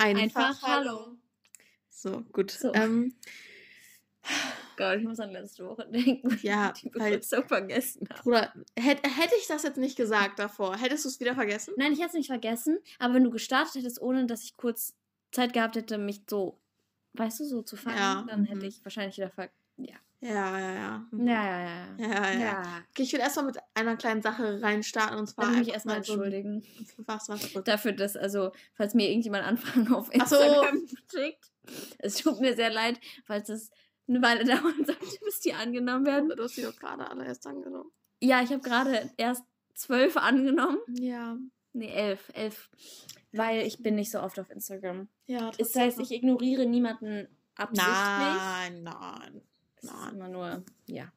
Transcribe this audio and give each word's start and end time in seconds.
Einfach, 0.00 0.62
hallo. 0.62 1.16
So, 1.90 2.22
gut. 2.32 2.50
So. 2.50 2.72
Ähm, 2.72 3.14
Gott, 4.76 4.98
ich 4.98 5.04
muss 5.04 5.20
an 5.20 5.30
letzte 5.30 5.66
Woche 5.66 5.86
denken. 5.86 6.38
Ja, 6.42 6.72
die 6.72 6.90
weil- 6.94 7.22
so 7.22 7.42
vergessen 7.42 8.08
haben. 8.08 8.22
Bruder, 8.22 8.52
hätte, 8.78 9.08
hätte 9.10 9.34
ich 9.38 9.46
das 9.46 9.62
jetzt 9.62 9.76
nicht 9.76 9.96
gesagt 9.96 10.38
davor, 10.38 10.76
hättest 10.76 11.04
du 11.04 11.10
es 11.10 11.20
wieder 11.20 11.34
vergessen? 11.34 11.74
Nein, 11.76 11.92
ich 11.92 11.98
hätte 11.98 12.08
es 12.08 12.14
nicht 12.14 12.28
vergessen, 12.28 12.78
aber 12.98 13.14
wenn 13.14 13.24
du 13.24 13.30
gestartet 13.30 13.74
hättest, 13.76 14.00
ohne 14.00 14.26
dass 14.26 14.42
ich 14.42 14.56
kurz 14.56 14.94
Zeit 15.32 15.52
gehabt 15.52 15.76
hätte, 15.76 15.98
mich 15.98 16.22
so, 16.28 16.58
weißt 17.14 17.40
du, 17.40 17.44
so 17.44 17.62
zu 17.62 17.76
fangen, 17.76 17.98
Ja, 17.98 18.24
dann 18.26 18.44
hätte 18.44 18.60
mhm. 18.60 18.68
ich 18.68 18.84
wahrscheinlich 18.84 19.16
wieder 19.18 19.30
ver... 19.30 19.50
Ja. 19.76 19.96
Ja, 20.22 20.58
ja, 20.58 20.74
ja. 20.74 21.06
Ja, 21.12 21.18
ja, 21.22 21.60
ja. 21.60 21.86
Ja, 21.98 22.32
ja, 22.32 22.40
ja. 22.40 22.62
Okay, 22.90 23.02
ich 23.02 23.12
will 23.12 23.20
erstmal 23.20 23.46
mit 23.46 23.56
einer 23.74 23.96
kleinen 23.96 24.20
Sache 24.20 24.60
reinstarten 24.60 25.18
und 25.18 25.26
zwar. 25.26 25.44
Ich 25.44 25.50
mich 25.50 25.58
einfach 25.58 25.74
erstmal 25.74 25.96
mal 25.96 26.04
so 26.04 26.12
entschuldigen. 26.12 26.62
Was, 26.98 27.28
was? 27.30 27.54
was? 27.54 27.64
Dafür, 27.64 27.92
dass, 27.92 28.16
also, 28.16 28.52
falls 28.74 28.92
mir 28.94 29.08
irgendjemand 29.08 29.46
Anfragen 29.46 29.92
auf 29.94 30.10
Ach 30.18 30.26
so. 30.26 30.36
Instagram 30.36 30.86
schickt, 31.10 31.52
es 31.98 32.16
tut 32.16 32.40
mir 32.40 32.54
sehr 32.54 32.70
leid, 32.70 33.00
falls 33.24 33.48
es 33.48 33.70
eine 34.08 34.20
Weile 34.20 34.44
dauern 34.44 34.84
sollte, 34.84 35.24
bis 35.24 35.40
die 35.40 35.54
angenommen 35.54 36.04
werden. 36.04 36.28
Du 36.28 36.42
hast 36.42 36.56
die 36.56 36.62
doch 36.62 36.76
gerade 36.76 37.08
alle 37.08 37.24
erst 37.24 37.46
angenommen. 37.46 37.90
Ja, 38.20 38.42
ich 38.42 38.50
habe 38.50 38.60
gerade 38.60 39.10
erst 39.16 39.44
zwölf 39.74 40.18
angenommen. 40.18 40.78
Ja. 40.88 41.38
Nee, 41.72 41.92
elf. 41.92 42.30
Elf. 42.34 42.68
Weil 43.32 43.66
ich 43.66 43.82
bin 43.82 43.94
nicht 43.94 44.10
so 44.10 44.20
oft 44.20 44.38
auf 44.38 44.50
Instagram. 44.50 45.08
Ja, 45.26 45.50
Das 45.56 45.74
heißt, 45.74 46.00
ich 46.00 46.10
ignoriere 46.10 46.66
niemanden 46.66 47.28
absichtlich. 47.54 47.94
Nein, 47.96 48.82
nein. 48.82 49.42
Es 49.82 49.84
ist 49.84 49.92
nein. 49.94 50.14
immer 50.14 50.28
nur, 50.28 50.64
ja. 50.86 51.10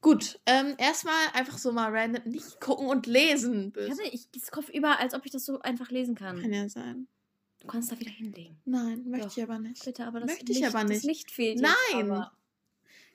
Gut, 0.00 0.38
ähm, 0.46 0.74
erstmal 0.78 1.26
einfach 1.34 1.58
so 1.58 1.72
mal 1.72 1.90
random 1.94 2.22
nicht 2.30 2.60
gucken 2.60 2.86
und 2.86 3.06
lesen. 3.06 3.66
Ich 3.68 3.72
Böse. 3.72 3.90
hatte 3.90 4.02
ich, 4.14 4.30
das 4.30 4.50
Kopf 4.50 4.68
über, 4.68 4.98
als 5.00 5.12
ob 5.14 5.26
ich 5.26 5.32
das 5.32 5.44
so 5.44 5.60
einfach 5.60 5.90
lesen 5.90 6.14
kann. 6.14 6.40
Kann 6.40 6.52
ja 6.52 6.68
sein. 6.68 7.08
Du 7.60 7.66
kannst 7.66 7.90
da 7.90 7.98
wieder 7.98 8.12
hinlegen. 8.12 8.56
Nein, 8.64 9.02
möchte 9.08 9.26
Doch. 9.26 9.36
ich 9.36 9.42
aber 9.42 9.58
nicht. 9.58 9.84
Bitte, 9.84 10.06
aber 10.06 10.20
das 10.20 10.30
Möchte 10.30 10.52
ich 10.52 10.60
Licht, 10.60 10.68
aber 10.72 10.82
Das 10.82 10.88
nicht. 10.90 11.04
Licht 11.04 11.30
fehlt 11.32 11.60
Nein. 11.60 11.72
Jetzt, 11.92 12.02
aber 12.10 12.32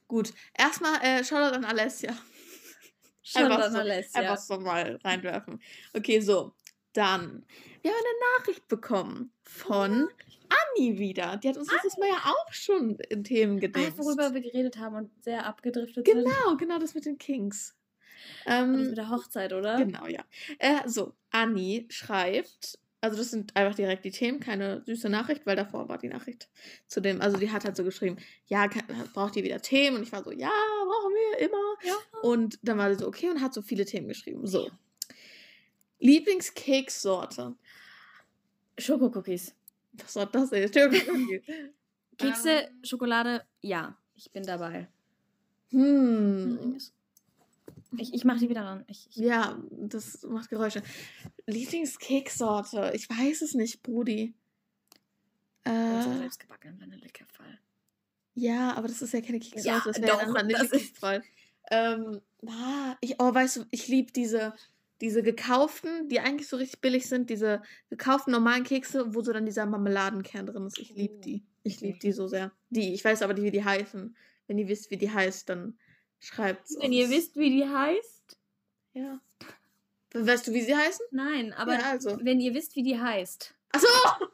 Gut, 0.09 0.33
erstmal 0.53 1.01
äh, 1.01 1.23
Shoutout 1.23 1.55
an 1.55 1.63
Alessia. 1.63 2.13
dann 3.33 3.71
so- 3.71 3.77
alles, 3.79 4.13
Einfach 4.13 4.31
ja. 4.33 4.37
so 4.37 4.59
mal 4.59 4.99
reinwerfen. 5.03 5.61
Okay, 5.93 6.19
so. 6.19 6.53
Dann. 6.91 7.45
Wir 7.81 7.91
haben 7.91 7.97
eine 7.99 8.39
Nachricht 8.39 8.67
bekommen 8.67 9.31
von 9.43 10.09
Anni 10.77 10.97
wieder. 10.97 11.37
Die 11.37 11.49
hat 11.49 11.57
uns 11.57 11.71
letztes 11.71 11.97
Mal 11.97 12.07
ja 12.09 12.17
auch 12.25 12.51
schon 12.53 12.97
in 13.09 13.23
Themen 13.23 13.57
Ah, 13.57 13.61
gedingst. 13.61 13.97
worüber 13.97 14.33
wir 14.33 14.41
geredet 14.41 14.77
haben 14.77 14.95
und 14.95 15.23
sehr 15.23 15.45
abgedriftet 15.45 16.05
sind. 16.05 16.23
Genau, 16.23 16.57
genau 16.57 16.79
das 16.79 16.93
mit 16.95 17.05
den 17.05 17.17
Kings. 17.17 17.75
Das 18.45 18.61
Ähm, 18.63 18.87
mit 18.89 18.97
der 18.97 19.09
Hochzeit, 19.09 19.51
oder? 19.53 19.77
Genau, 19.77 20.05
ja. 20.07 20.23
Äh, 20.59 20.87
so, 20.87 21.13
Anni 21.31 21.87
schreibt, 21.89 22.79
also 23.01 23.17
das 23.17 23.31
sind 23.31 23.53
einfach 23.55 23.75
direkt 23.75 24.05
die 24.05 24.11
Themen, 24.11 24.39
keine 24.39 24.81
süße 24.85 25.09
Nachricht, 25.09 25.45
weil 25.45 25.57
davor 25.57 25.89
war 25.89 25.97
die 25.97 26.07
Nachricht 26.07 26.47
zu 26.87 27.01
dem, 27.01 27.19
also 27.21 27.35
die 27.37 27.51
hat 27.51 27.65
halt 27.65 27.75
so 27.75 27.83
geschrieben, 27.83 28.15
ja, 28.47 28.69
braucht 29.13 29.35
ihr 29.35 29.43
wieder 29.43 29.59
Themen? 29.61 29.97
Und 29.97 30.03
ich 30.03 30.11
war 30.13 30.23
so, 30.23 30.31
ja, 30.31 30.47
brauchen 30.85 31.11
wir 31.13 31.39
immer. 31.39 31.75
Ja. 31.83 31.95
Und 32.21 32.59
dann 32.63 32.77
war 32.77 32.89
sie 32.93 32.99
so, 32.99 33.07
okay, 33.07 33.29
und 33.29 33.41
hat 33.41 33.53
so 33.53 33.61
viele 33.61 33.83
Themen 33.83 34.07
geschrieben. 34.07 34.47
So. 34.47 34.69
Lieblingskekssorte. 35.99 37.55
Schokocookies. 38.77 39.53
Was 39.93 40.15
war 40.15 40.25
das 40.27 40.49
denn? 40.49 40.69
Kekse, 42.17 42.49
Ähm. 42.49 42.83
Schokolade, 42.83 43.43
ja. 43.61 43.97
Ich 44.15 44.31
bin 44.31 44.43
dabei. 44.43 44.87
Hm. 45.69 46.77
Ich, 47.97 48.13
ich 48.13 48.25
mach 48.25 48.39
die 48.39 48.49
wieder 48.49 48.61
ran. 48.63 48.83
Ich, 48.87 49.07
ich, 49.09 49.15
Ja, 49.15 49.59
das 49.71 50.23
macht 50.23 50.49
Geräusche. 50.49 50.81
Lieblingskekssorte. 51.47 52.91
Ich 52.95 53.09
weiß 53.09 53.41
es 53.41 53.53
nicht, 53.53 53.83
Brudi. 53.83 54.33
Äh, 55.63 56.01
selbstgebackenen 56.19 56.79
Vanillekefall. 56.79 57.59
ja, 58.35 58.73
aber 58.75 58.87
das 58.87 59.01
ist 59.01 59.13
ja 59.13 59.21
keine 59.21 59.39
Kekssorte. 59.39 59.67
Ja, 59.67 59.81
das 59.85 60.01
wäre 60.01 60.17
dann 60.17 60.33
das 60.33 60.71
Vanillekeks. 60.71 61.27
Ähm, 61.71 62.21
ah, 62.47 62.95
ich, 62.99 63.15
oh, 63.19 63.33
weißt 63.33 63.57
du, 63.57 63.65
ich 63.71 63.87
liebe 63.87 64.11
diese, 64.11 64.53
diese 65.01 65.23
gekauften, 65.23 66.07
die 66.09 66.19
eigentlich 66.19 66.47
so 66.47 66.57
richtig 66.57 66.81
billig 66.81 67.07
sind, 67.07 67.29
diese 67.29 67.61
gekauften 67.89 68.31
normalen 68.31 68.63
Kekse, 68.63 69.13
wo 69.13 69.21
so 69.21 69.33
dann 69.33 69.45
dieser 69.45 69.65
Marmeladenkern 69.65 70.45
drin 70.45 70.65
ist. 70.67 70.77
Ich 70.79 70.89
liebe 70.95 71.15
Oh, 71.17 71.21
die. 71.21 71.45
Ich 71.63 71.77
okay. 71.77 71.85
liebe 71.87 71.99
die 71.99 72.11
so 72.11 72.27
sehr. 72.27 72.51
Die, 72.69 72.93
ich 72.93 73.03
weiß 73.03 73.21
aber 73.21 73.33
nicht, 73.33 73.43
wie 73.43 73.51
die 73.51 73.63
heißen. 73.63 74.15
Wenn 74.47 74.57
ihr 74.57 74.67
wisst, 74.67 74.91
wie 74.91 74.97
die 74.97 75.11
heißt, 75.11 75.49
dann 75.49 75.77
schreibt's 76.19 76.77
Wenn 76.79 76.91
ihr 76.93 77.05
uns. 77.05 77.13
wisst, 77.15 77.35
wie 77.37 77.49
die 77.49 77.65
heißt. 77.67 78.37
Ja. 78.93 79.19
Weißt 80.13 80.47
du, 80.47 80.53
wie 80.53 80.61
sie 80.61 80.75
heißen? 80.75 81.05
Nein, 81.11 81.53
aber 81.53 81.73
ja, 81.73 81.89
also. 81.91 82.17
wenn 82.21 82.39
ihr 82.39 82.53
wisst, 82.53 82.75
wie 82.75 82.83
die 82.83 82.99
heißt. 82.99 83.55
Achso! 83.71 83.87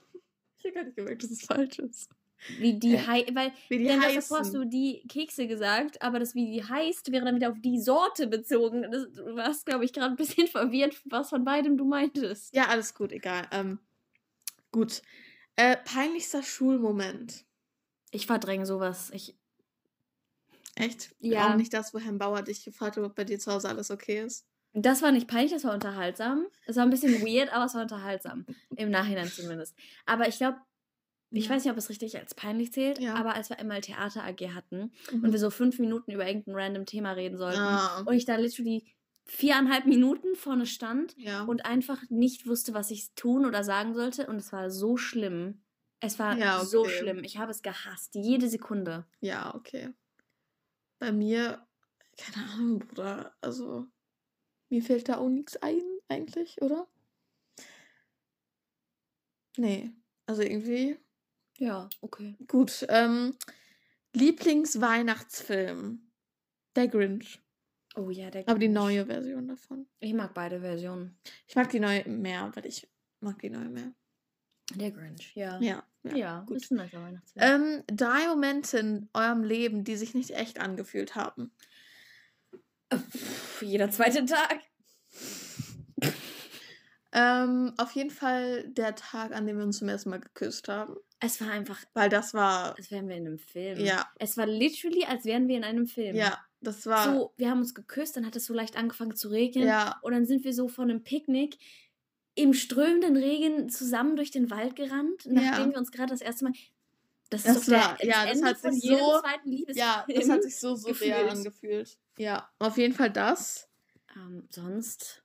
Ich 0.62 0.66
habe 0.66 0.74
gar 0.76 0.84
nicht 0.84 0.97
gemerkt, 0.97 1.24
dass 1.24 1.31
es 1.31 1.41
falsch 1.46 1.80
ist. 1.80 2.09
Wie 2.58 2.80
die 2.80 2.96
Äh, 2.96 3.00
heißt. 3.06 3.36
Weil, 3.36 3.52
Wie 3.68 3.78
die 3.80 3.84
denn 3.86 4.02
heißen. 4.02 4.16
davor 4.16 4.40
hast 4.40 4.54
du 4.54 4.66
die 4.66 5.04
Kekse 5.10 5.48
gesagt, 5.48 6.02
aber 6.02 6.20
das, 6.20 6.36
wie 6.36 6.52
die 6.52 6.64
heißt, 6.64 7.12
wäre 7.12 7.26
dann 7.26 7.36
wieder 7.36 7.50
auf 7.52 7.60
die 7.60 7.80
Sorte 7.82 8.28
bezogen. 8.28 8.84
Das, 8.92 9.12
du 9.12 9.36
warst, 9.36 9.66
glaube 9.66 9.86
ich, 9.86 9.94
gerade 9.94 10.12
ein 10.12 10.16
bisschen 10.16 10.48
verwirrt, 10.48 10.96
was 11.06 11.30
von 11.30 11.44
beidem 11.44 11.78
du 11.78 11.86
meintest. 11.86 12.56
Ja, 12.56 12.68
alles 12.68 12.94
gut, 12.94 13.12
egal. 13.12 13.48
Ähm, 13.52 13.80
gut. 14.72 15.02
Äh, 15.56 15.76
peinlichster 15.84 16.42
Schulmoment. 16.44 17.46
Ich 18.12 18.26
verdränge 18.26 18.66
sowas. 18.66 19.12
Ich, 19.14 19.36
Echt? 20.76 21.14
Ja. 21.20 21.52
Auch 21.52 21.56
nicht 21.56 21.74
das, 21.74 21.94
wo 21.94 22.00
Herrn 22.00 22.18
Bauer 22.18 22.42
dich 22.42 22.64
gefragt 22.64 22.96
hat, 22.98 23.04
ob 23.04 23.16
bei 23.16 23.26
dir 23.26 23.38
zu 23.40 23.52
Hause 23.52 23.68
alles 23.68 23.92
okay 23.92 24.22
ist. 24.24 24.46
das 24.74 25.02
war 25.02 25.12
nicht 25.12 25.28
peinlich, 25.28 25.52
das 25.52 25.66
war 25.66 25.74
unterhaltsam. 25.74 26.46
Es 26.66 26.78
war 26.78 26.84
ein 26.84 26.90
bisschen 26.90 27.22
weird, 27.22 27.52
aber 27.52 27.66
es 27.66 27.74
war 27.74 27.82
unterhaltsam. 27.82 28.46
Im 28.78 28.90
Nachhinein 28.90 29.28
zumindest. 29.28 29.76
Aber 30.06 30.28
ich 30.30 30.38
glaube, 30.38 30.58
ich 31.31 31.45
Ja. 31.45 31.51
weiß 31.51 31.63
nicht, 31.63 31.72
ob 31.72 31.78
es 31.78 31.90
richtig 31.90 32.17
als 32.17 32.34
peinlich 32.35 32.73
zählt, 32.73 33.00
Ja. 33.00 33.16
aber 33.16 33.35
als 33.35 33.50
wir 33.50 33.59
einmal 33.59 33.81
Theater 33.81 34.23
AG 34.23 34.53
hatten 34.53 34.91
Mhm. 35.12 35.23
und 35.23 35.31
wir 35.31 35.40
so 35.40 35.50
fünf 35.50 35.79
Minuten 35.79 36.12
über 36.12 36.28
irgendein 36.28 36.56
random 36.56 36.85
Thema 36.85 37.12
reden 37.12 37.38
sollten 37.38 37.59
Ah, 37.59 38.01
und 38.01 38.13
ich 38.13 38.25
da 38.25 38.35
literally 38.35 38.85
viereinhalb 39.25 39.85
Minuten 39.85 40.35
vorne 40.35 40.66
stand 40.66 41.16
ja. 41.17 41.44
und 41.44 41.66
einfach 41.66 42.01
nicht 42.09 42.47
wusste, 42.47 42.73
was 42.73 42.90
ich 42.90 43.13
tun 43.13 43.45
oder 43.45 43.63
sagen 43.63 43.94
sollte. 43.94 44.25
Und 44.28 44.38
es 44.38 44.51
war 44.51 44.72
so 44.72 44.97
schlimm. 44.97 45.62
Es 46.00 46.17
war 46.17 46.35
Ja, 46.38 46.63
so 46.66 46.81
okay. 46.81 46.97
schlimm. 46.97 47.23
Ich 47.23 47.38
habe 47.38 47.51
es 47.51 47.61
gehasst. 47.61 48.16
Jede 48.16 48.50
Sekunde. 48.50 49.06
ja, 49.19 49.53
okay. 49.53 49.90
Bei 50.97 51.11
mir, 51.11 51.66
keine 52.17 52.47
Ahnung, 52.53 52.79
Bruder. 52.79 53.35
Also, 53.41 53.85
mir 54.69 54.81
fällt 54.81 55.09
da 55.09 55.17
auch 55.17 55.29
nichts 55.29 55.57
ein, 55.57 55.81
eigentlich, 56.07 56.61
oder? 56.61 56.88
Nee. 59.57 59.91
Also 60.25 60.41
irgendwie. 60.41 60.97
Ja, 61.59 61.90
okay. 62.02 62.36
Gut. 62.47 62.86
Ähm, 62.90 63.36
Lieblingsweihnachtsfilm. 64.14 66.12
Der 66.75 66.88
Grinch. 66.88 67.42
Oh 67.96 68.09
ja, 68.09 68.30
der 68.30 68.47
Aber 68.47 68.59
die 68.59 68.68
Grinch. 68.68 68.75
neue 68.75 69.06
Version 69.06 69.47
davon. 69.47 69.88
Ich 70.00 70.14
mag 70.14 70.34
beide 70.34 70.62
Versionen. 70.62 71.20
Ich 71.47 71.56
mag 71.56 71.70
die 71.70 71.80
neue 71.80 72.08
mehr, 72.08 72.52
weil 72.56 72.66
ich 72.66 72.88
mag 73.20 73.40
die 73.40 73.50
neue 73.50 73.70
mehr. 73.70 73.94
Der 74.75 74.92
Grinch, 74.92 75.36
ja. 75.36 75.59
Ja. 75.59 75.84
ja. 76.03 76.16
Ja, 76.16 76.40
gut. 76.42 76.58
ist 76.58 76.72
ein 76.72 76.78
nicer 76.78 77.02
Weihnachtsfilm. 77.02 77.44
Ähm, 77.46 77.84
drei 77.88 78.28
Momente 78.28 78.78
in 78.80 79.09
eurem 79.14 79.44
Leben, 79.44 79.84
die 79.84 79.96
sich 79.97 80.14
nicht 80.14 80.31
echt 80.31 80.59
angefühlt 80.59 81.16
haben. 81.16 81.52
Pff, 82.94 83.62
jeder 83.64 83.90
zweite 83.90 84.26
Tag. 84.26 84.59
Ähm, 87.12 87.74
auf 87.78 87.91
jeden 87.94 88.12
Fall 88.12 88.70
der 88.70 88.96
Tag, 88.96 89.34
an 89.34 89.47
dem 89.47 89.58
wir 89.58 89.64
uns 89.66 89.80
zum 89.80 89.90
ersten 89.90 90.12
Mal 90.12 90.20
geküsst 90.20 90.68
haben. 90.68 90.96
Es 91.19 91.41
war 91.41 91.52
einfach, 91.52 91.80
Weil 91.94 92.09
das 92.09 92.34
war. 92.34 92.78
als 92.78 92.91
wären 92.91 93.09
wir 93.09 93.18
in 93.18 93.28
einem 93.28 93.40
Film. 93.40 93.80
Ja, 93.80 94.09
Es 94.19 94.38
war 94.38 94.46
literally, 94.46 95.03
als 95.06 95.25
wären 95.25 95.47
wir 95.47 95.57
in 95.57 95.63
einem 95.66 95.85
Film. 95.88 96.16
ja, 96.16 96.38
das 96.62 96.85
war. 96.85 97.13
So, 97.13 97.34
wir 97.38 97.50
haben 97.50 97.59
uns 97.59 97.75
geküsst, 97.75 98.16
dann 98.16 98.25
hat 98.25 98.35
es 98.35 98.46
so 98.46 98.53
leicht 98.53 98.78
angefangen 98.78 99.16
zu 99.16 99.28
regnen. 99.29 99.68
ja, 99.68 99.97
Und 100.02 100.13
dann 100.13 100.25
sind 100.25 100.44
wir 100.46 100.53
so 100.53 100.68
von 100.69 100.90
einem 100.90 101.03
Picknick 101.03 101.58
im 102.35 102.53
strömenden 102.53 103.18
Regen 103.18 103.69
zusammen 103.69 104.16
durch 104.16 104.31
den 104.31 104.50
Wald 104.50 104.75
gerannt, 104.78 105.25
nachdem 105.25 105.66
Ja. 105.67 105.72
wir 105.72 105.78
uns 105.78 105.91
gerade 105.91 106.11
das 106.11 106.22
erste 106.22 106.46
Mal. 106.46 106.53
Das, 107.29 107.44
Das 107.44 107.58
ist 107.58 107.70
war- 107.72 107.97
der, 107.97 108.08
ja, 108.08 108.26
das 108.26 108.35
Ende 108.38 108.47
hat 108.49 108.59
sich 108.59 108.82
so- 108.82 109.22
ja, 109.76 110.05
das 110.08 110.29
hat 110.29 110.44
sich 110.44 110.58
so 110.58 110.76
surreal 110.76 111.26
gefühlt. 111.26 111.32
angefühlt. 111.32 111.97
Ja, 112.17 112.49
auf 112.59 112.78
jeden 112.78 112.94
Fall 112.96 113.11
das. 113.11 113.67
ähm, 114.16 114.47
sonst, 114.49 115.22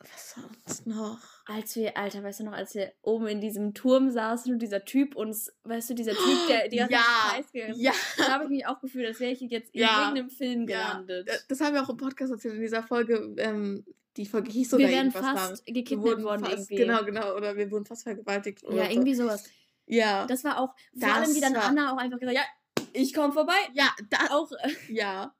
Was 0.00 0.34
sonst 0.34 0.86
noch? 0.86 1.18
als 1.46 1.74
wir, 1.74 1.96
Alter, 1.96 2.22
weißt 2.22 2.40
du 2.40 2.44
noch, 2.44 2.52
als 2.52 2.74
wir 2.74 2.92
oben 3.02 3.26
in 3.26 3.40
diesem 3.40 3.74
Turm 3.74 4.10
saßen 4.10 4.52
und 4.52 4.60
dieser 4.60 4.84
Typ 4.84 5.16
uns, 5.16 5.52
weißt 5.64 5.90
du, 5.90 5.94
dieser 5.94 6.12
Typ, 6.12 6.20
der 6.48 6.68
die 6.68 6.76
ganze 6.76 6.92
Ja, 6.92 7.32
Zeit 7.32 7.52
gegangen 7.52 7.74
Ja, 7.80 7.92
da 8.16 8.28
habe 8.34 8.44
ich 8.44 8.50
mich 8.50 8.66
auch 8.66 8.80
gefühlt, 8.80 9.06
als 9.06 9.18
wäre 9.18 9.32
ich 9.32 9.40
jetzt 9.40 9.74
in 9.74 9.80
Ja, 9.80 10.00
irgendeinem 10.02 10.30
Film 10.30 10.68
ja. 10.68 10.92
gelandet. 10.92 11.28
Äh, 11.28 11.38
Das 11.48 11.60
haben 11.60 11.74
wir 11.74 11.82
auch 11.82 11.88
im 11.88 11.96
Podcast 11.96 12.30
erzählt 12.30 12.54
in 12.54 12.60
dieser 12.60 12.82
Folge. 12.82 13.34
Ähm, 13.38 13.84
die 14.16 14.26
Folge 14.26 14.50
hieß 14.50 14.70
sogar 14.70 14.88
wir 14.88 14.94
wären 14.96 15.10
fast. 15.10 15.66
Wir 15.66 15.74
gekidnappt 15.74 16.22
worden 16.22 16.44
fast, 16.44 16.52
irgendwie. 16.70 16.76
Genau, 16.76 17.04
genau. 17.04 17.34
Oder 17.36 17.56
wir 17.56 17.70
wurden 17.70 17.84
fast 17.86 18.02
vergewaltigt. 18.04 18.64
Oder 18.64 18.84
Ja, 18.84 18.90
irgendwie 18.90 19.14
sowas. 19.14 19.44
So. 19.44 19.50
Ja. 19.86 20.26
Das 20.26 20.44
war 20.44 20.58
auch, 20.60 20.68
vor 20.68 21.08
Das 21.08 21.10
allem 21.10 21.34
wie 21.34 21.40
dann 21.40 21.56
Anna 21.56 21.92
auch 21.92 21.98
einfach 21.98 22.18
gesagt, 22.18 22.36
ja, 22.36 22.84
ich 22.92 23.14
komme 23.14 23.32
vorbei. 23.32 23.56
ja, 23.72 23.90
da, 24.10 24.18
Auch, 24.30 24.50
äh, 24.52 24.70
Ja. 24.92 25.34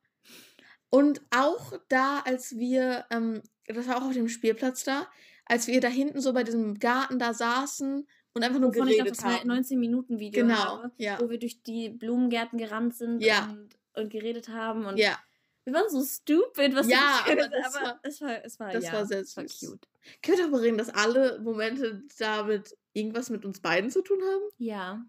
Und 0.91 1.21
auch 1.31 1.75
da, 1.89 2.21
als 2.25 2.57
wir, 2.57 3.05
ähm, 3.11 3.43
das 3.69 3.87
war 3.89 3.99
auch 3.99 4.07
auf 4.07 4.13
dem 4.15 4.29
Spielplatz 4.29 4.85
da, 4.85 5.09
als 5.45 5.67
wir 5.67 5.81
da 5.81 5.89
hinten 5.89 6.21
so 6.21 6.33
bei 6.33 6.45
diesem 6.45 6.79
Garten 6.79 7.19
da 7.19 7.33
saßen 7.35 8.07
und 8.35 8.43
einfach 8.45 8.61
nur 8.61 8.75
Wovon 8.75 8.89
ich 8.89 8.97
geredet 8.99 9.17
das 9.19 9.25
haben. 9.25 9.47
19 9.49 9.79
Minuten 9.79 10.19
Video 10.19 10.43
Genau, 10.47 10.55
habe, 10.83 10.93
ja. 10.97 11.19
wo 11.21 11.29
wir 11.31 11.39
durch 11.39 11.63
die 11.63 11.89
Blumengärten 11.91 12.59
gerannt 12.59 12.95
sind 12.95 13.21
Ja. 13.23 13.49
und, 13.51 13.71
und 13.95 14.11
geredet 14.11 14.49
haben 14.49 14.85
und 14.87 14.97
Ja, 14.99 15.19
wir 15.65 15.73
waren 15.75 15.89
so 15.91 16.03
stupid, 16.05 16.75
was 16.75 16.89
Ja, 16.89 17.23
wir 17.27 17.33
aber 17.33 17.49
das 17.49 17.75
aber 17.77 18.01
es 18.03 18.21
war 18.21 18.45
es 18.45 18.59
war 18.61 18.73
das 18.73 18.85
ja, 18.85 18.93
war 18.93 19.07
sehr 19.07 19.21
es 19.21 19.37
war 19.37 19.47
süß. 19.49 19.71
cute. 19.71 19.89
können 20.23 20.37
wir 20.39 20.45
darüber 20.45 20.61
reden, 20.63 20.79
dass 20.79 20.89
alle 20.91 21.41
Momente 21.41 22.03
damit 22.19 22.77
irgendwas 22.95 23.29
mit 23.31 23.45
uns 23.45 23.61
beiden 23.61 23.91
zu 23.91 24.03
tun 24.03 24.19
haben? 24.23 24.43
Ja. 24.59 25.05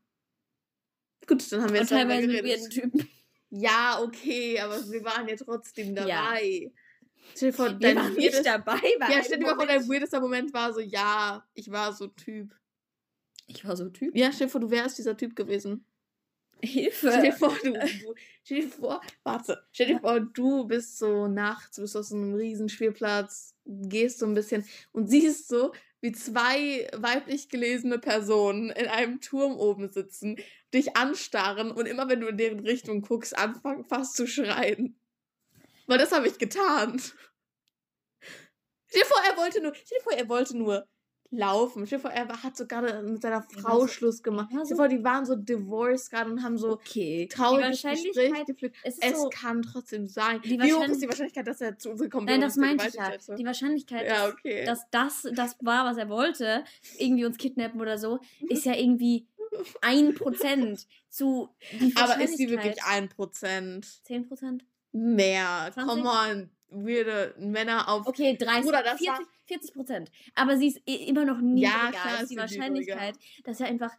Gut, 1.28 1.52
dann 1.52 1.62
haben 1.62 1.74
wir 1.74 1.82
Und 1.82 1.90
jetzt 1.90 1.92
darüber 1.92 2.10
teilweise 2.10 2.28
mit 2.28 2.44
geredet. 2.44 2.72
Typen. 2.72 3.10
Ja, 3.52 4.00
okay, 4.02 4.60
aber 4.60 4.76
wir 4.90 5.04
waren 5.04 5.28
ja 5.28 5.36
trotzdem 5.36 5.96
Ja. 5.96 6.06
Stell 7.36 7.52
dir 7.52 7.56
vor, 7.56 7.70
dein 7.70 7.96
waren 7.96 8.14
nicht 8.14 8.46
dabei 8.46 8.80
bei 9.00 9.12
Ja, 9.12 9.24
stell 9.24 9.40
dir 9.40 9.46
mal 9.46 9.56
vor, 9.56 9.68
dein 9.68 9.88
weirdester 9.88 10.20
Moment 10.20 10.54
war 10.54 10.74
so, 10.74 10.80
ja, 10.80 11.46
ich 11.54 11.72
war 11.72 11.94
so 11.94 12.08
Typ. 12.08 12.56
Ich 13.48 13.66
war 13.66 13.76
so 13.76 13.90
Typ. 13.90 14.16
Ja, 14.16 14.32
stell 14.32 14.48
dir 14.48 14.52
vor, 14.52 14.62
du 14.62 14.70
wärst 14.72 14.98
dieser 14.98 15.18
Typ 15.18 15.36
gewesen. 15.36 15.86
Hilfe. 16.62 17.10
Stell 17.10 17.22
dir 17.22 17.34
vor, 17.34 17.56
du, 17.64 17.74
du 17.74 18.16
stell 18.44 18.62
dir 18.62 18.70
vor, 18.70 19.02
warte, 19.24 19.64
stell 19.72 19.88
dir 19.88 20.00
vor, 20.00 20.20
du 20.20 20.66
bist 20.66 20.98
so 20.98 21.28
nachts, 21.28 21.80
bist 21.80 21.96
auf 21.96 22.06
so 22.06 22.16
einem 22.16 22.34
riesen 22.34 22.68
Spielplatz, 22.68 23.56
gehst 23.66 24.20
so 24.20 24.26
ein 24.26 24.34
bisschen 24.34 24.66
und 24.92 25.10
siehst 25.10 25.48
so, 25.48 25.72
wie 26.02 26.12
zwei 26.12 26.90
weiblich 26.96 27.50
gelesene 27.50 28.00
Personen 28.00 28.70
in 28.72 28.88
einem 28.88 29.22
Turm 29.22 29.58
oben 29.58 29.90
sitzen, 29.90 30.38
dich 30.74 30.98
anstarren 30.98 31.72
und 31.72 31.86
immer 31.86 32.10
wenn 32.10 32.22
du 32.22 32.28
in 32.28 32.38
deren 32.38 32.60
Richtung 32.60 33.02
guckst, 33.02 33.38
anfangen 33.38 33.86
fast 33.86 34.16
zu 34.16 34.28
schreien. 34.28 35.00
Weil 35.90 35.98
das 35.98 36.12
habe 36.12 36.28
ich 36.28 36.38
getan. 36.38 37.02
Stell 38.88 39.02
dir 39.02 39.06
vor, 39.06 39.22
er 39.30 39.38
wollte 39.38 39.62
nur, 39.62 39.74
stell 39.76 39.98
dir 39.98 40.04
vor, 40.04 40.14
er 40.14 40.30
wollte 40.30 40.58
nur 40.58 40.88
laufen. 41.32 41.86
Stell 41.86 42.00
dir 42.00 42.02
vor, 42.02 42.12
er 42.12 42.44
hat 42.44 42.58
so 42.58 42.66
gerade 42.66 43.04
mit 43.04 43.22
seiner 43.22 43.36
Er 43.38 43.62
Frau 43.62 43.82
so- 43.82 43.88
Schluss 43.88 44.24
gemacht. 44.24 44.48
Stell 44.52 44.64
dir 44.66 44.76
vor, 44.76 44.88
die 44.88 45.04
waren 45.04 45.26
so 45.26 45.36
divorced 45.36 46.10
gerade 46.10 46.32
und 46.32 46.42
haben 46.44 46.58
so 46.58 46.72
Okay. 46.72 47.28
trauriges 47.32 47.82
die 47.82 47.88
Gespräch 48.12 48.46
geführt. 48.46 48.76
es 48.84 48.96
ist 48.98 49.04
Es 49.04 49.22
so, 49.22 49.30
kann 49.30 49.62
trotzdem 49.62 50.08
sein. 50.08 50.42
Die 50.44 50.60
Wie 50.60 50.74
hoch 50.74 50.84
ist 50.88 51.02
die 51.02 51.08
Wahrscheinlichkeit, 51.08 51.46
dass 51.48 51.62
er 51.62 51.78
zu 51.78 51.92
uns 51.92 52.02
gekommen 52.02 52.26
nein, 52.26 52.40
wäre 52.40 52.48
das 52.48 52.56
meinte 52.58 52.88
ich 52.88 52.94
ja. 52.96 53.10
hätte? 53.10 53.36
Die 53.36 53.46
Wahrscheinlichkeit, 53.46 54.08
Ja, 54.08 54.26
dass, 54.26 54.34
okay. 54.34 54.66
dass 54.66 54.90
das 54.92 55.28
das 55.34 55.56
war, 55.62 55.86
was 55.86 55.98
er 55.98 56.10
wollte, 56.10 56.64
irgendwie 56.98 57.26
uns 57.26 57.38
kidnappen 57.38 57.80
oder 57.80 57.98
so, 58.00 58.20
ist 58.50 58.66
ja 58.66 58.74
irgendwie 58.76 59.28
ein 59.82 60.16
Prozent 60.16 60.88
zu 61.10 61.50
die 61.80 61.94
Aber 61.98 62.20
ist 62.24 62.38
sie 62.38 62.50
wirklich 62.50 62.84
ein 62.84 63.08
Prozent? 63.10 63.86
10 64.06 64.28
Prozent? 64.28 64.66
Mehr. 64.92 65.70
20? 65.74 65.90
Come 65.90 66.10
on. 66.10 66.50
Weirde 66.72 67.34
Männer 67.40 67.90
auf. 67.90 68.06
Okay, 68.06 68.38
30, 68.38 68.64
Bruder, 68.64 68.84
das 68.84 69.00
40, 69.00 69.26
40 69.46 69.74
Prozent. 69.74 70.12
Aber 70.36 70.58
sie 70.58 70.68
ist 70.68 70.82
immer 70.86 71.26
noch 71.26 71.42
niedriger 71.42 71.92
klar 71.92 72.20
als 72.20 72.30
die 72.30 72.38
Wahrscheinlichkeit, 72.38 73.16
dass 73.44 73.60
er 73.60 73.68
einfach 73.68 73.92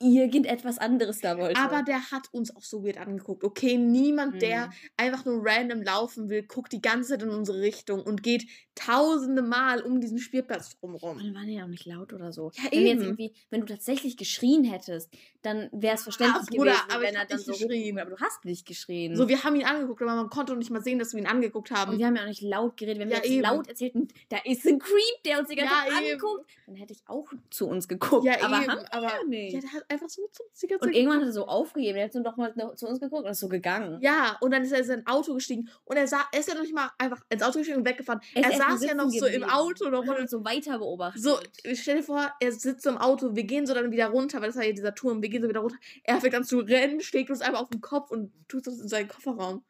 irgendetwas 0.00 0.78
anderes 0.78 1.20
da 1.20 1.36
wollte. 1.38 1.60
Aber 1.60 1.82
der 1.82 2.10
hat 2.10 2.28
uns 2.32 2.54
auch 2.56 2.62
so 2.62 2.82
weird 2.84 2.96
angeguckt. 2.98 3.44
Okay, 3.44 3.76
niemand, 3.76 4.40
der 4.42 4.66
Mhm. 4.68 4.72
einfach 4.96 5.24
nur 5.24 5.42
random 5.44 5.82
laufen 5.82 6.28
will, 6.30 6.42
guckt 6.42 6.72
die 6.72 6.80
ganze 6.80 7.10
Zeit 7.10 7.22
in 7.22 7.28
unsere 7.30 7.60
Richtung 7.60 8.02
und 8.02 8.22
geht 8.22 8.46
tausende 8.74 9.42
Mal 9.42 9.82
um 9.82 10.00
diesen 10.00 10.18
Spielplatz 10.18 10.78
drumherum. 10.78 11.18
Und 11.18 11.34
waren 11.34 11.48
ja 11.48 11.64
auch 11.64 11.68
nicht 11.68 11.84
laut 11.84 12.12
oder 12.14 12.32
so. 12.32 12.50
Ja, 12.54 12.64
wenn, 12.64 12.70
wir 12.72 12.80
jetzt 12.80 12.92
eben. 12.94 13.02
irgendwie, 13.02 13.34
wenn 13.50 13.60
du 13.60 13.66
tatsächlich 13.66 14.16
geschrien 14.16 14.64
hättest, 14.64 15.10
dann 15.42 15.68
wäre 15.72 15.96
es 15.96 16.02
verständlich 16.02 16.42
Ah, 16.42 16.46
Bruder, 16.50 16.70
gewesen, 16.72 16.90
aber 16.90 17.02
wenn 17.02 17.10
ich 17.14 17.16
er 17.20 17.26
dann 17.26 17.36
nicht 17.36 17.46
so 17.46 17.52
geschrien. 17.52 17.98
Aber 17.98 18.10
du 18.10 18.16
hast 18.20 18.44
nicht 18.44 18.66
geschrien. 18.66 19.16
So, 19.16 19.28
wir 19.28 19.44
haben 19.44 19.56
ihn 19.56 19.64
angeguckt, 19.66 20.00
aber 20.02 20.14
man 20.14 20.30
konnte 20.30 20.56
nicht 20.56 20.70
mal 20.70 20.82
sehen, 20.82 20.98
dass 20.98 21.12
wir 21.12 21.20
ihn 21.20 21.26
angeguckt 21.26 21.70
haben. 21.70 21.92
und 21.92 21.98
wir 21.98 22.06
haben 22.06 22.16
ja 22.16 22.22
auch 22.22 22.26
nicht 22.28 22.42
laut 22.42 22.76
geredet. 22.78 23.00
Wenn 23.00 23.08
wir 23.10 23.16
Ja, 23.16 23.22
jetzt 23.22 23.32
eben. 23.32 23.42
laut 23.42 23.68
erzählten, 23.68 24.08
da 24.30 24.38
ist 24.44 24.66
ein 24.66 24.78
Creep, 24.78 25.22
der 25.26 25.40
uns 25.40 25.48
die 25.48 25.56
ganze 25.56 25.74
Ja, 25.74 25.92
Zeit 25.94 26.02
eben. 26.04 26.12
anguckt, 26.14 26.50
dann 26.66 26.76
hätte 26.76 26.92
ich 26.94 27.00
auch 27.06 27.28
zu 27.50 27.66
uns 27.68 27.86
geguckt. 27.88 28.24
ja, 28.24 28.34
aber 28.42 28.62
eben, 28.62 28.68
haben 28.72 28.80
wir 28.80 28.94
aber 28.94 29.24
nicht. 29.28 29.54
ja, 29.54 29.60
der 29.60 29.72
hat 29.72 29.89
einfach 29.90 30.08
so 30.08 30.26
zu 30.32 30.42
uns 30.44 30.58
die 30.60 30.66
ganze 30.66 30.86
und 30.86 30.94
irgendwann 30.94 31.20
hat 31.20 31.26
er 31.28 31.32
so 31.32 31.46
aufgegeben. 31.46 31.98
Er 31.98 32.04
hat 32.04 32.12
so 32.12 32.22
doch 32.22 32.36
mal 32.36 32.52
noch 32.56 32.74
zu 32.74 32.86
uns 32.86 33.00
geguckt 33.00 33.24
und 33.24 33.30
ist 33.30 33.40
so 33.40 33.48
gegangen. 33.48 33.98
Ja, 34.00 34.36
und 34.40 34.52
dann 34.52 34.62
ist 34.62 34.72
er 34.72 34.78
in 34.78 34.84
sein 34.84 35.06
Auto 35.06 35.34
gestiegen 35.34 35.68
und 35.84 35.96
er, 35.96 36.06
sah, 36.06 36.24
er 36.32 36.40
ist 36.40 36.48
ja 36.48 36.54
noch 36.54 36.62
nicht 36.62 36.74
mal 36.74 36.90
einfach 36.98 37.20
ins 37.28 37.42
Auto 37.42 37.58
gestiegen 37.58 37.78
und 37.78 37.86
weggefahren. 37.86 38.20
Er 38.34 38.50
ist 38.50 38.58
Er, 38.60 38.70
saß 38.70 38.84
ja 38.84 38.94
noch 38.94 39.10
so 39.10 39.26
im 39.26 39.32
geblieben 39.32 39.50
Auto 39.50 39.90
noch 39.90 40.06
Und 40.06 40.30
so 40.30 40.44
weiter 40.44 40.78
beobachtet. 40.78 41.22
so, 41.22 41.38
stell 41.74 41.96
dir 41.98 42.02
vor, 42.02 42.30
er 42.40 42.52
sitzt 42.52 42.86
im 42.86 42.98
Auto, 42.98 43.34
wir 43.34 43.44
gehen 43.44 43.66
so 43.66 43.74
dann 43.74 43.90
wieder 43.90 44.06
runter, 44.08 44.40
weil 44.40 44.48
das 44.48 44.56
war 44.56 44.64
ja 44.64 44.72
dieser 44.72 44.94
Turm, 44.94 45.22
wir 45.22 45.28
gehen 45.28 45.42
so 45.42 45.48
wieder 45.48 45.60
runter. 45.60 45.76
Er 46.04 46.20
fängt 46.20 46.34
an 46.34 46.44
zu 46.44 46.58
rennen, 46.60 47.00
schlägt 47.00 47.30
uns 47.30 47.40
einfach 47.40 47.60
auf 47.60 47.70
den 47.70 47.80
Kopf 47.80 48.10
und 48.10 48.32
tut 48.48 48.66
das 48.66 48.78
in 48.80 48.88
seinen 48.88 49.08
Kofferraum. 49.08 49.64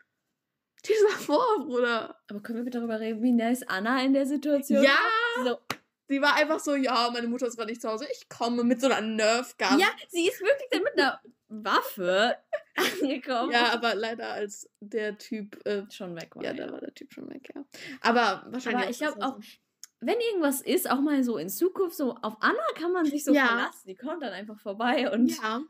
Mal 0.88 1.18
vor, 1.18 1.44
Bruder. 1.66 2.16
aber 2.28 2.40
können 2.40 2.58
wir 2.60 2.64
bitte 2.64 2.78
darüber 2.78 3.00
reden, 3.00 3.22
wie 3.22 3.32
nice 3.32 3.62
Anna 3.68 4.02
in 4.02 4.14
der 4.14 4.24
Situation 4.24 4.82
Ja, 4.82 4.90
war? 5.36 5.44
So, 5.44 5.69
sie 6.10 6.20
war 6.20 6.34
einfach 6.34 6.58
so, 6.58 6.74
ja, 6.74 7.08
meine 7.12 7.28
Mutter 7.28 7.46
ist 7.46 7.56
gerade 7.56 7.70
nicht 7.70 7.80
zu 7.80 7.88
Hause, 7.88 8.06
ich 8.12 8.28
komme 8.28 8.64
mit 8.64 8.80
so 8.80 8.88
einer 8.88 9.00
Nerf 9.00 9.56
Gun. 9.56 9.78
Ja, 9.78 9.86
sie 10.08 10.26
ist 10.28 10.40
wirklich 10.40 10.68
dann 10.70 10.82
mit 10.82 10.98
einer 10.98 11.20
Waffe 11.48 12.36
angekommen. 12.76 13.52
Ja, 13.52 13.72
aber 13.72 13.94
leider 13.94 14.30
als 14.32 14.68
der 14.80 15.16
Typ, 15.18 15.64
äh, 15.66 15.84
schon 15.90 16.16
weg 16.16 16.34
war. 16.34 16.42
ja, 16.44 16.52
Ja, 16.52 16.66
da 16.66 16.72
war 16.72 16.80
der 16.80 16.92
Typ 16.94 17.12
schon 17.12 17.30
weg, 17.30 17.50
ja. 17.54 17.64
Aber 18.00 18.44
wahrscheinlich. 18.50 18.82
Aber 18.82 18.90
ich 18.90 18.98
glaube 18.98 19.22
auch, 19.24 19.38
wenn 20.00 20.18
irgendwas 20.18 20.60
ist, 20.62 20.90
auch 20.90 21.00
mal 21.00 21.22
so 21.22 21.36
in 21.38 21.48
Zukunft, 21.48 21.96
so 21.96 22.14
auf 22.22 22.36
Anna 22.40 22.58
kann 22.74 22.92
man 22.92 23.04
sich 23.06 23.24
so 23.24 23.32
Ja. 23.32 23.46
verlassen. 23.46 23.86
Die 23.86 23.94
kommt 23.96 24.22
dann 24.22 24.32
einfach 24.32 24.58
vorbei 24.58 25.10
und 25.12 25.28
Ja. 25.28 25.62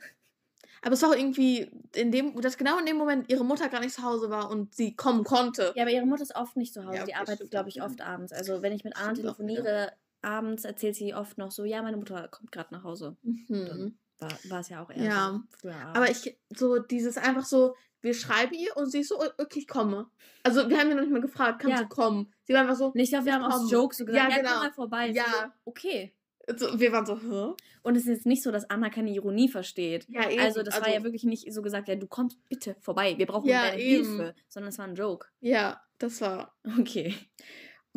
Aber 0.82 0.94
es 0.94 1.02
war 1.02 1.10
auch 1.10 1.14
irgendwie 1.14 1.70
in 1.94 2.10
dem, 2.10 2.40
dass 2.40 2.56
genau 2.56 2.78
in 2.78 2.86
dem 2.86 2.96
Moment 2.96 3.30
ihre 3.30 3.44
Mutter 3.44 3.68
gar 3.68 3.80
nicht 3.80 3.94
zu 3.94 4.02
Hause 4.02 4.30
war 4.30 4.50
und 4.50 4.74
sie 4.74 4.96
kommen 4.96 5.24
konnte. 5.24 5.72
Ja, 5.76 5.82
aber 5.82 5.90
ihre 5.90 6.06
Mutter 6.06 6.22
ist 6.22 6.34
oft 6.34 6.56
nicht 6.56 6.72
zu 6.72 6.86
Hause. 6.86 6.96
Ja, 6.98 7.04
die 7.04 7.10
okay, 7.10 7.20
arbeitet, 7.20 7.36
stimmt 7.36 7.50
glaube 7.50 7.68
ich, 7.68 7.82
oft 7.82 8.00
abends. 8.00 8.32
Also 8.32 8.62
wenn 8.62 8.72
ich 8.72 8.82
mit 8.82 8.96
Anna 8.96 9.12
telefoniere, 9.12 9.92
abends 10.22 10.64
erzählt 10.64 10.96
sie 10.96 11.14
oft 11.14 11.38
noch 11.38 11.50
so, 11.50 11.64
ja, 11.64 11.82
meine 11.82 11.96
Mutter 11.96 12.28
kommt 12.28 12.52
gerade 12.52 12.72
nach 12.74 12.84
Hause. 12.84 13.16
Mhm. 13.22 13.98
War, 14.18 14.30
war 14.48 14.60
es 14.60 14.68
ja 14.68 14.82
auch 14.82 14.90
eher 14.90 15.02
Ja. 15.04 15.42
so. 15.62 15.68
Aber 15.70 16.10
ich, 16.10 16.38
so 16.54 16.78
dieses 16.78 17.16
einfach 17.16 17.44
so, 17.46 17.74
wir 18.02 18.14
schreiben 18.14 18.54
ihr 18.54 18.76
und 18.76 18.90
sie 18.90 19.00
ist 19.00 19.08
so, 19.08 19.18
okay, 19.20 19.60
ich 19.60 19.66
komme. 19.68 20.10
Also 20.42 20.68
wir 20.68 20.78
haben 20.78 20.88
ja 20.88 20.94
noch 20.94 21.02
nicht 21.02 21.12
mal 21.12 21.20
gefragt, 21.20 21.60
kannst 21.62 21.78
Ja. 21.78 21.82
du 21.84 21.88
kommen? 21.88 22.32
Sie 22.44 22.52
war 22.54 22.60
einfach 22.62 22.76
so, 22.76 22.86
Und 22.88 22.98
ich 23.00 23.10
glaube, 23.10 23.24
wir 23.26 23.34
haben 23.34 23.42
komm. 23.50 23.52
aus 23.64 23.70
Jokes 23.70 23.98
so 23.98 24.04
gesagt, 24.04 24.30
Ja, 24.30 24.36
ja, 24.36 24.42
genau. 24.42 24.52
komm 24.54 24.62
mal 24.62 24.72
vorbei. 24.72 25.08
Ja. 25.10 25.24
So, 25.24 25.70
okay. 25.70 26.14
so 26.56 26.78
wir 26.80 26.92
waren 26.92 27.06
so, 27.06 27.18
hä? 27.20 27.54
Und 27.82 27.96
es 27.96 28.02
ist 28.02 28.08
jetzt 28.08 28.26
nicht 28.26 28.42
so, 28.42 28.50
dass 28.50 28.68
Anna 28.68 28.90
keine 28.90 29.10
Ironie 29.10 29.48
versteht. 29.48 30.06
Ja, 30.08 30.28
eben. 30.28 30.42
Also 30.42 30.62
das 30.62 30.80
war 30.80 30.90
ja 30.92 31.02
wirklich 31.02 31.24
nicht 31.24 31.50
so 31.52 31.62
gesagt, 31.62 31.88
ja, 31.88 31.94
du 31.94 32.06
kommst 32.06 32.38
bitte 32.48 32.76
vorbei, 32.80 33.16
wir 33.16 33.26
brauchen 33.26 33.48
Ja, 33.48 33.62
deine 33.70 33.80
eben. 33.80 34.04
Hilfe, 34.06 34.34
sondern 34.48 34.68
es 34.68 34.78
war 34.78 34.86
ein 34.86 34.94
Joke. 34.96 35.28
Ja, 35.40 35.80
das 35.98 36.20
war 36.20 36.54
Okay. 36.78 37.14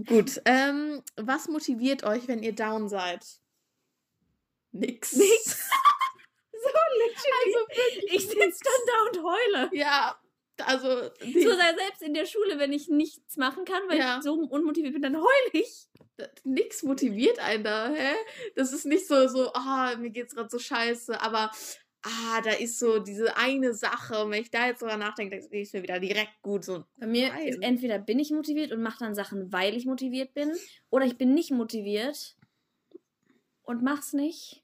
Gut. 0.05 0.41
Ähm, 0.45 1.01
was 1.15 1.47
motiviert 1.47 2.03
euch, 2.03 2.27
wenn 2.27 2.43
ihr 2.43 2.53
down 2.53 2.89
seid? 2.89 3.23
Nix. 4.71 5.13
Nix. 5.13 5.69
so 6.51 6.69
literally. 6.97 8.05
Ich 8.15 8.27
sitze 8.27 8.63
dann 8.63 8.87
da 8.87 9.19
und 9.19 9.25
heule. 9.25 9.69
Ja, 9.73 10.19
also 10.65 10.87
So 11.19 11.55
sei 11.55 11.75
selbst 11.75 12.01
in 12.01 12.13
der 12.13 12.25
Schule, 12.25 12.57
wenn 12.59 12.73
ich 12.73 12.87
nichts 12.89 13.37
machen 13.37 13.65
kann, 13.65 13.81
weil 13.87 13.99
Ja. 13.99 14.17
ich 14.17 14.23
so 14.23 14.33
unmotiviert 14.33 14.93
bin, 14.93 15.01
dann 15.01 15.17
heule 15.17 15.49
ich. 15.51 15.87
nix 16.43 16.83
motiviert 16.83 17.39
einen 17.39 17.63
da, 17.63 17.89
hä? 17.89 18.13
Das 18.55 18.71
ist 18.71 18.85
nicht 18.85 19.07
so, 19.07 19.27
so, 19.27 19.51
ah, 19.53 19.95
mir 19.97 20.09
geht's 20.11 20.35
gerade 20.35 20.49
so 20.49 20.59
scheiße, 20.59 21.19
aber 21.21 21.51
ah, 22.03 22.41
da 22.41 22.51
ist 22.51 22.79
so 22.79 22.99
diese 22.99 23.35
eine 23.37 23.73
Sache, 23.73 24.23
und 24.23 24.31
wenn 24.31 24.41
ich 24.41 24.51
da 24.51 24.67
jetzt 24.67 24.81
drüber 24.81 24.97
nachdenke, 24.97 25.39
dann 25.39 25.49
ist 25.51 25.73
mir 25.73 25.83
wieder 25.83 25.99
direkt 25.99 26.41
gut 26.41 26.63
so. 26.63 26.85
Bei 26.97 27.07
mir 27.07 27.29
Nein. 27.29 27.47
ist 27.47 27.61
entweder 27.61 27.99
bin 27.99 28.19
ich 28.19 28.31
motiviert 28.31 28.71
und 28.71 28.81
mache 28.81 28.99
dann 28.99 29.15
Sachen, 29.15 29.51
weil 29.51 29.75
ich 29.75 29.85
motiviert 29.85 30.33
bin, 30.33 30.51
oder 30.89 31.05
ich 31.05 31.17
bin 31.17 31.33
nicht 31.33 31.51
motiviert 31.51 32.35
und 33.63 33.81
mach's 33.81 34.13
nicht. 34.13 34.63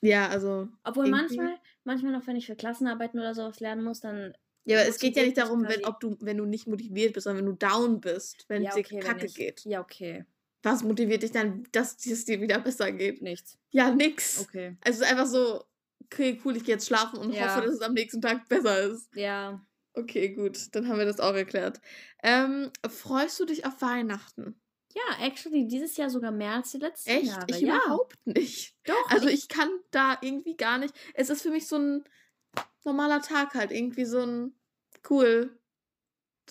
Ja, 0.00 0.28
also. 0.28 0.68
Obwohl 0.82 1.08
manchmal, 1.08 1.54
manchmal 1.84 2.12
noch, 2.12 2.26
wenn 2.26 2.36
ich 2.36 2.46
für 2.46 2.56
Klassenarbeiten 2.56 3.20
oder 3.20 3.34
sowas 3.34 3.60
lernen 3.60 3.84
muss, 3.84 4.00
dann 4.00 4.34
Ja, 4.64 4.80
aber 4.80 4.88
es 4.88 4.98
geht 4.98 5.16
ja 5.16 5.22
nicht 5.22 5.38
darum, 5.38 5.66
wenn, 5.68 5.84
ob 5.84 6.00
du, 6.00 6.16
wenn 6.20 6.38
du 6.38 6.44
nicht 6.44 6.66
motiviert 6.66 7.12
bist, 7.12 7.24
sondern 7.24 7.44
wenn 7.44 7.52
du 7.52 7.58
down 7.58 8.00
bist, 8.00 8.44
wenn 8.48 8.62
ja, 8.62 8.70
es 8.70 8.74
dir 8.74 8.80
okay, 8.80 8.98
kacke 8.98 9.26
ich, 9.26 9.34
geht. 9.34 9.64
Ja, 9.64 9.80
okay. 9.80 10.24
Was 10.64 10.82
motiviert 10.82 11.22
dich 11.22 11.30
dann, 11.30 11.68
dass 11.72 12.04
es 12.04 12.24
dir 12.24 12.40
wieder 12.40 12.58
besser 12.60 12.90
geht? 12.90 13.22
Nichts. 13.22 13.58
Ja, 13.70 13.94
nix. 13.94 14.40
Okay. 14.40 14.76
Also 14.84 15.02
es 15.02 15.06
ist 15.06 15.12
einfach 15.12 15.26
so, 15.26 15.64
okay, 16.04 16.40
cool, 16.44 16.56
ich 16.56 16.64
gehe 16.64 16.74
jetzt 16.74 16.86
schlafen 16.86 17.18
und 17.18 17.32
Ja. 17.32 17.56
hoffe, 17.56 17.66
dass 17.66 17.76
es 17.76 17.80
am 17.82 17.92
nächsten 17.94 18.20
Tag 18.20 18.48
besser 18.48 18.80
ist. 18.80 19.08
Ja. 19.14 19.64
Okay, 19.94 20.30
gut, 20.30 20.74
dann 20.74 20.88
haben 20.88 20.98
wir 20.98 21.04
das 21.04 21.20
auch 21.20 21.34
erklärt. 21.34 21.80
Ähm, 22.22 22.70
freust 22.88 23.38
du 23.40 23.44
dich 23.44 23.66
auf 23.66 23.82
Weihnachten? 23.82 24.58
Ja, 24.94 25.24
actually, 25.24 25.66
dieses 25.66 25.96
Jahr 25.96 26.10
sogar 26.10 26.30
mehr 26.30 26.52
als 26.52 26.70
die 26.72 26.78
letzten 26.78 27.10
Echt? 27.10 27.26
Jahre. 27.26 27.46
Ich 27.48 27.60
ja, 27.60 27.76
überhaupt 27.76 28.26
nicht. 28.26 28.74
doch. 28.84 29.10
Also 29.10 29.28
ich 29.28 29.48
kann 29.48 29.70
da 29.90 30.18
irgendwie 30.20 30.56
gar 30.56 30.78
nicht. 30.78 30.94
Es 31.14 31.30
ist 31.30 31.42
für 31.42 31.50
mich 31.50 31.66
so 31.66 31.76
ein 31.76 32.04
normaler 32.84 33.22
Tag 33.22 33.54
halt. 33.54 33.70
Irgendwie 33.70 34.04
so 34.04 34.20
ein 34.20 34.54
cool. 35.08 35.58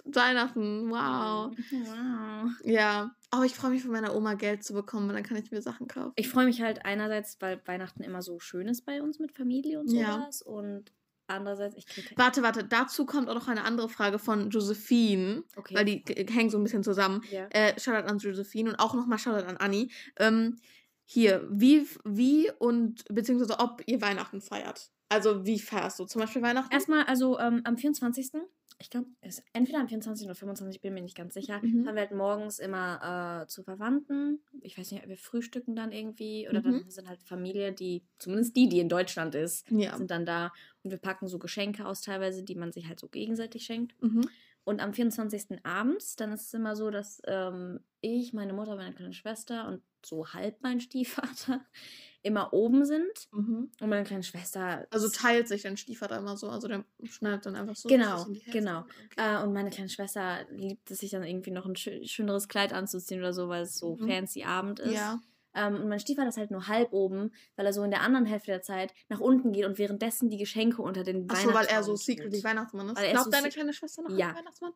Weihnachten, 0.05 0.89
wow. 0.89 1.51
Wow. 1.71 2.51
Ja. 2.63 3.15
Aber 3.29 3.45
ich 3.45 3.53
freue 3.55 3.71
mich 3.71 3.81
von 3.83 3.91
meiner 3.91 4.15
Oma 4.15 4.33
Geld 4.33 4.63
zu 4.63 4.73
bekommen, 4.73 5.07
weil 5.07 5.15
dann 5.15 5.23
kann 5.23 5.37
ich 5.37 5.51
mir 5.51 5.61
Sachen 5.61 5.87
kaufen. 5.87 6.11
Ich 6.15 6.27
freue 6.29 6.45
mich 6.45 6.61
halt 6.61 6.85
einerseits, 6.85 7.37
weil 7.39 7.61
Weihnachten 7.65 8.03
immer 8.03 8.21
so 8.21 8.39
schön 8.39 8.67
ist 8.67 8.85
bei 8.85 9.01
uns 9.01 9.19
mit 9.19 9.31
Familie 9.31 9.79
und 9.79 9.89
Ja. 9.91 10.13
sowas. 10.15 10.41
Und 10.41 10.91
andererseits, 11.27 11.77
ich 11.77 11.85
kriege. 11.87 12.09
Warte, 12.17 12.43
warte, 12.43 12.63
dazu 12.65 13.05
kommt 13.05 13.29
auch 13.29 13.35
noch 13.35 13.47
eine 13.47 13.63
andere 13.63 13.87
Frage 13.87 14.19
von 14.19 14.49
Josephine, 14.49 15.43
Okay. 15.55 15.75
weil 15.75 15.85
die 15.85 16.03
hängen 16.29 16.49
so 16.49 16.57
ein 16.57 16.63
bisschen 16.63 16.83
zusammen. 16.83 17.21
ja. 17.31 17.47
Äh, 17.51 17.79
Shoutout 17.79 18.07
an 18.09 18.17
Josephine 18.17 18.71
und 18.71 18.75
auch 18.79 18.93
nochmal 18.93 19.17
Shoutout 19.17 19.45
an 19.47 19.57
Anni. 19.57 19.91
Ähm, 20.17 20.57
hier, 21.05 21.47
wie, 21.49 21.87
wie 22.05 22.51
und 22.59 23.03
beziehungsweise 23.09 23.59
ob 23.59 23.81
ihr 23.85 24.01
Weihnachten 24.01 24.41
feiert. 24.41 24.91
Also 25.09 25.45
wie 25.45 25.59
feierst 25.59 25.99
du 25.99 26.05
zum 26.05 26.21
Beispiel 26.21 26.41
Weihnachten? 26.41 26.73
Erstmal, 26.73 27.03
also 27.03 27.37
ähm, 27.39 27.61
am 27.65 27.77
24. 27.77 28.31
Ich 28.81 28.89
glaube, 28.89 29.07
entweder 29.53 29.79
am 29.79 29.87
24. 29.87 30.25
oder 30.25 30.35
25. 30.35 30.81
bin 30.81 30.93
mir 30.93 31.01
nicht 31.01 31.15
ganz 31.15 31.33
sicher. 31.33 31.59
Mhm. 31.63 31.85
Fahren 31.85 31.95
wir 31.95 32.01
halt 32.01 32.11
morgens 32.11 32.59
immer 32.59 33.43
äh, 33.43 33.47
zu 33.47 33.63
Verwandten. 33.63 34.41
Ich 34.61 34.77
weiß 34.77 34.91
nicht, 34.91 35.07
wir 35.07 35.17
frühstücken 35.17 35.75
dann 35.75 35.91
irgendwie. 35.91 36.49
Oder 36.49 36.59
Mhm. 36.59 36.63
dann 36.63 36.89
sind 36.89 37.07
halt 37.07 37.21
Familie, 37.23 37.71
die, 37.71 38.03
zumindest 38.19 38.55
die, 38.57 38.67
die 38.67 38.79
in 38.79 38.89
Deutschland 38.89 39.35
ist, 39.35 39.69
Ja. 39.71 39.95
sind 39.95 40.11
dann 40.11 40.25
da. 40.25 40.51
Und 40.83 40.91
wir 40.91 40.97
packen 40.97 41.27
so 41.27 41.39
Geschenke 41.39 41.85
aus 41.85 42.01
teilweise, 42.01 42.43
die 42.43 42.55
man 42.55 42.71
sich 42.71 42.87
halt 42.87 42.99
so 42.99 43.07
gegenseitig 43.07 43.63
schenkt. 43.63 43.93
Mhm. 44.01 44.27
Und 44.63 44.79
am 44.81 44.93
24. 44.93 45.63
abends, 45.63 46.15
dann 46.17 46.31
ist 46.33 46.47
es 46.47 46.53
immer 46.53 46.75
so, 46.75 46.91
dass 46.91 47.21
ähm, 47.25 47.79
ich, 48.01 48.33
meine 48.33 48.53
Mutter, 48.53 48.75
meine 48.75 48.93
kleine 48.93 49.13
Schwester 49.13 49.67
und 49.67 49.81
so 50.05 50.27
halb 50.33 50.61
mein 50.61 50.79
Stiefvater 50.81 51.61
immer 52.23 52.53
oben 52.53 52.85
sind. 52.85 53.27
Mhm. 53.31 53.71
Und 53.79 53.89
meine 53.89 54.03
kleine 54.03 54.23
Schwester. 54.23 54.85
Also 54.91 55.09
teilt 55.09 55.47
sich 55.47 55.63
dein 55.63 55.77
Stiefvater 55.77 56.17
immer 56.17 56.37
so, 56.37 56.49
also 56.49 56.67
der 56.67 56.83
schneidet 57.03 57.45
dann 57.45 57.55
einfach 57.55 57.75
so. 57.75 57.89
Genau, 57.89 58.25
genau. 58.51 58.79
Okay. 58.81 59.37
Äh, 59.39 59.43
und 59.43 59.53
meine 59.53 59.69
kleine 59.71 59.89
Schwester 59.89 60.45
liebt 60.51 60.89
es 60.91 60.99
sich 60.99 61.11
dann 61.11 61.23
irgendwie 61.23 61.51
noch 61.51 61.65
ein 61.65 61.75
schö 61.75 62.03
schöneres 62.05 62.47
Kleid 62.47 62.73
anzuziehen 62.73 63.19
oder 63.19 63.33
so, 63.33 63.49
weil 63.49 63.63
es 63.63 63.77
so 63.77 63.95
Mhm. 63.95 64.07
fancy 64.07 64.43
Abend 64.43 64.79
ist. 64.79 64.93
ja. 64.93 65.19
Ähm, 65.53 65.75
und 65.81 65.89
mein 65.89 65.99
Stiefvater 65.99 66.29
ist 66.29 66.37
halt 66.37 66.49
nur 66.49 66.67
halb 66.69 66.93
oben, 66.93 67.31
weil 67.57 67.65
er 67.65 67.73
so 67.73 67.83
in 67.83 67.91
der 67.91 68.03
anderen 68.03 68.25
Hälfte 68.25 68.51
der 68.51 68.61
Zeit 68.61 68.93
nach 69.09 69.19
unten 69.19 69.51
geht 69.51 69.65
und 69.65 69.77
währenddessen 69.77 70.29
die 70.29 70.37
Geschenke 70.37 70.81
unter 70.81 71.03
den 71.03 71.29
Achso, 71.29 71.53
weil 71.53 71.65
er 71.65 71.83
so 71.83 71.97
secretly. 71.97 72.41
Weihnachtsmann 72.41 72.87
ist. 72.87 72.95
Glaubt 72.97 73.25
so 73.25 73.29
deine 73.31 73.49
kleine 73.49 73.73
Schwester 73.73 74.01
noch 74.03 74.17
Ja. 74.17 74.29
an 74.29 74.35
Weihnachtsmann? 74.37 74.71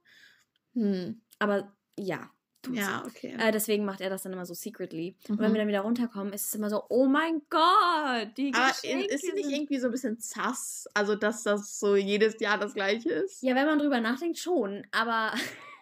Hm. 0.73 1.21
Aber 1.39 1.73
ja. 1.97 2.29
Tut 2.65 2.75
Ja, 2.75 3.03
okay. 3.05 3.35
Äh, 3.39 3.51
deswegen 3.51 3.85
macht 3.85 4.01
er 4.01 4.09
das 4.09 4.23
dann 4.23 4.33
immer 4.33 4.45
so 4.45 4.53
secretly. 4.53 5.15
Und 5.29 5.37
Mhm. 5.39 5.43
wenn 5.43 5.53
wir 5.53 5.59
dann 5.59 5.67
wieder 5.67 5.81
runterkommen, 5.81 6.33
ist 6.33 6.47
es 6.47 6.55
immer 6.55 6.69
so, 6.69 6.83
oh 6.89 7.05
mein 7.05 7.41
Gott, 7.49 8.37
die 8.37 8.51
Aber 8.53 8.67
Geschenke 8.73 9.05
ist 9.05 9.21
sie 9.21 9.31
nicht 9.33 9.45
sind 9.45 9.53
irgendwie 9.53 9.79
so 9.79 9.87
ein 9.87 9.91
bisschen 9.91 10.17
sass? 10.19 10.87
Also, 10.93 11.15
dass 11.15 11.43
das 11.43 11.79
so 11.79 11.95
jedes 11.95 12.39
Jahr 12.39 12.57
das 12.57 12.73
gleiche 12.73 13.09
ist? 13.11 13.41
Ja, 13.41 13.55
wenn 13.55 13.65
man 13.65 13.79
drüber 13.79 13.99
nachdenkt, 14.01 14.37
schon. 14.37 14.85
Aber, 14.91 15.33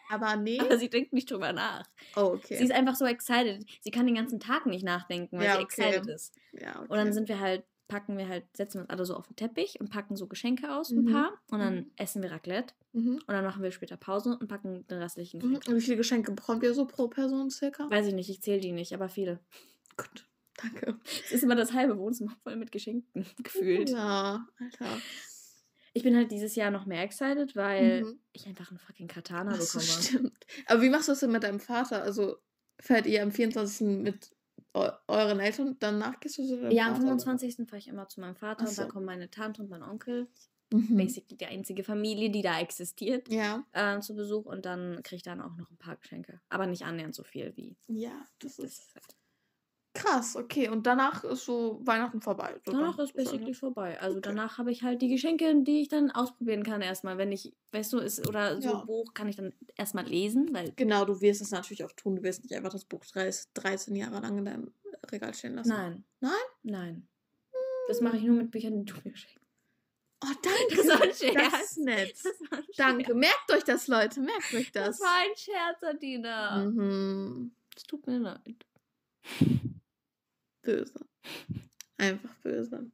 Aber 0.10 0.36
nee. 0.36 0.60
aber 0.60 0.78
sie 0.78 0.90
denkt 0.90 1.13
nicht 1.13 1.32
drüber 1.32 1.54
nach. 1.54 1.86
Oh, 2.16 2.34
okay. 2.36 2.58
Sie 2.58 2.63
ist 2.63 2.72
einfach 2.72 2.96
so 2.96 3.06
excited. 3.06 3.66
Sie 3.82 3.92
kann 3.92 4.06
den 4.06 4.16
ganzen 4.16 4.40
Tag 4.40 4.66
nicht 4.66 4.84
nachdenken, 4.86 5.38
weil 5.40 5.46
Ja, 5.46 5.56
sie 5.58 5.63
okay. 5.63 5.82
excited 5.90 6.08
ist. 6.08 6.36
ja, 6.52 6.72
okay. 6.80 6.86
Und 6.90 6.98
dann 6.98 7.13
sind 7.13 7.28
wir 7.30 7.40
halt, 7.40 7.63
packen 7.88 8.18
wir 8.18 8.28
halt, 8.28 8.46
setzen 8.56 8.75
wir 8.75 8.82
uns 8.82 8.90
alle 8.90 9.06
so 9.06 9.16
auf 9.16 9.28
den 9.28 9.36
Teppich 9.36 9.80
und 9.80 9.90
packen 9.90 10.16
so 10.16 10.28
Geschenke 10.28 10.74
aus, 10.75 10.90
ein 10.92 11.04
Mhm. 11.04 11.12
paar. 11.12 11.34
Und 11.52 11.60
dann 11.60 11.75
Mhm. 11.75 11.92
essen 11.98 12.22
wir 12.24 12.32
Raclette. 12.32 12.74
Mhm. 12.94 13.16
Und 13.16 13.28
dann 13.28 13.44
machen 13.44 13.62
wir 13.63 13.72
später 13.72 13.98
Pause 13.98 14.38
und 14.40 14.48
packen 14.48 14.88
den 14.88 15.00
restlichen 15.00 15.38
Mhm. 15.40 15.42
Geschenk. 15.56 15.68
Und 15.68 15.75
wie 15.75 15.82
viele 15.82 15.98
Geschenke 15.98 16.32
bekommt 16.32 16.63
ihr 16.63 16.74
so 16.74 16.86
pro 16.86 17.08
Person 17.08 17.50
circa? 17.52 17.90
Weiß 17.90 18.08
ich 18.08 18.13
nicht, 18.13 18.30
ich 18.30 18.42
zähle 18.42 18.62
die 18.62 18.72
nicht, 18.72 18.94
aber 18.94 19.10
viele. 19.10 19.40
Gut, 19.98 20.25
danke. 20.58 20.98
Es 21.25 21.32
ist 21.34 21.44
immer 21.44 21.56
das 21.56 21.74
halbe 21.74 21.98
Wohnzimmer 21.98 22.36
voll 22.44 22.56
mit 22.56 22.72
Geschenken 22.72 23.25
gefühlt. 23.44 23.90
Ja, 23.90 24.48
Alter. 24.60 24.98
Ich 25.96 26.02
bin 26.02 26.16
halt 26.16 26.32
dieses 26.32 26.56
Jahr 26.56 26.72
noch 26.72 26.88
mehr 26.88 27.04
excited, 27.04 27.56
weil 27.56 28.04
Mhm. 28.04 28.20
ich 28.32 28.48
einfach 28.48 28.72
einen 28.72 28.80
fucking 28.80 29.08
Katana 29.08 29.52
Ach 29.54 29.60
bekomme. 29.60 29.84
stimmt. 29.84 30.34
Aber 30.66 30.82
wie 30.82 30.90
machst 30.90 31.08
du 31.08 31.12
das 31.12 31.20
denn 31.20 31.32
mit 31.32 31.44
deinem 31.44 31.60
Vater? 31.60 32.02
Also 32.02 32.38
fährt 32.80 33.06
ihr 33.06 33.22
am 33.22 33.32
24. 33.32 34.02
mit 34.02 34.32
euren 34.74 35.39
Eltern, 35.39 35.75
danach 35.80 36.20
gehst 36.20 36.38
du 36.38 36.46
zu 36.48 36.58
deinem 36.60 36.72
Ja, 36.72 36.88
am 36.88 36.94
Vater? 36.96 37.08
25. 37.08 37.56
fahre 37.68 37.77
ich 37.77 37.88
immer 37.88 38.08
zu 38.08 38.20
meinem 38.22 38.36
Vater 38.36 38.63
Ach 38.63 38.68
und 38.70 38.74
so. 38.75 38.88
kommen 38.88 39.06
meine 39.06 39.30
Tante 39.30 39.62
und 39.62 39.70
mein 39.70 39.84
Onkel. 39.84 40.27
Mhm. 40.72 40.98
Basically 40.98 41.38
die 41.38 41.46
einzige 41.46 41.84
Familie, 41.84 42.32
die 42.32 42.42
da 42.42 42.60
existiert, 42.60 43.30
Ja, 43.30 43.63
äh, 43.74 44.00
zu 44.00 44.15
Besuch. 44.15 44.46
Und 44.46 44.65
dann 44.65 45.01
kriege 45.03 45.18
ich 45.18 45.24
dann 45.24 45.39
auch 45.42 45.56
noch 45.56 45.70
ein 45.70 45.77
paar 45.77 45.98
Geschenke. 45.98 46.42
Aber 46.50 46.65
nicht 46.65 46.84
annähernd 46.84 47.13
so 47.13 47.24
viel 47.24 47.56
wie 47.56 47.77
ja, 47.88 48.25
das 48.39 48.56
das. 48.56 48.65
ist 48.65 48.94
krass. 50.03 50.36
Okay, 50.36 50.69
und 50.69 50.86
danach 50.88 51.24
ist 51.24 51.45
so 51.45 51.79
Weihnachten 51.83 52.22
vorbei. 52.22 52.60
So 52.65 52.72
Danach 52.72 52.95
dann- 52.95 53.05
ist 53.05 53.13
basically 53.15 53.53
vorbei. 53.53 54.00
Also 54.01 54.17
Okay. 54.17 54.29
danach 54.29 54.57
habe 54.57 54.72
ich 54.72 54.83
halt 54.83 55.01
die 55.01 55.10
Geschenke, 55.10 55.53
die 55.63 55.81
ich 55.81 55.88
dann 55.89 56.12
ausprobieren 56.12 56.63
kann 56.63 56.81
erstmal, 56.81 57.17
wenn 57.17 57.31
ich, 57.31 57.53
weißt 57.72 57.93
du, 57.93 57.98
ist 58.00 58.27
oder 58.27 58.62
so 58.62 58.69
Ja. 58.69 58.79
ein 58.81 58.86
Buch 58.86 59.13
kann 59.13 59.27
ich 59.27 59.36
dann 59.36 59.53
erstmal 59.75 60.05
lesen, 60.05 60.50
weil 60.53 60.72
Genau, 60.75 61.05
du 61.05 61.22
wirst 61.22 61.41
es 61.41 61.51
natürlich 61.51 61.83
auch 61.83 61.91
tun. 61.93 62.15
Du 62.17 62.24
wirst 62.24 62.43
nicht 62.43 62.53
einfach 62.55 62.72
das 62.72 62.86
Buch 62.86 63.03
30, 63.05 63.51
13 63.53 63.95
Jahre 63.95 64.19
lang 64.22 64.38
in 64.38 64.45
deinem 64.45 64.74
Regal 65.12 65.33
stehen 65.33 65.55
lassen. 65.55 65.69
nein. 65.69 66.03
Nein? 66.19 66.31
Nein. 66.63 67.07
Das 67.88 68.00
mache 68.00 68.17
ich 68.17 68.24
nur 68.24 68.36
mit 68.38 68.51
Büchern, 68.51 68.86
die 68.86 68.91
du 68.93 68.95
mir 69.03 69.15
schenkst. 69.15 69.39
Oh, 70.24 70.27
danke. 70.41 70.75
Das 70.77 70.88
war 70.88 71.01
ein 71.01 71.10
Das 71.10 71.19
Scherz. 71.19 71.63
ist 71.63 71.77
nett. 71.79 72.13
Das 72.24 72.75
Danke. 72.77 73.05
Scherz. 73.05 73.17
Merkt 73.17 73.51
euch 73.51 73.63
das, 73.65 73.88
Leute. 73.88 74.22
Merkt 74.22 74.53
euch 74.53 74.72
das. 74.72 74.98
Das 74.98 75.01
war 75.01 75.17
ein 75.22 75.36
Scherz, 75.36 75.83
Adina. 75.83 76.63
mhm. 76.65 77.51
Es 77.75 77.83
tut 77.83 78.07
mir 78.07 78.19
leid. 78.19 78.65
Böse. 80.63 81.05
Einfach 81.98 82.34
böse. 82.41 82.91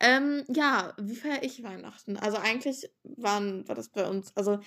Ähm, 0.00 0.44
ja, 0.48 0.92
wie 0.98 1.16
feiere 1.16 1.42
ich 1.42 1.62
Weihnachten? 1.62 2.16
Also 2.16 2.36
eigentlich 2.36 2.90
waren, 3.02 3.66
war 3.66 3.74
das 3.74 3.88
bei 3.88 4.06
uns, 4.06 4.36
also 4.36 4.58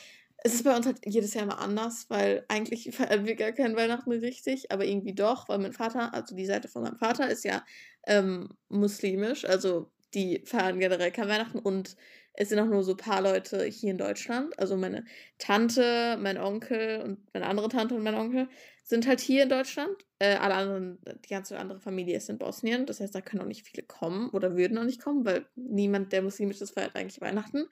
es 0.43 0.53
ist 0.53 0.63
bei 0.63 0.75
uns 0.75 0.85
halt 0.85 0.99
jedes 1.05 1.33
Jahr 1.33 1.43
immer 1.43 1.59
anders, 1.59 2.09
weil 2.09 2.43
eigentlich 2.47 2.89
feiern 2.95 3.25
wir 3.25 3.35
gar 3.35 3.51
kein 3.51 3.75
Weihnachten 3.75 4.11
richtig, 4.11 4.71
aber 4.71 4.85
irgendwie 4.85 5.13
doch, 5.13 5.47
weil 5.47 5.59
mein 5.59 5.73
Vater, 5.73 6.13
also 6.13 6.35
die 6.35 6.45
Seite 6.45 6.67
von 6.67 6.83
meinem 6.83 6.97
Vater 6.97 7.29
ist 7.29 7.43
ja 7.43 7.63
ähm, 8.07 8.49
muslimisch, 8.69 9.45
also 9.45 9.91
die 10.13 10.41
feiern 10.45 10.79
generell 10.79 11.11
kein 11.11 11.27
Weihnachten 11.27 11.59
und 11.59 11.95
es 12.33 12.49
sind 12.49 12.59
auch 12.59 12.67
nur 12.67 12.83
so 12.83 12.91
ein 12.91 12.97
paar 12.97 13.21
Leute 13.21 13.65
hier 13.65 13.91
in 13.91 13.97
Deutschland. 13.97 14.57
Also 14.59 14.77
meine 14.77 15.05
Tante, 15.39 16.17
mein 16.21 16.37
Onkel 16.37 17.01
und 17.01 17.33
meine 17.33 17.47
andere 17.47 17.67
Tante 17.67 17.95
und 17.95 18.03
mein 18.03 18.13
Onkel 18.13 18.47
sind 18.87 19.05
halt 19.05 19.19
hier 19.19 19.43
in 19.43 19.49
Deutschland. 19.49 19.95
Äh, 20.17 20.35
alle 20.35 20.55
anderen, 20.55 20.97
die 21.25 21.29
ganze 21.29 21.59
andere 21.59 21.81
Familie 21.81 22.15
ist 22.15 22.29
in 22.29 22.37
Bosnien. 22.37 22.85
Das 22.85 23.01
heißt, 23.01 23.13
da 23.13 23.19
können 23.19 23.41
auch 23.41 23.47
nicht 23.47 23.67
viele 23.67 23.83
kommen 23.83 24.29
oder 24.29 24.55
würden 24.55 24.77
auch 24.77 24.85
nicht 24.85 25.01
kommen, 25.01 25.25
weil 25.25 25.45
niemand, 25.55 26.13
der 26.13 26.21
muslimisch 26.21 26.61
ist, 26.61 26.71
feiert 26.71 26.95
eigentlich 26.95 27.19
Weihnachten. 27.19 27.65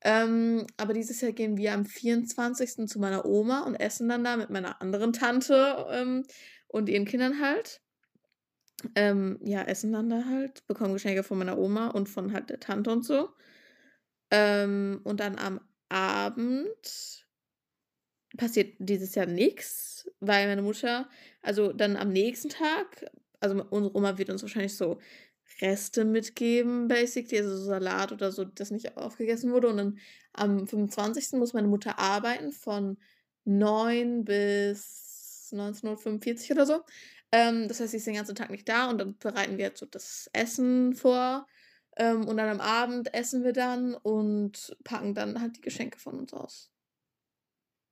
Ähm, 0.00 0.66
aber 0.78 0.94
dieses 0.94 1.20
Jahr 1.20 1.32
gehen 1.32 1.58
wir 1.58 1.74
am 1.74 1.84
24. 1.84 2.88
zu 2.88 2.98
meiner 2.98 3.26
Oma 3.26 3.60
und 3.60 3.74
essen 3.74 4.08
dann 4.08 4.24
da 4.24 4.38
mit 4.38 4.48
meiner 4.48 4.80
anderen 4.80 5.12
Tante 5.12 5.86
ähm, 5.90 6.24
und 6.66 6.88
ihren 6.88 7.04
Kindern 7.04 7.42
halt. 7.42 7.82
Ähm, 8.94 9.38
ja, 9.42 9.62
essen 9.64 9.92
dann 9.92 10.08
da 10.08 10.24
halt, 10.24 10.66
bekommen 10.66 10.94
Geschenke 10.94 11.24
von 11.24 11.36
meiner 11.36 11.58
Oma 11.58 11.88
und 11.88 12.08
von 12.08 12.32
halt 12.32 12.48
der 12.48 12.60
Tante 12.60 12.90
und 12.90 13.04
so. 13.04 13.28
Ähm, 14.30 15.00
und 15.04 15.20
dann 15.20 15.36
am 15.38 15.60
Abend 15.90 17.27
passiert 18.38 18.74
dieses 18.78 19.14
Jahr 19.14 19.26
nichts, 19.26 20.10
weil 20.20 20.46
meine 20.46 20.62
Mutter, 20.62 21.08
also 21.42 21.72
dann 21.74 21.96
am 21.96 22.08
nächsten 22.08 22.48
Tag, 22.48 23.10
also 23.40 23.62
unsere 23.68 23.94
Oma 23.94 24.16
wird 24.16 24.30
uns 24.30 24.40
wahrscheinlich 24.40 24.76
so 24.76 24.98
Reste 25.60 26.04
mitgeben, 26.04 26.88
basically, 26.88 27.38
also 27.38 27.56
so 27.56 27.64
Salat 27.64 28.12
oder 28.12 28.32
so, 28.32 28.44
das 28.44 28.70
nicht 28.70 28.96
aufgegessen 28.96 29.52
wurde. 29.52 29.68
Und 29.68 29.76
dann 29.76 29.98
am 30.32 30.66
25. 30.66 31.32
muss 31.32 31.52
meine 31.52 31.68
Mutter 31.68 31.98
arbeiten 31.98 32.52
von 32.52 32.96
9 33.44 34.24
bis 34.24 35.50
19.45 35.52 36.52
oder 36.52 36.66
so. 36.66 36.80
Ähm, 37.32 37.68
das 37.68 37.80
heißt, 37.80 37.90
sie 37.90 37.96
ist 37.98 38.06
den 38.06 38.14
ganzen 38.14 38.34
Tag 38.34 38.50
nicht 38.50 38.68
da 38.68 38.88
und 38.88 38.98
dann 38.98 39.18
bereiten 39.18 39.58
wir 39.58 39.66
jetzt 39.66 39.80
so 39.80 39.86
das 39.86 40.30
Essen 40.32 40.94
vor. 40.94 41.46
Ähm, 41.96 42.26
und 42.26 42.36
dann 42.36 42.48
am 42.48 42.60
Abend 42.60 43.12
essen 43.14 43.42
wir 43.42 43.52
dann 43.52 43.94
und 43.94 44.76
packen 44.84 45.14
dann 45.14 45.40
halt 45.40 45.56
die 45.56 45.60
Geschenke 45.60 45.98
von 45.98 46.18
uns 46.18 46.32
aus. 46.32 46.70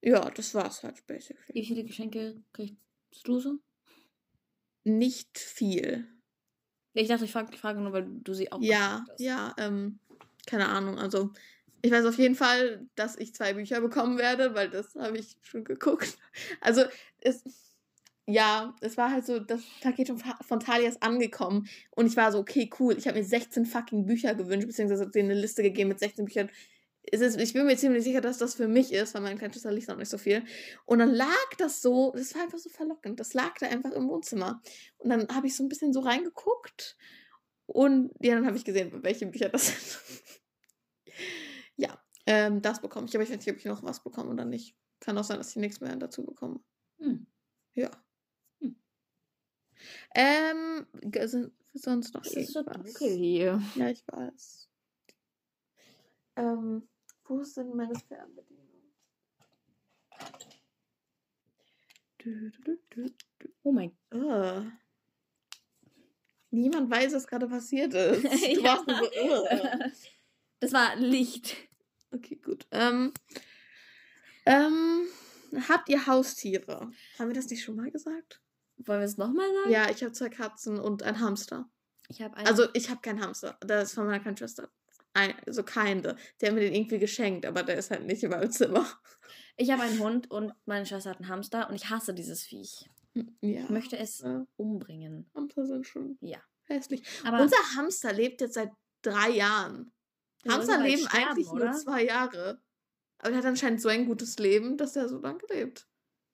Ja, 0.07 0.31
das 0.31 0.55
war's 0.55 0.85
halt 0.85 1.05
basically. 1.09 1.53
Wie 1.53 1.67
viele 1.67 1.83
Geschenke 1.85 2.41
kriegst 2.53 2.77
du 3.25 3.41
so? 3.41 3.59
Nicht 4.85 5.37
viel. 5.37 6.07
Ich 6.95 7.09
dachte, 7.09 7.25
ich 7.25 7.33
frage 7.33 7.51
die 7.51 7.59
Frage 7.59 7.81
nur, 7.81 7.93
weil 7.93 8.07
du 8.09 8.33
sie 8.33 8.53
auch 8.53 8.63
Ja, 8.63 9.05
hast. 9.11 9.21
ja, 9.21 9.53
ähm, 9.59 9.99
keine 10.47 10.69
Ahnung. 10.69 10.99
Also, 10.99 11.33
ich 11.83 11.91
weiß 11.91 12.07
auf 12.07 12.19
jeden 12.19 12.37
Fall, 12.37 12.87
dass 12.95 13.17
ich 13.17 13.35
zwei 13.35 13.55
Bücher 13.55 13.81
bekommen 13.81 14.17
werde, 14.17 14.55
weil 14.55 14.71
das 14.71 14.95
habe 14.95 15.19
ich 15.19 15.37
schon 15.43 15.65
geguckt. 15.65 16.17
Also, 16.61 16.85
es, 17.19 17.43
ja, 18.27 18.77
es 18.81 18.97
war 18.97 19.11
halt 19.11 19.27
so, 19.27 19.41
das 19.41 19.63
Paket 19.81 20.13
von, 20.47 20.61
Talia 20.61 20.89
ist 20.89 21.03
angekommen 21.03 21.69
und 21.91 22.07
ich 22.07 22.17
war 22.17 22.31
so, 22.31 22.39
okay, 22.39 22.71
cool. 22.79 22.97
Ich 22.97 23.09
habe 23.09 23.19
mir 23.19 23.25
16 23.25 23.67
fucking 23.67 24.07
Bücher 24.07 24.37
gewünscht, 24.37 24.69
beziehungsweise 24.69 25.11
denen 25.11 25.33
eine 25.33 25.41
Liste 25.41 25.65
gegeben 25.65 25.89
mit 25.89 25.99
16 25.99 26.25
Büchern. 26.25 26.49
Es 27.13 27.21
ist, 27.21 27.41
ich 27.41 27.53
bin 27.53 27.67
mir 27.67 27.77
ziemlich 27.77 28.03
sicher, 28.03 28.21
dass 28.21 28.39
das 28.39 28.55
für 28.55 28.69
mich 28.69 28.93
ist, 28.93 29.15
weil 29.15 29.23
meine 29.23 29.37
kleine 29.37 29.53
Schwester 29.53 29.71
liest 29.71 29.89
noch 29.89 29.97
nicht 29.97 30.09
so 30.09 30.19
viel. 30.19 30.45
Und 30.87 30.99
dann 30.99 31.11
lag 31.11 31.55
das 31.59 31.81
so, 31.81 32.13
das 32.17 32.35
war 32.35 32.43
einfach 32.43 32.59
so 32.59 32.69
verlockend. 32.69 33.21
Das 33.21 33.33
lag 33.33 33.55
da 33.59 33.67
einfach 33.67 33.93
im 33.93 34.09
Wohnzimmer. 34.09 34.61
Und 34.99 35.11
dann 35.11 35.29
habe 35.29 35.47
ich 35.47 35.57
so 35.57 35.63
ein 35.63 35.69
bisschen 35.69 35.93
so 35.93 36.01
reingeguckt 36.01 36.97
und 37.67 38.13
ja, 38.21 38.35
dann 38.37 38.47
habe 38.47 38.57
ich 38.57 38.65
gesehen, 38.65 39.03
welche 39.03 39.27
Bücher 39.27 39.49
das 39.49 39.67
sind. 39.67 40.01
ja, 41.77 42.01
ähm, 42.25 42.63
das 42.63 42.81
bekomme 42.81 43.07
ich. 43.07 43.15
Aber 43.15 43.25
ich 43.25 43.31
weiß 43.31 43.37
nicht, 43.37 43.51
ob 43.51 43.57
ich 43.57 43.65
noch 43.65 43.83
was 43.83 44.03
bekomme 44.03 44.31
oder 44.31 44.45
nicht. 44.45 44.77
Kann 45.01 45.19
auch 45.19 45.25
sein, 45.25 45.39
dass 45.39 45.51
ich 45.51 45.57
nichts 45.57 45.81
mehr 45.81 45.95
dazu 45.97 46.25
bekomme. 46.25 46.61
Hm. 46.99 47.27
Ja. 47.75 47.91
Hm. 48.61 48.81
Ähm, 50.15 50.87
sonst 51.75 52.15
noch 52.15 52.25
Es 52.25 52.35
ist 52.35 52.53
so 52.53 52.63
dunkel 52.63 53.11
hier. 53.11 53.61
Ja, 53.75 53.91
ich 53.91 54.07
weiß. 54.07 54.71
Ähm, 56.37 56.89
wo 57.29 57.43
sind 57.45 57.75
meine 57.75 57.95
du. 62.19 63.11
Oh 63.63 63.73
mein 63.73 63.97
Ah. 64.11 64.63
Niemand 66.51 66.91
weiß, 66.91 67.13
was 67.15 67.27
gerade 67.27 67.47
passiert 67.49 67.95
ist. 67.95 68.23
Du 68.55 68.61
Ja. 68.63 68.77
warst 68.77 68.85
so, 68.89 68.95
"Ugh." 69.23 69.93
Das 70.61 70.73
war 70.73 70.97
Licht. 70.97 71.55
Okay, 72.13 72.37
gut. 72.37 72.67
Ähm, 72.71 73.13
ähm, 74.47 75.07
habt 75.69 75.91
ihr 75.91 76.07
Haustiere? 76.07 76.91
Haben 77.19 77.29
wir 77.29 77.35
das 77.35 77.51
nicht 77.51 77.63
schon 77.63 77.77
mal 77.77 77.91
gesagt? 77.91 78.41
Wollen 78.79 79.01
wir 79.01 79.05
es 79.05 79.19
nochmal 79.19 79.47
sagen? 79.53 79.71
Ja, 79.71 79.91
ich 79.91 80.03
habe 80.03 80.13
zwei 80.13 80.31
Katzen 80.31 80.79
und 80.81 81.03
ein 81.03 81.21
Hamster. 81.21 81.69
Ich 82.09 82.23
habe 82.23 82.37
einen. 82.39 82.47
Also 82.47 82.69
ich 82.73 82.89
habe 82.89 83.03
keinen 83.03 83.21
Hamster. 83.21 83.59
Das 83.61 83.89
ist 83.91 83.95
von 83.95 84.07
meiner 84.07 84.21
kleinen 84.21 84.39
Schwester. 84.39 84.71
Ein, 85.17 85.35
so 85.47 85.63
keine. 85.63 86.17
Der 86.41 86.49
hat 86.49 86.55
mir 86.55 86.61
den 86.61 86.75
irgendwie 86.75 86.99
geschenkt, 86.99 87.47
aber 87.47 87.63
der 87.63 87.77
ist 87.77 87.91
halt 87.91 88.05
nicht 88.07 88.23
in 88.23 88.31
meinem 88.31 88.51
Zimmer. 88.51 88.87
ich 89.57 89.71
habe 89.71 89.83
einen 89.83 89.99
Hund 89.99 90.31
und 90.31 90.53
meine 90.67 90.85
Schwester 90.87 91.11
hat 91.11 91.19
einen 91.21 91.29
Hamster 91.29 91.69
und 91.69 91.75
ich 91.75 91.89
hasse 91.91 92.15
dieses 92.15 92.43
Viech. 92.43 92.89
Ja. 93.41 93.63
Ich 93.65 93.71
möchte 93.71 93.97
es 93.99 94.21
äh, 94.21 94.41
umbringen. 94.57 95.31
Hamster 95.35 95.65
sind 95.67 95.87
schon 95.87 96.19
Ja. 96.21 96.39
hässlich. 96.65 97.03
Aber 97.25 97.41
Unser 97.41 97.57
Hamster 97.77 98.13
lebt 98.13 98.41
jetzt 98.43 98.55
seit 98.55 98.71
drei 99.03 99.31
Jahren. 99.31 99.91
Hamster 100.47 100.81
leben 100.83 101.03
sterben, 101.09 101.25
eigentlich 101.29 101.47
nur 101.47 101.57
oder? 101.63 101.73
zwei 101.73 102.05
Jahre. 102.05 102.61
Aber 103.19 103.31
der 103.31 103.39
hat 103.39 103.47
anscheinend 103.47 103.81
so 103.81 103.89
ein 103.89 104.07
gutes 104.07 104.39
Leben, 104.39 104.77
dass 104.77 104.95
er 104.97 105.09
so 105.09 105.19
lange 105.19 105.41
lebt. 105.49 105.89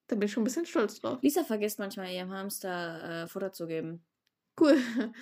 Da 0.08 0.16
bin 0.16 0.26
ich 0.26 0.32
schon 0.32 0.42
ein 0.42 0.44
bisschen 0.44 0.66
stolz 0.66 1.00
drauf. 1.00 1.18
Lisa 1.22 1.44
vergisst 1.44 1.78
manchmal 1.78 2.10
ihrem 2.10 2.32
Hamster 2.32 3.22
äh, 3.22 3.28
Futter 3.28 3.52
zu 3.52 3.66
geben. 3.68 4.04
Cool. 4.60 4.76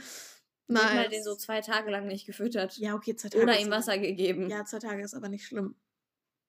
Sie 0.78 0.84
hat 0.84 0.94
mal 0.94 1.02
Nice. 1.02 1.10
den 1.10 1.22
so 1.24 1.34
zwei 1.36 1.60
Tage 1.60 1.90
lang 1.90 2.06
nicht 2.06 2.26
gefüttert. 2.26 2.76
ja, 2.78 2.94
okay, 2.94 3.14
zwei 3.16 3.28
Tage. 3.28 3.42
Oder 3.42 3.58
ihm 3.60 3.70
Wasser 3.70 3.98
gegeben. 3.98 4.48
Ja, 4.48 4.64
zwei 4.64 4.78
Tage 4.78 5.02
ist 5.02 5.14
aber 5.14 5.28
nicht 5.28 5.44
schlimm. 5.46 5.74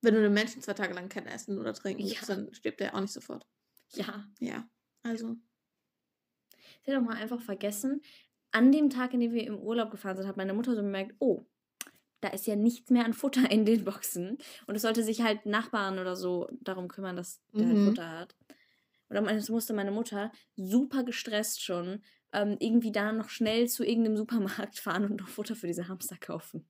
Wenn 0.02 0.14
du 0.16 0.20
einem 0.20 0.34
Menschen 0.34 0.62
zwei 0.62 0.74
Tage 0.74 0.94
lang 0.94 1.10
kein 1.10 1.28
Essen 1.28 1.60
oder 1.60 1.74
Trinken 1.74 2.04
Ja. 2.04 2.14
gibst, 2.14 2.30
dann 2.30 2.54
stirbt 2.54 2.82
er 2.82 2.96
auch 2.96 3.02
nicht 3.02 3.14
sofort. 3.14 3.46
ja. 3.94 4.26
Ja, 4.40 4.68
also. 5.04 5.36
Sie 6.84 6.92
hat 6.92 7.00
doch 7.00 7.06
mal 7.06 7.16
einfach 7.18 7.42
vergessen, 7.42 8.02
an 8.52 8.72
dem 8.72 8.90
Tag, 8.90 9.14
in 9.14 9.20
dem 9.20 9.34
wir 9.34 9.46
im 9.46 9.58
Urlaub 9.60 9.92
gefahren 9.92 10.18
sind, 10.18 10.28
hat 10.28 10.38
meine 10.38 10.54
Mutter 10.54 10.76
so 10.76 10.82
bemerkt, 10.82 11.16
oh, 11.20 11.46
da 12.22 12.30
ist 12.30 12.48
ja 12.48 12.56
nichts 12.56 12.90
mehr 12.90 13.06
an 13.06 13.14
Futter 13.14 13.50
in 13.52 13.66
den 13.66 13.84
Boxen. 13.86 14.38
Und 14.68 14.76
es 14.76 14.82
sollte 14.82 15.04
sich 15.04 15.22
halt 15.22 15.46
Nachbarn 15.46 16.00
oder 16.00 16.16
so 16.16 16.48
darum 16.62 16.88
kümmern, 16.88 17.16
dass 17.16 17.42
der 17.54 17.68
halt 17.68 17.78
Mhm. 17.78 17.86
Futter 17.88 18.10
hat. 18.10 18.36
Und 19.10 19.16
dann 19.16 19.26
meinte- 19.26 19.52
musste 19.52 19.74
meine 19.74 19.92
Mutter 19.92 20.32
super 20.56 21.04
gestresst 21.04 21.62
schon 21.64 22.04
ähm, 22.34 22.58
irgendwie 22.60 22.92
da 22.92 23.12
noch 23.12 23.30
schnell 23.30 23.68
zu 23.68 23.84
irgendeinem 23.84 24.18
Supermarkt 24.18 24.80
fahren 24.80 25.06
und 25.06 25.20
noch 25.20 25.28
Futter 25.28 25.56
für 25.56 25.68
diese 25.68 25.88
Hamster 25.88 26.18
kaufen. 26.18 26.66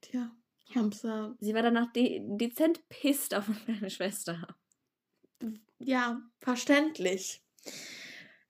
Tja, 0.00 0.30
Hamster. 0.74 1.36
Sie 1.40 1.54
war 1.54 1.62
danach 1.62 1.92
de 1.92 2.20
dezent 2.36 2.88
pisst 2.88 3.34
auf 3.34 3.48
meine 3.66 3.90
Schwester. 3.90 4.56
Ja, 5.78 6.20
verständlich. 6.38 7.42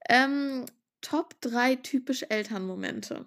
Ähm, 0.08 0.66
Top 1.00 1.40
3 1.40 1.76
typische 1.76 2.30
Elternmomente. 2.30 3.26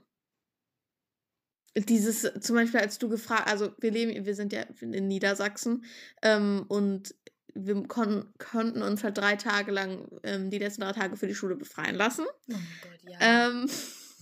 Dieses, 1.75 2.29
zum 2.41 2.55
Beispiel, 2.55 2.79
als 2.79 2.97
du 2.97 3.09
gefragt, 3.09 3.47
also 3.47 3.73
wir 3.79 3.91
leben, 3.91 4.25
wir 4.25 4.35
sind 4.35 4.51
ja 4.51 4.63
in 4.81 5.07
Niedersachsen 5.07 5.85
ähm, 6.21 6.65
und 6.67 7.15
wir 7.53 7.83
kon 7.87 8.33
konnten 8.37 8.81
uns 8.81 9.03
halt 9.03 9.17
drei 9.17 9.35
Tage 9.35 9.71
lang 9.71 10.07
ähm, 10.23 10.49
die 10.49 10.59
letzten 10.59 10.81
drei 10.81 10.93
Tage 10.93 11.15
für 11.15 11.27
die 11.27 11.35
Schule 11.35 11.55
befreien 11.55 11.95
lassen. 11.95 12.25
Oh 12.51 12.53
Gott, 12.53 13.11
ja. 13.11 13.17
Ähm, 13.21 13.69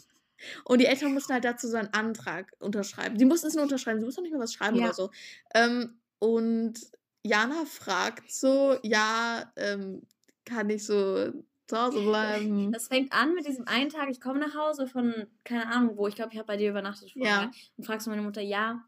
und 0.65 0.79
die 0.79 0.85
Eltern 0.85 1.13
mussten 1.13 1.33
halt 1.33 1.45
dazu 1.45 1.67
so 1.67 1.77
einen 1.77 1.93
Antrag 1.93 2.53
unterschreiben. 2.59 3.17
Sie 3.17 3.25
mussten 3.25 3.47
es 3.47 3.55
nur 3.55 3.63
unterschreiben, 3.63 3.99
sie 3.99 4.05
mussten 4.05 4.23
nicht 4.23 4.31
mehr 4.31 4.41
was 4.41 4.53
schreiben 4.53 4.77
Ja. 4.77 4.85
oder 4.85 4.93
so. 4.93 5.11
Ähm, 5.53 5.99
und 6.19 6.75
Jana 7.23 7.65
fragt 7.65 8.31
so, 8.31 8.77
ja, 8.83 9.51
ähm, 9.55 10.01
kann 10.45 10.69
ich 10.69 10.85
so 10.85 11.31
zu 11.67 11.77
Hause 11.77 12.01
bleiben? 12.01 12.71
Das 12.71 12.87
fängt 12.87 13.11
an 13.13 13.33
mit 13.33 13.45
diesem 13.45 13.67
einen 13.67 13.89
Tag, 13.89 14.09
ich 14.09 14.21
komme 14.21 14.39
nach 14.39 14.55
Hause 14.55 14.87
von, 14.87 15.27
keine 15.43 15.67
Ahnung 15.67 15.97
wo, 15.97 16.07
ich 16.07 16.15
glaube, 16.15 16.31
ich 16.31 16.37
habe 16.37 16.47
bei 16.47 16.57
dir 16.57 16.69
übernachtet 16.69 17.11
vorher. 17.11 17.33
Ja. 17.33 17.51
Und 17.75 17.85
fragst 17.85 18.07
du 18.07 18.11
meine 18.11 18.21
Mutter, 18.21 18.41
ja, 18.41 18.83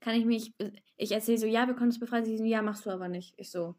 kann 0.00 0.16
ich 0.16 0.26
mich, 0.26 0.52
ich 0.96 1.12
erzähle 1.12 1.38
so, 1.38 1.46
ja, 1.46 1.66
wir 1.66 1.74
konnten 1.74 1.90
uns 1.90 1.98
befreien. 1.98 2.26
Sie 2.26 2.36
so, 2.36 2.44
ja, 2.44 2.60
machst 2.60 2.84
du 2.84 2.90
aber 2.90 3.08
nicht. 3.08 3.32
Ich 3.38 3.50
so, 3.50 3.74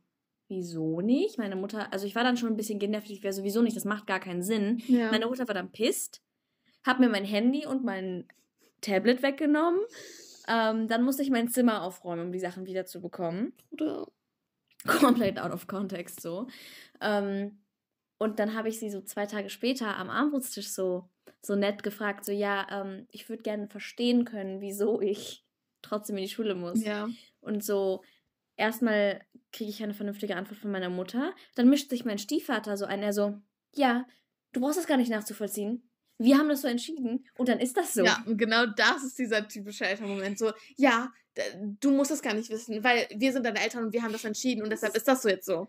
wieso 0.47 1.01
nicht? 1.01 1.38
Meine 1.38 1.55
Mutter, 1.55 1.91
also 1.91 2.05
ich 2.05 2.15
war 2.15 2.23
dann 2.23 2.38
schon 2.38 2.49
ein 2.49 2.58
bisschen 2.58 2.79
genervt, 2.79 3.10
ich 3.10 3.23
wäre 3.23 3.34
sowieso 3.34 3.62
nicht, 3.62 3.75
das 3.75 3.86
macht 3.86 4.08
gar 4.08 4.19
keinen 4.19 4.43
Sinn. 4.43 4.81
Ja. 4.88 5.12
Meine 5.12 5.27
Mutter 5.27 5.47
war 5.47 5.55
dann 5.55 5.71
pisst, 5.71 6.21
hat 6.84 6.99
mir 6.99 7.10
mein 7.10 7.25
Handy 7.25 7.65
und 7.65 7.84
mein 7.84 8.27
Tablet 8.81 9.23
weggenommen. 9.23 9.79
Ähm, 10.47 10.88
dann 10.88 11.03
musste 11.03 11.23
ich 11.23 11.31
mein 11.31 11.49
Zimmer 11.49 11.81
aufräumen, 11.81 12.27
um 12.27 12.31
die 12.31 12.39
Sachen 12.39 12.65
wieder 12.65 12.86
zu 12.86 13.01
bekommen. 13.01 13.53
Oder? 13.71 14.08
komplett 14.86 15.39
out 15.39 15.51
of 15.51 15.67
context 15.67 16.21
so. 16.21 16.47
Ähm, 17.01 17.60
und 18.17 18.39
dann 18.39 18.53
habe 18.53 18.69
ich 18.69 18.79
sie 18.79 18.89
so 18.89 19.01
zwei 19.01 19.25
Tage 19.25 19.49
später 19.49 19.97
am 19.97 20.10
Abendbrotstisch 20.10 20.69
so, 20.69 21.10
so 21.41 21.55
nett 21.55 21.84
gefragt, 21.84 22.25
so 22.25 22.31
ja, 22.31 22.67
ähm, 22.69 23.08
ich 23.12 23.27
würde 23.27 23.43
gerne 23.43 23.67
verstehen 23.67 24.25
können, 24.25 24.62
wieso 24.62 25.01
ich 25.01 25.45
trotzdem 25.81 26.17
in 26.17 26.23
die 26.23 26.29
Schule 26.29 26.55
muss. 26.55 26.84
Ja. 26.84 27.10
Und 27.41 27.63
so 27.63 28.03
erstmal 28.57 29.21
kriege 29.51 29.69
ich 29.69 29.83
eine 29.83 29.93
vernünftige 29.93 30.35
Antwort 30.35 30.59
von 30.59 30.71
meiner 30.71 30.89
Mutter. 30.89 31.33
Dann 31.55 31.69
mischt 31.69 31.89
sich 31.89 32.05
mein 32.05 32.17
Stiefvater 32.19 32.77
so 32.77 32.85
ein, 32.85 33.03
er 33.03 33.13
so, 33.13 33.39
ja, 33.73 34.05
du 34.51 34.61
brauchst 34.61 34.77
das 34.77 34.87
gar 34.87 34.97
nicht 34.97 35.09
nachzuvollziehen. 35.09 35.89
Wir 36.17 36.37
haben 36.37 36.47
das 36.47 36.61
so 36.61 36.67
entschieden 36.67 37.25
und 37.37 37.49
dann 37.49 37.59
ist 37.59 37.75
das 37.75 37.93
so. 37.93 38.03
Ja, 38.03 38.23
und 38.25 38.37
genau 38.37 38.65
das 38.65 39.03
ist 39.03 39.19
dieser 39.19 39.47
typische 39.47 39.85
Elternmoment. 39.85 40.39
So, 40.39 40.53
ja, 40.77 41.11
du 41.81 41.91
musst 41.91 42.11
das 42.11 42.21
gar 42.21 42.33
nicht 42.33 42.49
wissen, 42.49 42.83
weil 42.83 43.07
wir 43.13 43.33
sind 43.33 43.45
deine 43.45 43.61
Eltern 43.61 43.85
und 43.85 43.93
wir 43.93 44.01
haben 44.01 44.13
das 44.13 44.23
entschieden 44.23 44.63
und 44.63 44.69
deshalb 44.69 44.95
ist 44.95 45.07
das 45.07 45.21
so 45.21 45.29
jetzt 45.29 45.45
so. 45.45 45.67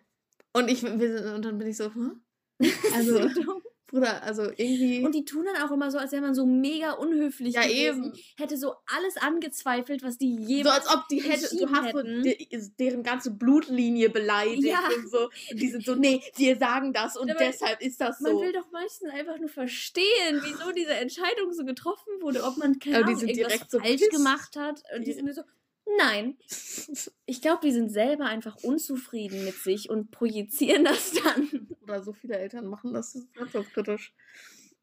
Und 0.52 0.70
ich 0.70 0.82
wir, 0.82 1.34
und 1.34 1.44
dann 1.44 1.58
bin 1.58 1.66
ich 1.66 1.76
so, 1.76 1.92
hm? 1.92 2.22
Also, 2.94 3.28
So 3.28 3.42
dumm. 3.42 3.62
Bruder, 3.88 4.22
also 4.24 4.42
irgendwie. 4.56 5.04
Und 5.04 5.14
die 5.14 5.24
tun 5.24 5.44
dann 5.44 5.62
auch 5.62 5.70
immer 5.72 5.90
so, 5.92 5.98
als 5.98 6.10
wäre 6.10 6.20
man 6.22 6.34
so 6.34 6.44
mega 6.44 6.92
unhöflich 6.92 7.54
ja, 7.54 7.62
gewesen. 7.62 8.04
eben. 8.06 8.12
Hätte 8.36 8.56
so 8.56 8.74
alles 8.86 9.16
angezweifelt, 9.16 10.02
was 10.02 10.18
die 10.18 10.34
So 10.42 10.48
jemals... 10.48 10.86
als 10.88 10.94
ob 10.96 11.08
die 11.08 11.22
hätte, 11.22 11.56
du 11.56 11.70
hast 11.70 11.92
so 11.92 12.02
de, 12.02 12.48
deren 12.80 13.02
ganze 13.04 13.30
Blutlinie 13.30 14.10
beleidigt 14.10 14.64
Ja. 14.64 14.80
und 14.96 15.08
so. 15.08 15.30
Und 15.52 15.60
die 15.60 15.68
sind 15.70 15.84
so, 15.84 15.94
nee, 15.94 16.20
wir 16.36 16.56
sagen 16.56 16.92
das 16.92 17.16
und 17.16 17.30
Aber 17.30 17.38
deshalb 17.38 17.80
ist 17.80 18.00
das 18.00 18.18
Man 18.20 18.32
so. 18.32 18.40
will 18.40 18.52
doch 18.52 18.70
meistens 18.72 19.10
einfach 19.12 19.38
nur 19.38 19.48
verstehen, 19.50 20.40
wieso 20.42 20.72
diese 20.72 20.94
Entscheidung 20.94 21.52
so 21.52 21.64
getroffen 21.64 22.12
wurde, 22.20 22.42
ob 22.42 22.56
man 22.56 22.78
keine 22.80 22.96
Ahnung, 23.04 23.10
irgendwas 23.20 23.34
direkt 23.36 23.70
so 23.70 23.78
falsch 23.78 23.92
pissed. 24.00 24.10
gemacht 24.10 24.56
hat. 24.56 24.82
Und 24.96 25.02
die 25.06 25.12
Die- 25.12 25.12
sind 25.12 25.32
so, 25.34 25.42
nein. 25.98 26.36
Ich 27.26 27.40
glaube, 27.42 27.60
die 27.64 27.72
sind 27.72 27.90
selber 27.90 28.26
einfach 28.26 28.56
unzufrieden 28.62 29.44
mit 29.44 29.54
sich 29.54 29.90
und 29.90 30.10
projizieren 30.10 30.84
das 30.84 31.12
dann. 31.12 31.68
Oder 31.82 32.02
so 32.02 32.12
viele 32.12 32.36
Eltern 32.36 32.66
machen 32.66 32.92
das, 32.92 33.12
das 33.12 33.22
ist 33.22 33.34
ganz, 33.34 33.52
ganz 33.52 33.70
kritisch. 33.70 34.14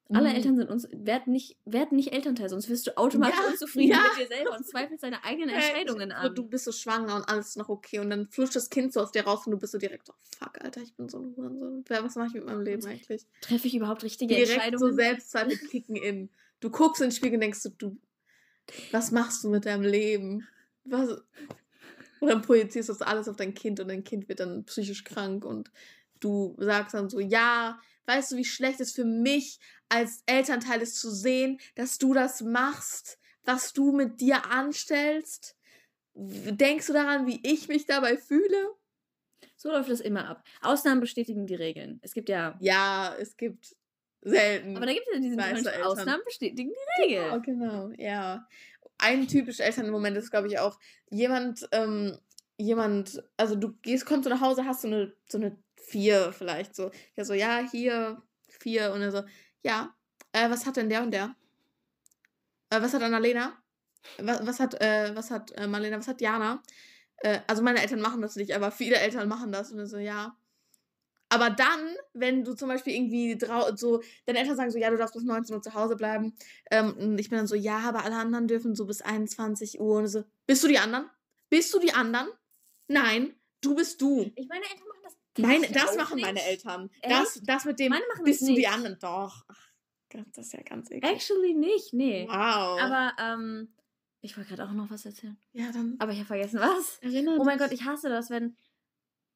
Alle 0.09 0.29
Mhm. 0.29 0.35
Eltern 0.35 0.55
sind 0.57 0.69
uns, 0.69 0.87
werd 0.91 1.27
nicht, 1.27 1.57
werd 1.65 1.91
nicht 1.93 2.11
Elternteil, 2.11 2.49
sonst 2.49 2.69
wirst 2.69 2.85
du 2.85 2.97
automatisch 2.97 3.39
Ja, 3.39 3.47
unzufrieden 3.49 3.91
ja. 3.93 4.03
mit 4.15 4.21
dir 4.29 4.35
selber 4.35 4.55
und 4.57 4.67
zweifelst 4.67 5.01
deine 5.03 5.23
eigenen 5.23 5.49
Hey, 5.49 5.69
Entscheidungen 5.69 6.09
so, 6.09 6.15
an. 6.15 6.35
Du 6.35 6.43
bist 6.43 6.65
so 6.65 6.71
schwanger 6.73 7.15
und 7.15 7.23
alles 7.29 7.49
ist 7.49 7.57
noch 7.57 7.69
okay 7.69 7.99
und 7.99 8.09
dann 8.09 8.27
fluscht 8.27 8.55
das 8.55 8.69
Kind 8.69 8.93
so 8.93 8.99
aus 8.99 9.11
dir 9.11 9.23
raus 9.23 9.47
und 9.47 9.53
du 9.53 9.57
bist 9.57 9.71
so 9.71 9.77
direkt 9.79 10.05
so, 10.07 10.13
fuck, 10.37 10.61
Alter, 10.61 10.81
ich 10.81 10.93
bin 10.95 11.07
so 11.09 11.19
ein 11.19 11.33
Hurensohn. 11.35 11.85
Was 11.87 12.15
mache 12.15 12.27
ich 12.27 12.33
mit 12.33 12.45
meinem 12.45 12.61
Leben 12.61 12.85
eigentlich? 12.85 13.25
Treffe 13.41 13.67
ich 13.67 13.75
überhaupt 13.75 14.03
richtige 14.03 14.35
Direkt 14.35 14.49
so 14.51 14.53
Entscheidungen? 14.55 14.93
Selbstzweifel 14.95 15.57
kicken 15.69 15.95
in. 15.95 16.29
Du 16.59 16.69
guckst 16.69 17.01
in 17.01 17.07
den 17.07 17.15
Spiegel 17.15 17.35
und 17.35 17.41
denkst 17.41 17.59
so, 17.59 17.69
du, 17.69 17.97
was 18.91 19.11
machst 19.11 19.43
du 19.45 19.49
mit 19.49 19.65
deinem 19.65 19.83
Leben? 19.83 20.47
Was? 20.86 21.10
Und 22.19 22.30
dann 22.30 22.41
projizierst 22.41 22.89
du 22.89 22.93
das 22.93 23.02
alles 23.02 23.28
auf 23.28 23.36
dein 23.36 23.54
Kind 23.54 23.80
und 23.80 23.89
dein 23.89 24.04
Kind 24.04 24.30
wird 24.30 24.39
dann 24.39 24.63
psychisch 24.65 25.04
krank 25.04 25.43
und 25.43 25.72
du 26.19 26.56
sagst 26.58 26.93
dann 26.93 27.10
so, 27.10 27.19
ja, 27.19 27.80
weißt 28.06 28.32
du, 28.32 28.38
wie 28.38 28.46
schlecht 28.46 28.80
es 28.80 28.93
für 28.93 29.06
mich 29.06 29.60
als 29.89 30.24
Elternteil 30.26 30.82
ist 30.82 31.00
zu 31.00 31.12
sehen, 31.12 31.60
dass 31.76 31.98
du 31.98 32.13
das 32.13 32.41
machst, 32.41 33.19
was 33.43 33.74
du 33.74 33.91
mit 33.91 34.22
dir 34.22 34.46
anstellst? 34.52 35.58
Denkst 36.15 36.88
du 36.88 36.93
daran, 36.93 37.28
wie 37.28 37.41
ich 37.43 37.67
mich 37.67 37.86
dabei 37.86 38.17
fühle? 38.17 38.69
So 39.56 39.69
läuft 39.69 39.89
es 39.89 40.02
immer 40.02 40.28
ab. 40.28 40.43
Ausnahmen 40.62 41.02
bestätigen 41.02 41.46
die 41.46 41.56
Regeln. 41.56 42.00
Es 42.02 42.13
gibt 42.13 42.30
ja. 42.30 42.58
Ja, 42.60 43.15
es 43.19 43.38
gibt 43.38 43.76
selten. 44.22 44.76
Aber 44.78 44.86
da 44.86 44.93
gibt 44.93 45.08
es 45.08 45.13
ja 45.13 45.19
diesen. 45.19 45.84
Ausnahmen 45.84 46.24
bestätigen 46.26 46.72
die 46.72 47.04
Regeln. 47.04 47.32
Oh, 47.34 47.41
genau, 47.41 47.91
ja. 47.98 48.48
Ein 49.03 49.27
typischer 49.27 49.65
Elternmoment 49.65 50.15
ist, 50.17 50.31
glaube 50.31 50.47
ich, 50.47 50.59
auch 50.59 50.79
jemand, 51.09 51.67
ähm, 51.73 52.17
jemand, 52.57 53.21
also 53.35 53.55
du 53.55 53.73
gehst, 53.81 54.05
kommst 54.05 54.23
so 54.23 54.29
nach 54.29 54.41
Hause, 54.41 54.65
hast 54.65 54.81
so 54.81 54.87
eine, 54.87 55.13
so 55.29 55.37
eine 55.37 55.57
vier 55.75 56.31
vielleicht 56.31 56.73
so. 56.73 56.89
Ja, 57.17 57.25
so, 57.25 57.33
ja, 57.33 57.59
hier, 57.69 58.21
vier. 58.47 58.93
Und 58.93 59.01
er 59.01 59.11
so, 59.11 59.23
ja, 59.61 59.93
äh, 60.31 60.49
was 60.49 60.65
hat 60.65 60.77
denn 60.77 60.89
der 60.89 61.03
und 61.03 61.11
der? 61.11 61.35
Äh, 62.69 62.81
was 62.81 62.93
hat 62.93 63.03
Annalena? 63.03 63.57
Was, 64.19 64.45
was 64.45 64.59
hat, 64.59 64.81
äh, 64.81 65.15
was 65.15 65.31
hat 65.31 65.51
äh, 65.51 65.67
Marlena? 65.67 65.97
Was 65.97 66.07
hat 66.07 66.21
Jana? 66.21 66.63
Äh, 67.17 67.39
also 67.47 67.61
meine 67.61 67.81
Eltern 67.81 68.01
machen 68.01 68.21
das 68.21 68.35
nicht, 68.35 68.55
aber 68.55 68.71
viele 68.71 68.95
Eltern 68.95 69.27
machen 69.27 69.51
das. 69.51 69.71
Und 69.71 69.79
er 69.79 69.87
so, 69.87 69.97
ja. 69.97 70.37
Aber 71.34 71.50
dann, 71.50 71.96
wenn 72.13 72.43
du 72.43 72.54
zum 72.54 72.67
Beispiel 72.67 72.93
irgendwie 72.93 73.38
so, 73.76 74.02
deine 74.26 74.39
Eltern 74.39 74.56
sagen 74.56 74.72
so, 74.72 74.78
ja, 74.78 74.89
du 74.91 74.98
darfst 74.98 75.15
bis 75.15 75.24
19 75.24 75.56
Uhr 75.56 75.62
zu 75.62 75.74
Hause 75.74 75.96
bleiben. 75.96 76.36
Ähm, 76.69 76.93
und 76.98 77.17
ich 77.17 77.30
bin 77.30 77.38
dann 77.38 77.48
so, 77.48 77.56
ja, 77.56 77.80
aber 77.80 78.04
alle 78.06 78.15
anderen 78.17 78.48
dürfen 78.48 78.76
so 78.76 78.86
bis 78.86 79.02
21 79.02 79.80
Uhr. 79.80 79.98
Und 79.98 80.08
so, 80.08 80.24
bist 80.46 80.63
du 80.63 80.67
die 80.67 80.78
anderen? 80.78 81.10
Bist 81.50 81.74
du 81.74 81.80
die 81.80 81.93
anderen? 81.93 82.28
Nein, 82.88 83.34
du 83.62 83.76
bist 83.76 84.02
du. 84.02 84.32
Ich 84.36 84.48
meine 84.48 84.65
Eltern 84.65 84.88
machen 84.88 85.02
das. 85.04 85.13
Ich 85.65 85.72
das 85.72 85.98
machen 85.98 86.15
nicht. 86.17 86.26
meine 86.26 86.43
Eltern. 86.43 86.89
Echt? 87.02 87.12
Das, 87.13 87.41
das 87.43 87.65
mit 87.65 87.80
dem, 87.80 87.89
Meine 87.89 88.06
machen 88.10 88.26
das 88.26 88.26
bist 88.26 88.41
du 88.41 88.46
die 88.48 88.54
nicht. 88.54 88.69
anderen? 88.72 88.98
Doch. 89.00 89.43
Ach, 89.48 89.69
das 90.10 90.46
ist 90.46 90.54
ja 90.54 90.62
ganz 90.62 90.91
eklig. 90.91 91.12
Actually 91.12 91.54
nicht, 91.56 91.93
nee. 91.93 92.28
Wow. 92.28 92.80
Aber, 92.80 93.13
ähm, 93.19 93.74
ich 94.22 94.38
wollte 94.38 94.50
gerade 94.56 94.69
auch 94.69 94.74
noch 94.74 94.89
was 94.89 95.06
erzählen. 95.06 95.38
ja, 95.52 95.72
dann 95.72 95.96
Aber 96.00 96.12
ich 96.12 96.19
habe 96.19 96.28
vergessen, 96.28 96.60
was. 96.60 96.98
erinnere 97.02 97.39
Oh 97.39 97.43
mein. 97.43 97.58
Gott, 97.58 97.72
ich 97.72 97.84
hasse 97.84 98.10
das, 98.10 98.30
wenn 98.30 98.56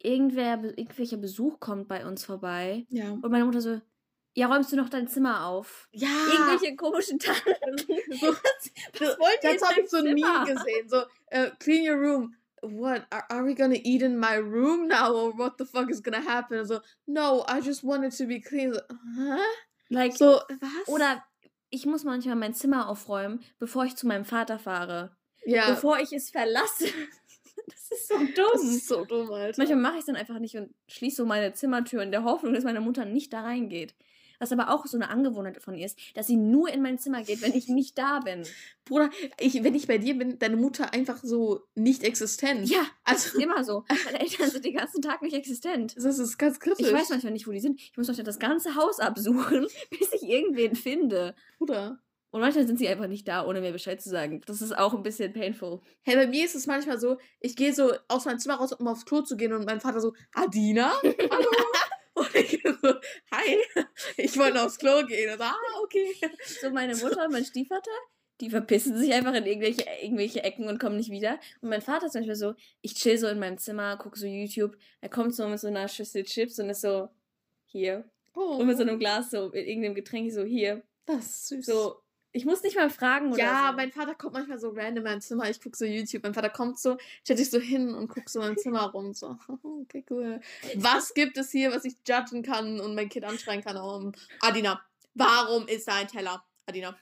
irgendwer, 0.01 0.63
irgendwelcher 0.63 1.17
Besuch 1.17 1.59
kommt 1.59 1.87
bei 1.87 2.05
uns 2.05 2.23
vorbei 2.25 2.85
Ja. 2.89 3.11
und 3.11 3.29
meine 3.29 3.45
Mutter 3.45 3.61
so, 3.61 3.81
ja, 4.35 4.47
räumst 4.47 4.71
du 4.71 4.75
noch 4.75 4.89
dein 4.89 5.07
Zimmer 5.07 5.45
auf? 5.47 5.87
Ja. 5.91 6.07
Irgendwelche 6.31 6.75
komischen 6.75 7.17
Tanten. 7.19 7.47
So, 8.19 8.27
Was 9.05 9.19
wollt 9.19 9.43
ihr 9.43 9.53
das 9.53 9.61
in 9.61 9.67
habe 9.67 9.81
ich 9.81 9.89
so 9.89 10.01
nie 10.01 10.21
Zimmer? 10.21 10.45
gesehen. 10.45 10.89
So, 10.89 11.01
äh, 11.27 11.49
clean 11.59 11.89
your 11.89 11.97
room. 11.97 12.35
What? 12.61 13.03
Are, 13.11 13.23
are 13.29 13.45
we 13.45 13.53
gonna 13.55 13.75
eat 13.83 14.01
in 14.01 14.17
my 14.19 14.35
room 14.37 14.87
now? 14.87 15.11
Or 15.13 15.37
what 15.37 15.53
the 15.59 15.65
fuck 15.65 15.89
is 15.89 16.01
gonna 16.01 16.21
happen? 16.23 16.65
So, 16.65 16.79
no, 17.05 17.43
I 17.47 17.61
just 17.61 17.83
want 17.83 18.03
it 18.05 18.17
to 18.17 18.25
be 18.25 18.39
clean. 18.41 18.73
So, 18.73 18.79
hä? 19.17 19.37
Like, 19.89 20.15
So, 20.17 20.41
was? 20.59 20.87
oder 20.87 21.23
ich 21.69 21.85
muss 21.85 22.03
manchmal 22.03 22.35
mein 22.35 22.53
Zimmer 22.53 22.89
aufräumen, 22.89 23.41
bevor 23.59 23.85
ich 23.85 23.95
zu 23.95 24.07
meinem 24.07 24.25
Vater 24.25 24.57
fahre. 24.59 25.15
ja, 25.45 25.69
Bevor 25.69 25.99
ich 25.99 26.11
es 26.13 26.29
verlasse. 26.31 26.85
Das 27.67 27.91
ist 27.91 28.07
so 28.07 28.17
dumm. 28.17 28.33
das 28.53 28.63
ist 28.63 28.87
so 28.87 29.05
dumm, 29.05 29.31
Alter. 29.31 29.55
Manchmal 29.57 29.79
mache 29.79 29.93
ich 29.95 29.99
es 30.01 30.05
dann 30.05 30.15
einfach 30.15 30.39
nicht 30.39 30.55
und 30.55 30.73
schließe 30.87 31.17
so 31.17 31.25
meine 31.25 31.53
Zimmertür 31.53 32.01
in 32.01 32.11
der 32.11 32.23
Hoffnung, 32.23 32.53
dass 32.53 32.63
meine 32.63 32.81
Mutter 32.81 33.05
nicht 33.05 33.33
da 33.33 33.41
reingeht. 33.41 33.93
Was 34.39 34.51
aber 34.51 34.69
auch 34.71 34.85
so 34.85 34.97
eine 34.97 35.09
Angewohnheit 35.09 35.59
von 35.63 35.73
ihr 35.73 35.87
ist, 35.87 35.97
dass 36.13 36.27
sie 36.27 36.35
nur 36.37 36.69
in 36.71 36.83
mein 36.83 36.99
Zimmer 36.99 37.23
geht, 37.23 37.41
wenn 37.41 37.55
ich 37.55 37.69
nicht 37.69 37.97
da 37.97 38.19
bin. 38.19 38.43
Bruder, 38.85 39.09
ich, 39.39 39.63
wenn 39.63 39.73
ich 39.73 39.87
bei 39.87 39.97
dir 39.97 40.15
bin, 40.15 40.37
deine 40.37 40.57
Mutter 40.57 40.93
einfach 40.93 41.17
so 41.23 41.61
nicht 41.73 42.03
existent. 42.03 42.69
Ja, 42.69 42.85
das 43.03 43.25
Also- 43.25 43.37
ist 43.39 43.43
immer 43.43 43.63
so. 43.63 43.83
Meine 44.05 44.19
Eltern 44.19 44.49
sind 44.51 44.63
den 44.63 44.75
ganzen 44.75 45.01
Tag 45.01 45.23
nicht 45.23 45.35
existent. 45.35 45.95
Das 45.97 46.19
ist 46.19 46.37
ganz 46.37 46.59
kritisch. 46.59 46.85
Ich 46.85 46.93
weiß 46.93 47.09
manchmal 47.09 47.33
nicht, 47.33 47.47
wo 47.47 47.51
die 47.51 47.59
sind. 47.59 47.79
Ich 47.81 47.97
muss 47.97 48.05
manchmal 48.07 48.25
das 48.25 48.37
ganze 48.37 48.75
Haus 48.75 48.99
absuchen, 48.99 49.65
bis 49.89 50.13
ich 50.13 50.21
irgendwen 50.29 50.75
finde. 50.75 51.33
Bruder. 51.57 51.99
Und 52.31 52.41
manchmal 52.41 52.67
sind 52.67 52.77
sie 52.77 52.87
einfach 52.87 53.07
nicht 53.07 53.27
da, 53.27 53.45
ohne 53.45 53.61
mir 53.61 53.71
Bescheid 53.71 54.01
zu 54.01 54.09
sagen. 54.09 54.41
Das 54.45 54.61
ist 54.61 54.77
auch 54.77 54.93
ein 54.93 55.03
bisschen 55.03 55.33
painful. 55.33 55.81
Hey, 56.01 56.15
bei 56.15 56.27
mir 56.27 56.45
ist 56.45 56.55
es 56.55 56.67
manchmal 56.67 56.99
so, 56.99 57.17
ich 57.39 57.55
gehe 57.55 57.73
so 57.73 57.93
aus 58.09 58.25
meinem 58.25 58.39
Zimmer 58.39 58.55
raus, 58.55 58.73
um 58.73 58.87
aufs 58.87 59.05
Klo 59.05 59.21
zu 59.21 59.37
gehen 59.37 59.53
und 59.53 59.65
mein 59.65 59.79
Vater 59.79 60.01
so, 60.01 60.13
Adina? 60.33 60.91
Hallo? 61.03 61.49
und 62.15 62.35
ich 62.35 62.61
so, 62.81 62.93
hi, 63.31 63.57
ich 64.17 64.37
wollte 64.37 64.61
aufs 64.61 64.77
Klo 64.77 65.05
gehen. 65.05 65.31
Und 65.31 65.37
so, 65.37 65.43
ah, 65.43 65.55
okay. 65.83 66.13
So 66.61 66.69
meine 66.71 66.95
Mutter 66.97 67.25
und 67.25 67.31
mein 67.31 67.45
Stiefvater, 67.45 67.91
die 68.41 68.49
verpissen 68.49 68.97
sich 68.97 69.13
einfach 69.13 69.33
in 69.33 69.45
irgendwelche, 69.45 69.85
irgendwelche 70.01 70.43
Ecken 70.43 70.67
und 70.67 70.79
kommen 70.79 70.97
nicht 70.97 71.09
wieder. 71.09 71.39
Und 71.61 71.69
mein 71.69 71.81
Vater 71.81 72.07
ist 72.07 72.13
Beispiel 72.13 72.35
so, 72.35 72.55
ich 72.81 72.95
chill 72.95 73.17
so 73.17 73.27
in 73.27 73.39
meinem 73.39 73.57
Zimmer, 73.57 73.97
gucke 73.97 74.19
so 74.19 74.27
YouTube. 74.27 74.75
Er 74.99 75.09
kommt 75.09 75.33
so 75.33 75.47
mit 75.47 75.59
so 75.59 75.67
einer 75.67 75.87
Schüssel 75.87 76.23
Chips 76.23 76.59
und 76.59 76.69
ist 76.69 76.81
so, 76.81 77.09
hier. 77.65 78.09
Oh, 78.35 78.57
Und 78.57 78.67
mit 78.67 78.77
so 78.77 78.83
einem 78.83 78.99
Glas 78.99 79.31
so, 79.31 79.49
mit 79.49 79.65
irgendeinem 79.65 79.95
Getränk 79.95 80.31
so, 80.31 80.43
hier. 80.43 80.83
das 81.05 81.25
ist 81.25 81.47
süß. 81.47 81.65
So, 81.65 82.01
ich 82.31 82.45
muss 82.45 82.61
nicht 82.61 82.75
mal 82.75 82.89
fragen 82.89 83.31
oder 83.31 83.43
ja, 83.43 83.67
so. 83.69 83.75
mein 83.75 83.91
Vater 83.91 84.15
kommt 84.15 84.33
manchmal 84.33 84.59
so 84.59 84.69
random 84.69 84.97
in 84.97 85.03
mein 85.03 85.21
Zimmer. 85.21 85.49
Ich 85.49 85.61
gucke 85.61 85.77
so 85.77 85.85
YouTube. 85.85 86.23
Mein 86.23 86.33
Vater 86.33 86.49
kommt 86.49 86.79
so, 86.79 86.97
stellt 87.23 87.39
sich 87.39 87.49
so 87.49 87.59
hin 87.59 87.93
und 87.93 88.09
guckt 88.09 88.29
so 88.29 88.41
in 88.41 88.47
mein 88.49 88.57
Zimmer 88.57 88.91
rum. 88.91 89.13
So, 89.13 89.37
okay, 89.81 90.05
cool. 90.09 90.39
Was 90.75 91.13
gibt 91.13 91.37
es 91.37 91.51
hier, 91.51 91.71
was 91.71 91.85
ich 91.85 91.95
judgen 92.07 92.43
kann 92.43 92.79
und 92.79 92.95
mein 92.95 93.09
Kind 93.09 93.25
anschreien 93.25 93.63
kann? 93.63 93.77
Um, 93.77 94.11
Adina, 94.41 94.81
warum 95.13 95.67
ist 95.67 95.87
da 95.87 95.95
ein 95.95 96.07
Teller? 96.07 96.43
Adina, 96.65 96.95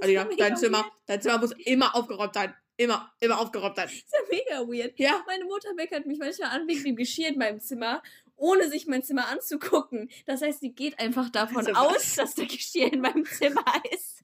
Adina, 0.00 0.24
dein 0.36 0.56
Zimmer, 0.56 0.78
weird. 0.78 0.92
dein 1.06 1.22
Zimmer 1.22 1.38
muss 1.38 1.52
immer 1.64 1.94
aufgeräumt 1.94 2.34
sein. 2.34 2.54
Immer, 2.76 3.12
immer 3.20 3.38
aufgeräumt 3.38 3.76
sein. 3.76 3.88
Das 3.88 3.94
ist 3.94 4.12
ja 4.12 4.20
mega 4.30 4.68
weird. 4.68 4.98
Ja. 4.98 5.22
Meine 5.26 5.44
Mutter 5.44 5.72
meckert 5.74 6.06
mich 6.06 6.18
manchmal 6.18 6.50
an 6.50 6.66
wegen 6.66 6.82
dem 6.82 6.96
Geschirr 6.96 7.28
in 7.28 7.38
meinem 7.38 7.60
Zimmer, 7.60 8.02
ohne 8.42 8.68
sich 8.68 8.88
mein 8.88 9.04
Zimmer 9.04 9.28
anzugucken. 9.28 10.10
Das 10.26 10.42
heißt, 10.42 10.60
sie 10.60 10.72
geht 10.72 10.98
einfach 10.98 11.30
davon 11.30 11.58
Also 11.58 11.72
aus, 11.74 12.16
dass 12.16 12.34
der 12.34 12.46
Geschirr 12.46 12.92
in 12.92 13.00
meinem 13.00 13.24
Zimmer 13.24 13.64
ist. 13.94 14.20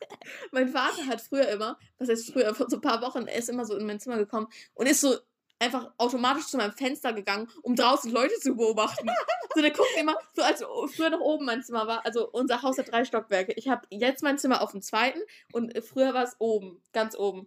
Mein 0.51 0.69
Vater 0.69 1.07
hat 1.07 1.21
früher 1.21 1.49
immer, 1.49 1.79
was 1.99 2.09
heißt 2.09 2.33
früher, 2.33 2.53
vor 2.53 2.69
so 2.69 2.79
ein 2.79 2.83
paar 2.83 3.01
Wochen, 3.01 3.29
er 3.29 3.39
ist 3.39 3.49
immer 3.49 3.65
so 3.65 3.77
in 3.77 3.87
mein 3.87 4.01
Zimmer 4.01 4.17
gekommen 4.17 4.49
und 4.75 4.89
ist 4.89 5.03
so 5.03 5.17
einfach 5.61 5.93
automatisch 5.99 6.47
zu 6.47 6.57
meinem 6.57 6.73
Fenster 6.73 7.13
gegangen, 7.13 7.49
um 7.63 7.77
draußen 7.77 8.11
Leute 8.11 8.35
zu 8.41 8.57
beobachten. 8.57 9.09
so, 9.55 9.61
der 9.61 9.71
guckt 9.71 9.97
immer, 10.01 10.17
so 10.35 10.43
als 10.43 10.65
früher 10.95 11.11
noch 11.11 11.21
oben 11.21 11.45
mein 11.45 11.63
Zimmer 11.63 11.87
war, 11.87 12.05
also 12.05 12.29
unser 12.29 12.63
Haus 12.63 12.77
hat 12.77 12.91
drei 12.91 13.05
Stockwerke. 13.05 13.53
Ich 13.53 13.69
habe 13.69 13.87
jetzt 13.91 14.25
mein 14.25 14.39
Zimmer 14.39 14.63
auf 14.63 14.73
dem 14.73 14.83
zweiten 14.83 15.21
und 15.53 15.73
früher 15.85 16.13
war 16.13 16.25
es 16.25 16.35
oben, 16.41 16.83
ganz 16.93 17.17
oben. 17.17 17.47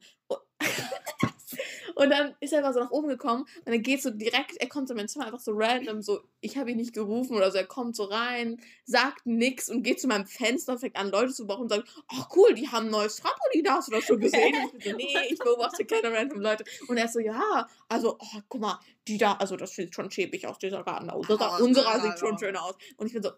Und 1.96 2.10
dann 2.10 2.36
ist 2.40 2.54
er 2.54 2.60
immer 2.60 2.74
so 2.74 2.80
nach 2.80 2.92
oben 2.92 3.08
gekommen 3.08 3.44
und 3.44 3.68
dann 3.68 3.82
geht 3.82 4.02
so 4.02 4.10
direkt, 4.10 4.58
er 4.58 4.68
kommt 4.70 4.88
so 4.88 4.94
in 4.94 4.98
mein 4.98 5.08
Zimmer 5.08 5.26
einfach 5.26 5.40
so 5.40 5.52
random, 5.54 6.02
so, 6.02 6.22
ich 6.42 6.58
habe 6.58 6.72
ihn 6.72 6.78
nicht 6.78 6.94
gerufen 6.94 7.36
oder 7.36 7.52
so, 7.52 7.58
er 7.58 7.66
kommt 7.66 7.96
so 7.96 8.04
rein, 8.06 8.60
sagt 8.86 9.26
nix 9.26 9.70
und 9.70 9.84
geht 9.84 10.00
zu 10.02 10.08
meinem 10.08 10.26
Fenster, 10.26 10.78
fängt 10.78 10.96
an, 10.96 11.10
Leute 11.12 11.34
zu 11.34 11.46
beobachten 11.46 11.64
und 11.64 11.70
sagt, 11.70 12.04
ach 12.08 12.30
cool, 12.36 12.54
die 12.54 12.68
haben 12.68 12.88
ein 12.88 12.92
neues 12.92 13.18
Trampolin, 13.18 13.64
da 13.64 13.76
hast 13.76 13.88
du 13.88 13.92
das 13.94 14.04
schon 14.06 14.20
gesehen? 14.20 14.54
Und 14.74 14.78
ich 14.78 14.84
so, 14.86 14.96
nee, 14.98 15.18
ich 15.30 15.40
beobachte 15.40 15.86
keine 15.86 16.12
random 16.12 16.42
Leute. 16.42 16.64
Und 16.88 16.98
er 16.98 17.06
ist 17.06 17.14
so, 17.14 17.20
ja, 17.20 17.68
also, 17.90 18.18
oh, 18.20 18.40
guck 18.48 18.62
mal, 18.62 18.80
die 19.08 19.18
da, 19.18 19.34
also 19.34 19.56
das 19.56 19.72
sieht 19.76 19.94
schon 19.94 20.10
schäbig 20.12 20.48
aus, 20.48 20.58
dieser 20.60 20.84
Garten 20.84 21.10
aus. 21.10 21.28
Unserer, 21.30 21.62
unserer 21.62 22.00
sieht 22.02 22.20
schon 22.20 22.38
schön 22.40 22.56
aus. 22.56 22.76
Und 22.98 23.08
ich 23.08 23.14
bin 23.14 23.24
so, 23.24 23.32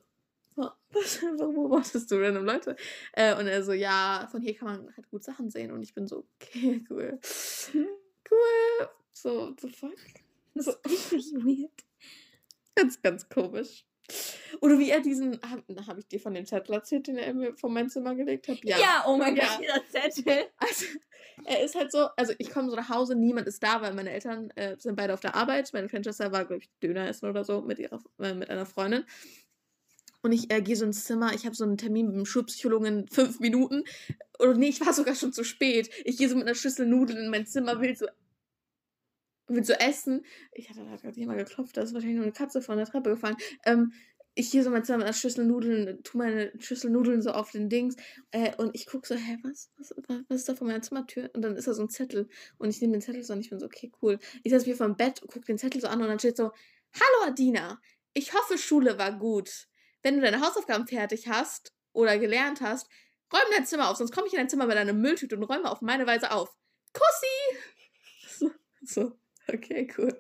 "Oh, 0.56 0.70
was, 0.92 1.22
warum 1.38 1.56
beobachtest 1.56 2.10
du 2.12 2.16
random 2.16 2.46
Leute? 2.46 2.76
Äh, 3.14 3.36
und 3.36 3.48
er 3.48 3.64
so, 3.64 3.74
ja, 3.74 4.28
von 4.32 4.42
hier 4.42 4.56
kann 4.56 4.68
man 4.68 4.96
halt 4.96 5.10
gut 5.10 5.24
Sachen 5.24 5.50
sehen. 5.50 5.72
Und 5.72 5.82
ich 5.84 5.94
bin 5.94 6.08
so, 6.08 6.26
okay, 6.40 6.84
cool. 6.90 7.20
Cool. 8.30 8.90
So, 9.12 9.54
the 9.60 9.70
fuck? 9.70 9.92
Das 10.56 10.66
So, 10.66 10.72
ist 10.86 11.12
richtig 11.12 11.34
weird. 11.46 11.72
ganz, 12.76 13.02
ganz 13.02 13.28
komisch. 13.30 13.86
Oder 14.60 14.78
wie 14.80 14.90
er 14.90 15.00
diesen, 15.00 15.40
habe 15.50 15.64
hab 15.88 15.98
ich 15.98 16.08
dir 16.08 16.20
von 16.20 16.34
dem 16.34 16.46
Zettel 16.46 16.76
erzählt, 16.76 17.08
den 17.08 17.18
er 17.18 17.34
mir 17.34 17.56
von 17.56 17.74
meinem 17.74 17.90
Zimmer 17.90 18.14
gelegt 18.16 18.48
hat? 18.50 18.60
Ja, 18.64 19.06
oh 19.08 19.16
mein 19.18 19.36
Ja. 19.36 19.46
Gott, 19.46 19.62
dieser 19.62 20.12
Zettel. 20.12 20.46
Also, 20.58 20.86
er 21.46 21.64
ist 21.64 21.76
halt 21.76 21.92
so, 21.92 22.10
also 22.18 22.34
ich 22.38 22.50
komme 22.52 22.70
so 22.70 22.76
nach 22.76 22.90
Hause, 22.90 23.16
niemand 23.16 23.48
ist 23.48 23.64
da, 23.64 23.82
weil 23.82 23.94
meine 23.94 24.12
Eltern 24.12 24.50
äh, 24.52 24.76
sind 24.78 24.96
beide 24.96 25.14
auf 25.14 25.22
der 25.22 25.36
Arbeit. 25.36 25.72
Meine 25.74 25.88
kleine 25.88 26.04
Schwester 26.04 26.32
war, 26.32 26.46
glaube 26.46 26.62
ich, 26.64 26.70
Döner 26.82 27.08
essen 27.08 27.30
oder 27.30 27.44
so 27.44 27.62
mit 27.62 27.80
ihrer 27.80 28.00
äh, 28.20 28.34
mit 28.34 28.50
einer 28.50 28.66
Freundin. 28.66 29.06
Und 30.24 30.32
ich 30.32 30.52
äh, 30.52 30.62
gehe 30.62 30.76
so 30.76 30.86
ins 30.86 31.04
Zimmer, 31.04 31.34
ich 31.34 31.46
habe 31.46 31.54
so 31.54 31.66
einen 31.66 31.78
Termin 31.78 32.08
mit 32.08 32.16
dem 32.16 32.26
Schulpsychologen 32.26 32.88
in 32.88 33.08
fünf 33.10 33.40
Minuten. 33.42 33.84
Oder 34.40 34.56
nee, 34.56 34.70
ich 34.70 34.80
war 34.80 34.94
sogar 34.94 35.16
schon 35.16 35.34
zu 35.34 35.44
spät. 35.44 35.90
Ich 36.06 36.18
gehe 36.18 36.30
so 36.30 36.36
mit 36.36 36.46
einer 36.46 36.56
Schüssel 36.56 36.88
Nudeln 36.88 37.26
in 37.26 37.30
mein 37.30 37.46
Zimmer, 37.46 37.82
will 37.82 37.96
so, 37.96 38.08
will 39.48 39.66
so 39.66 39.74
essen. 39.74 40.26
Ich 40.54 40.70
hatte 40.70 40.86
da 40.86 40.96
gerade 40.96 41.20
jemand 41.20 41.40
geklopft, 41.40 41.76
da 41.76 41.82
ist 41.82 41.94
wahrscheinlich 41.94 42.16
nur 42.16 42.24
eine 42.24 42.34
Katze 42.34 42.62
von 42.62 42.78
der 42.78 42.86
Treppe 42.86 43.10
gefallen. 43.10 43.36
Ähm, 43.66 43.92
ich 44.36 44.50
gehe 44.50 44.64
so 44.64 44.70
in 44.70 44.74
mein 44.74 44.86
Zimmer 44.86 45.00
mit 45.00 45.08
einer 45.08 45.14
Schüssel 45.14 45.46
Nudeln, 45.46 46.02
tu 46.04 46.18
meine 46.18 46.52
Schüssel 46.58 46.90
Nudeln 46.90 47.22
so 47.22 47.32
auf 47.32 47.52
den 47.52 47.70
Dings 47.70 47.96
äh, 48.32 48.56
und 48.56 48.74
ich 48.76 48.88
gucke 48.88 49.06
so, 49.06 49.16
hä, 49.16 49.38
was, 49.44 49.70
was, 49.78 49.94
was 50.08 50.40
ist 50.40 50.50
da 50.50 50.56
vor 50.56 50.66
meiner 50.66 50.82
Zimmertür? 50.82 51.30
Und 51.34 51.42
dann 51.42 51.56
ist 51.56 51.68
da 51.68 51.74
so 51.74 51.84
ein 51.84 51.90
Zettel 51.90 52.30
und 52.58 52.70
ich 52.70 52.82
nehme 52.82 52.94
den 52.94 53.02
Zettel 53.02 53.24
so 53.24 53.34
und 53.34 53.42
ich 53.42 53.50
bin 53.50 53.60
so, 53.60 53.66
okay, 53.66 53.92
cool. 54.02 54.20
Ich 54.44 54.52
setze 54.52 54.68
mich 54.68 54.78
vom 54.78 54.96
Bett 54.96 55.22
und 55.22 55.32
gucke 55.32 55.46
den 55.46 55.58
Zettel 55.58 55.82
so 55.82 55.88
an 55.88 56.02
und 56.02 56.08
dann 56.08 56.20
steht 56.20 56.38
so, 56.38 56.52
hallo 56.94 57.28
Adina, 57.28 57.80
ich 58.14 58.34
hoffe 58.34 58.58
Schule 58.58 58.98
war 58.98 59.12
gut. 59.18 59.68
Wenn 60.04 60.18
du 60.18 60.22
deine 60.22 60.42
Hausaufgaben 60.42 60.86
fertig 60.86 61.28
hast 61.28 61.74
oder 61.94 62.18
gelernt 62.20 62.62
hast, 62.62 62.88
räum 63.34 63.42
dein 63.52 63.66
Zimmer 63.66 63.90
auf, 63.90 63.98
sonst 63.98 64.14
komme 64.14 64.28
ich 64.28 64.34
in 64.34 64.38
dein 64.40 64.50
Zimmer 64.50 64.68
mit 64.68 64.78
einer 64.78 64.94
Mülltüte 64.94 65.36
und 65.38 65.44
räume 65.44 65.72
auf 65.72 65.82
meine 65.82 66.06
Weise 66.06 66.32
auf. 66.32 66.56
Kussi! 66.94 67.58
So, 68.26 68.50
so. 68.82 69.23
Okay, 69.48 69.88
cool. 69.98 70.18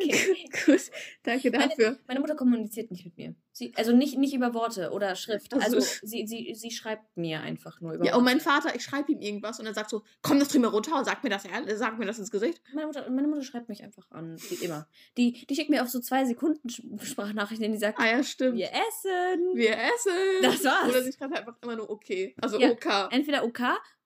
Okay. 0.00 0.48
gut, 0.66 0.80
danke 1.22 1.50
Meine- 1.50 1.68
dafür. 1.68 1.98
Meine 2.06 2.20
Mutter 2.20 2.34
kommuniziert 2.36 2.90
nicht 2.90 3.04
mit 3.04 3.16
mir. 3.16 3.34
Sie, 3.52 3.72
also 3.76 3.92
nicht, 3.92 4.18
nicht 4.18 4.34
über 4.34 4.52
Worte 4.52 4.90
oder 4.90 5.14
Schrift. 5.14 5.52
Ach 5.54 5.58
so. 5.68 5.76
Also 5.76 5.80
sie, 6.02 6.26
sie, 6.26 6.54
sie 6.56 6.70
schreibt 6.72 7.16
mir 7.16 7.40
einfach 7.40 7.80
nur 7.80 7.92
über 7.94 8.04
Ja, 8.04 8.16
und 8.16 8.24
mein 8.24 8.44
Worte. 8.44 8.62
Vater, 8.62 8.74
ich 8.76 8.82
schreibe 8.82 9.12
ihm 9.12 9.20
irgendwas 9.20 9.60
und 9.60 9.66
er 9.66 9.74
sagt 9.74 9.90
so, 9.90 10.02
komm 10.22 10.40
das 10.40 10.52
mir 10.54 10.66
runter 10.66 10.98
und 10.98 11.04
sag 11.04 11.22
mir 11.22 11.30
das, 11.30 11.44
sag 11.76 11.98
mir 11.98 12.06
das 12.06 12.18
ins 12.18 12.30
Gesicht. 12.32 12.60
Meine 12.74 12.86
Mutter, 12.86 13.08
meine 13.10 13.28
Mutter 13.28 13.42
schreibt 13.42 13.68
mich 13.68 13.82
einfach 13.84 14.10
an, 14.10 14.36
wie 14.48 14.64
immer. 14.64 14.88
Die, 15.16 15.46
die 15.46 15.54
schickt 15.54 15.70
mir 15.70 15.82
auf 15.82 15.88
so 15.88 16.00
zwei 16.00 16.24
Sekunden 16.24 16.68
Sprachnachrichten, 16.68 17.70
die 17.70 17.78
sagt, 17.78 17.98
Ah 18.00 18.06
ja, 18.06 18.22
stimmt. 18.24 18.56
wir 18.56 18.70
essen. 18.70 19.54
Wir 19.54 19.72
essen. 19.76 20.42
Das 20.42 20.64
war's. 20.64 20.88
Oder 20.88 21.02
sie 21.02 21.12
schreibt 21.12 21.36
einfach 21.38 21.56
immer 21.62 21.76
nur 21.76 21.90
okay. 21.90 22.34
Also 22.40 22.58
Ja. 22.58 22.70
OK. 22.70 23.12
Entweder 23.12 23.44
OK 23.44 23.60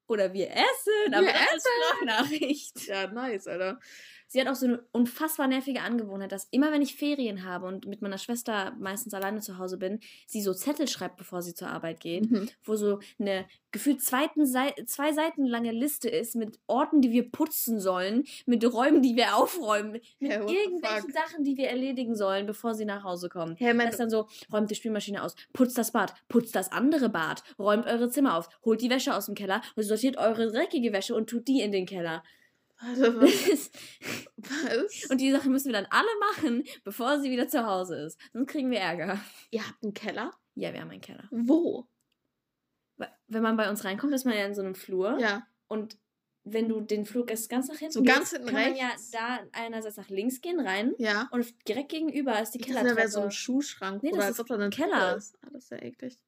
oder 0.09 0.33
wir 0.33 0.51
essen, 0.51 1.15
aber 1.15 1.27
Wir 1.27 1.35
als 1.35 1.65
Sprachnachricht. 1.65 2.87
Ja, 2.87 3.07
nice, 3.13 3.47
Alter. 3.47 3.79
Sie 4.31 4.41
hat 4.41 4.47
auch 4.49 4.55
so 4.55 4.67
eine 4.67 4.85
unfassbar 4.93 5.49
nervige 5.49 5.81
Angewohnheit, 5.81 6.33
dass 6.33 6.47
immer 6.51 6.71
wenn 6.71 6.83
ich 6.83 6.95
Ferien 6.97 7.45
habe 7.45 7.67
und 7.67 7.87
mit 7.87 8.03
meiner 8.03 8.19
Schwester 8.19 8.77
meistens 8.79 9.15
alleine 9.15 9.41
zu 9.41 9.57
Hause 9.59 9.79
bin, 9.79 10.01
sie 10.27 10.43
so 10.43 10.53
Zettel 10.53 10.87
schreibt, 10.87 11.17
bevor 11.17 11.41
sie 11.43 11.55
zur 11.55 11.69
Arbeit 11.69 12.01
geht, 12.01 12.31
Mhm. 12.31 12.49
wo 12.63 12.77
so 12.77 13.01
eine 13.19 13.47
gefühlt 13.71 14.03
zweiten 14.03 14.45
Sei 14.47 14.75
zwei 14.87 15.13
Seiten 15.13 15.45
lange 15.47 15.73
Liste 15.73 16.09
ist 16.09 16.37
mit 16.37 16.59
Orten, 16.67 17.01
die 17.01 17.11
wir 17.11 17.31
putzen 17.31 17.81
sollen, 17.81 18.25
mit 18.47 18.65
Räumen, 18.71 19.01
die 19.03 19.17
wir 19.17 19.37
aufräumen, 19.37 19.93
mit 19.93 20.05
the 20.21 20.55
irgendwelchen? 20.55 21.11
Sachen, 21.13 21.45
die 21.45 21.57
wir 21.57 21.69
erledigen 21.69 22.15
sollen, 22.15 22.47
bevor 22.47 22.75
sie 22.75 22.85
nach 22.85 23.05
Hause 23.05 23.29
kommen. 23.29 23.57
Hey, 23.59 23.77
Das 23.77 23.91
ist 23.91 24.01
dann 24.01 24.11
so, 24.11 24.27
räumt 24.53 24.71
die 24.71 24.75
Spülmaschine 24.75 25.23
aus, 25.23 25.35
putzt 25.55 25.79
das 25.79 25.93
Bad, 25.93 26.13
putzt 26.29 26.55
das 26.55 26.71
andere 26.71 27.09
Bad, 27.09 27.43
räumt 27.59 27.87
eure 27.87 28.11
Zimmer 28.11 28.37
auf, 28.37 28.49
holt 28.65 28.83
die 28.83 28.91
Wäsche 28.91 29.15
aus 29.15 29.27
dem 29.27 29.35
Keller 29.35 29.63
und 29.75 29.85
sortiert 29.85 30.19
eure 30.19 30.51
dreckige 30.53 30.93
Wäsche 30.93 31.15
und 31.15 31.31
tut 31.31 31.49
die 31.49 31.61
in 31.63 31.73
den 31.73 31.87
Keller. 31.87 32.23
Warte, 32.81 33.21
was? 33.21 33.71
was? 34.37 35.11
und 35.11 35.21
die 35.21 35.31
Sachen 35.33 35.53
müssen 35.53 35.67
wir 35.67 35.73
dann 35.75 35.87
alle 35.91 36.09
machen, 36.33 36.65
bevor 36.85 37.21
sie 37.21 37.31
wieder 37.31 37.49
zu 37.49 37.67
Hause 37.67 37.97
ist. 38.05 38.19
Sonst 38.33 38.49
kriegen 38.51 38.71
wir 38.71 38.81
Ärger. 38.81 39.21
ihr 39.51 39.67
habt 39.67 39.83
einen 39.83 39.95
Keller? 39.95 40.31
Ja, 40.55 40.73
wir 40.73 40.81
haben 40.81 40.91
einen 40.91 41.01
Keller. 41.01 41.29
Wo? 41.31 41.87
wenn 43.29 43.43
man 43.43 43.57
bei 43.57 43.69
uns 43.71 43.85
reinkommt, 43.85 44.13
ist 44.15 44.25
man 44.25 44.35
ja 44.37 44.45
in 44.47 44.55
so 44.55 44.63
einem 44.63 44.75
Flur. 44.75 45.19
Ja. 45.21 45.47
Und 45.69 45.99
wenn 46.45 46.69
du 46.69 46.81
den 46.81 47.05
Flug 47.05 47.31
erst 47.31 47.51
ganz 47.51 47.69
nach 47.69 47.77
hinten 47.77 47.93
So 47.93 48.03
ganz 48.03 48.31
hinten 48.31 48.47
kann 48.47 48.55
man 48.55 48.73
rechts. 48.73 49.13
ja 49.13 49.39
da 49.43 49.47
einerseits 49.53 49.99
nach 49.99 50.09
links 50.09 50.41
gehen 50.41 50.59
rein 50.61 50.95
Ja. 50.99 51.29
und 51.31 51.55
direkt 51.69 51.91
gegenüber 51.91 52.41
ist 52.41 52.53
die 52.53 52.61
Ich 52.61 52.67
dachte, 52.67 52.89
da 52.89 52.97
wäre 52.97 53.09
so 53.09 53.21
Kellertreppe. 53.21 53.25
ein 53.29 53.31
Schuhschrank 53.33 54.03
Nee, 54.03 54.11
das 54.11 54.17
oder 54.19 54.29
ist 54.29 54.31
als 54.31 54.41
ob 54.41 54.47
da 54.47 54.59
ein 54.65 54.71
Keller. 54.71 55.17
ist. 55.17 55.37
Ah, 55.43 55.49
das 55.53 55.65
ist 55.65 55.71
ja 55.71 55.83
eklig. 55.83 56.19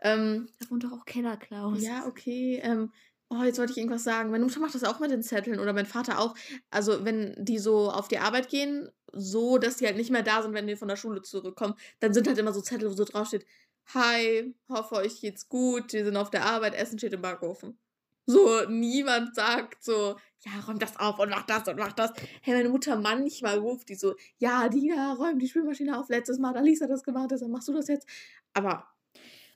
Ähm, 0.00 0.48
Da 0.60 0.70
wohnt 0.70 0.84
doch 0.84 0.92
auch 0.92 1.04
Keller, 1.04 1.36
Klaus. 1.36 1.82
ja, 1.82 2.06
okay. 2.06 2.60
Ähm, 2.62 2.92
oh, 3.30 3.42
jetzt 3.42 3.58
wollte 3.58 3.72
ich 3.72 3.78
irgendwas 3.78 4.04
sagen. 4.04 4.30
Meine 4.30 4.44
Mutter 4.44 4.60
macht 4.60 4.74
das 4.74 4.84
auch 4.84 5.00
mit 5.00 5.10
den 5.10 5.22
Zetteln 5.22 5.58
oder 5.60 5.72
mein 5.72 5.86
Vater 5.86 6.18
auch. 6.20 6.34
Also, 6.70 7.04
wenn 7.04 7.34
die 7.38 7.58
so 7.58 7.90
auf 7.90 8.08
die 8.08 8.18
Arbeit 8.18 8.48
gehen, 8.48 8.88
so, 9.12 9.58
dass 9.58 9.76
die 9.76 9.86
halt 9.86 9.96
nicht 9.96 10.10
mehr 10.10 10.22
da 10.22 10.42
sind, 10.42 10.54
wenn 10.54 10.66
die 10.66 10.76
von 10.76 10.88
der 10.88 10.96
Schule 10.96 11.22
zurückkommen, 11.22 11.74
dann 12.00 12.14
sind 12.14 12.26
halt 12.26 12.38
immer 12.38 12.52
so 12.52 12.60
Zettel, 12.60 12.90
wo 12.90 12.94
so 12.94 13.04
draufsteht, 13.04 13.46
Hi, 13.92 14.54
hoffe 14.68 14.96
euch 14.96 15.20
geht's 15.20 15.48
gut, 15.48 15.92
wir 15.92 16.04
sind 16.04 16.16
auf 16.16 16.30
der 16.30 16.44
Arbeit, 16.46 16.74
Essen 16.74 16.98
steht 16.98 17.12
im 17.12 17.22
Backofen. 17.22 17.78
So, 18.26 18.62
niemand 18.68 19.34
sagt 19.34 19.84
so, 19.84 20.16
ja, 20.40 20.52
räum 20.66 20.78
das 20.78 20.98
auf 20.98 21.18
und 21.18 21.28
mach 21.28 21.44
das 21.44 21.68
und 21.68 21.78
mach 21.78 21.92
das. 21.92 22.12
Hey, 22.40 22.54
meine 22.54 22.70
Mutter 22.70 22.96
manchmal 22.96 23.58
ruft 23.58 23.90
die 23.90 23.94
so, 23.96 24.14
ja, 24.38 24.68
Dina, 24.68 25.12
räum 25.14 25.38
die 25.38 25.48
Spülmaschine 25.48 25.98
auf. 25.98 26.08
Letztes 26.08 26.38
Mal 26.38 26.50
hat 26.50 26.56
Alisa 26.56 26.86
das 26.86 27.02
gemacht, 27.02 27.30
deshalb 27.30 27.50
machst 27.50 27.68
du 27.68 27.74
das 27.74 27.88
jetzt. 27.88 28.08
Aber, 28.54 28.86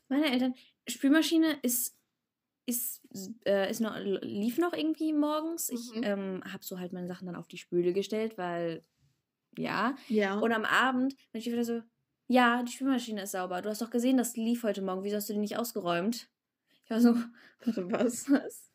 Meine 0.08 0.30
Eltern, 0.30 0.54
Spülmaschine 0.86 1.58
ist, 1.62 1.97
ist, 2.68 3.00
äh, 3.46 3.70
ist 3.70 3.80
noch, 3.80 3.96
lief 3.98 4.58
noch 4.58 4.74
irgendwie 4.74 5.12
morgens. 5.12 5.70
Ich 5.70 5.92
Mhm. 5.94 6.02
ähm, 6.04 6.42
habe 6.44 6.62
so 6.62 6.78
halt 6.78 6.92
meine 6.92 7.06
Sachen 7.08 7.26
dann 7.26 7.36
auf 7.36 7.48
die 7.48 7.56
Spüle 7.56 7.92
gestellt, 7.94 8.36
weil, 8.36 8.84
ja. 9.56 9.96
ja. 10.08 10.38
Und 10.38 10.52
am 10.52 10.64
Abend 10.64 11.14
bin 11.32 11.40
ich 11.40 11.46
wieder 11.46 11.64
so, 11.64 11.82
ja, 12.26 12.62
die 12.62 12.72
Spülmaschine 12.72 13.22
ist 13.22 13.32
sauber. 13.32 13.62
Du 13.62 13.70
hast 13.70 13.80
doch 13.80 13.90
gesehen, 13.90 14.18
das 14.18 14.36
lief 14.36 14.62
heute 14.62 14.82
Morgen. 14.82 15.02
Wieso 15.02 15.16
hast 15.16 15.28
du 15.30 15.32
die 15.32 15.38
nicht 15.38 15.56
ausgeräumt? 15.56 16.28
Ich 16.84 16.90
war 16.90 17.00
so, 17.00 17.14
Warte, 17.64 17.90
was? 17.90 18.30
was? 18.30 18.70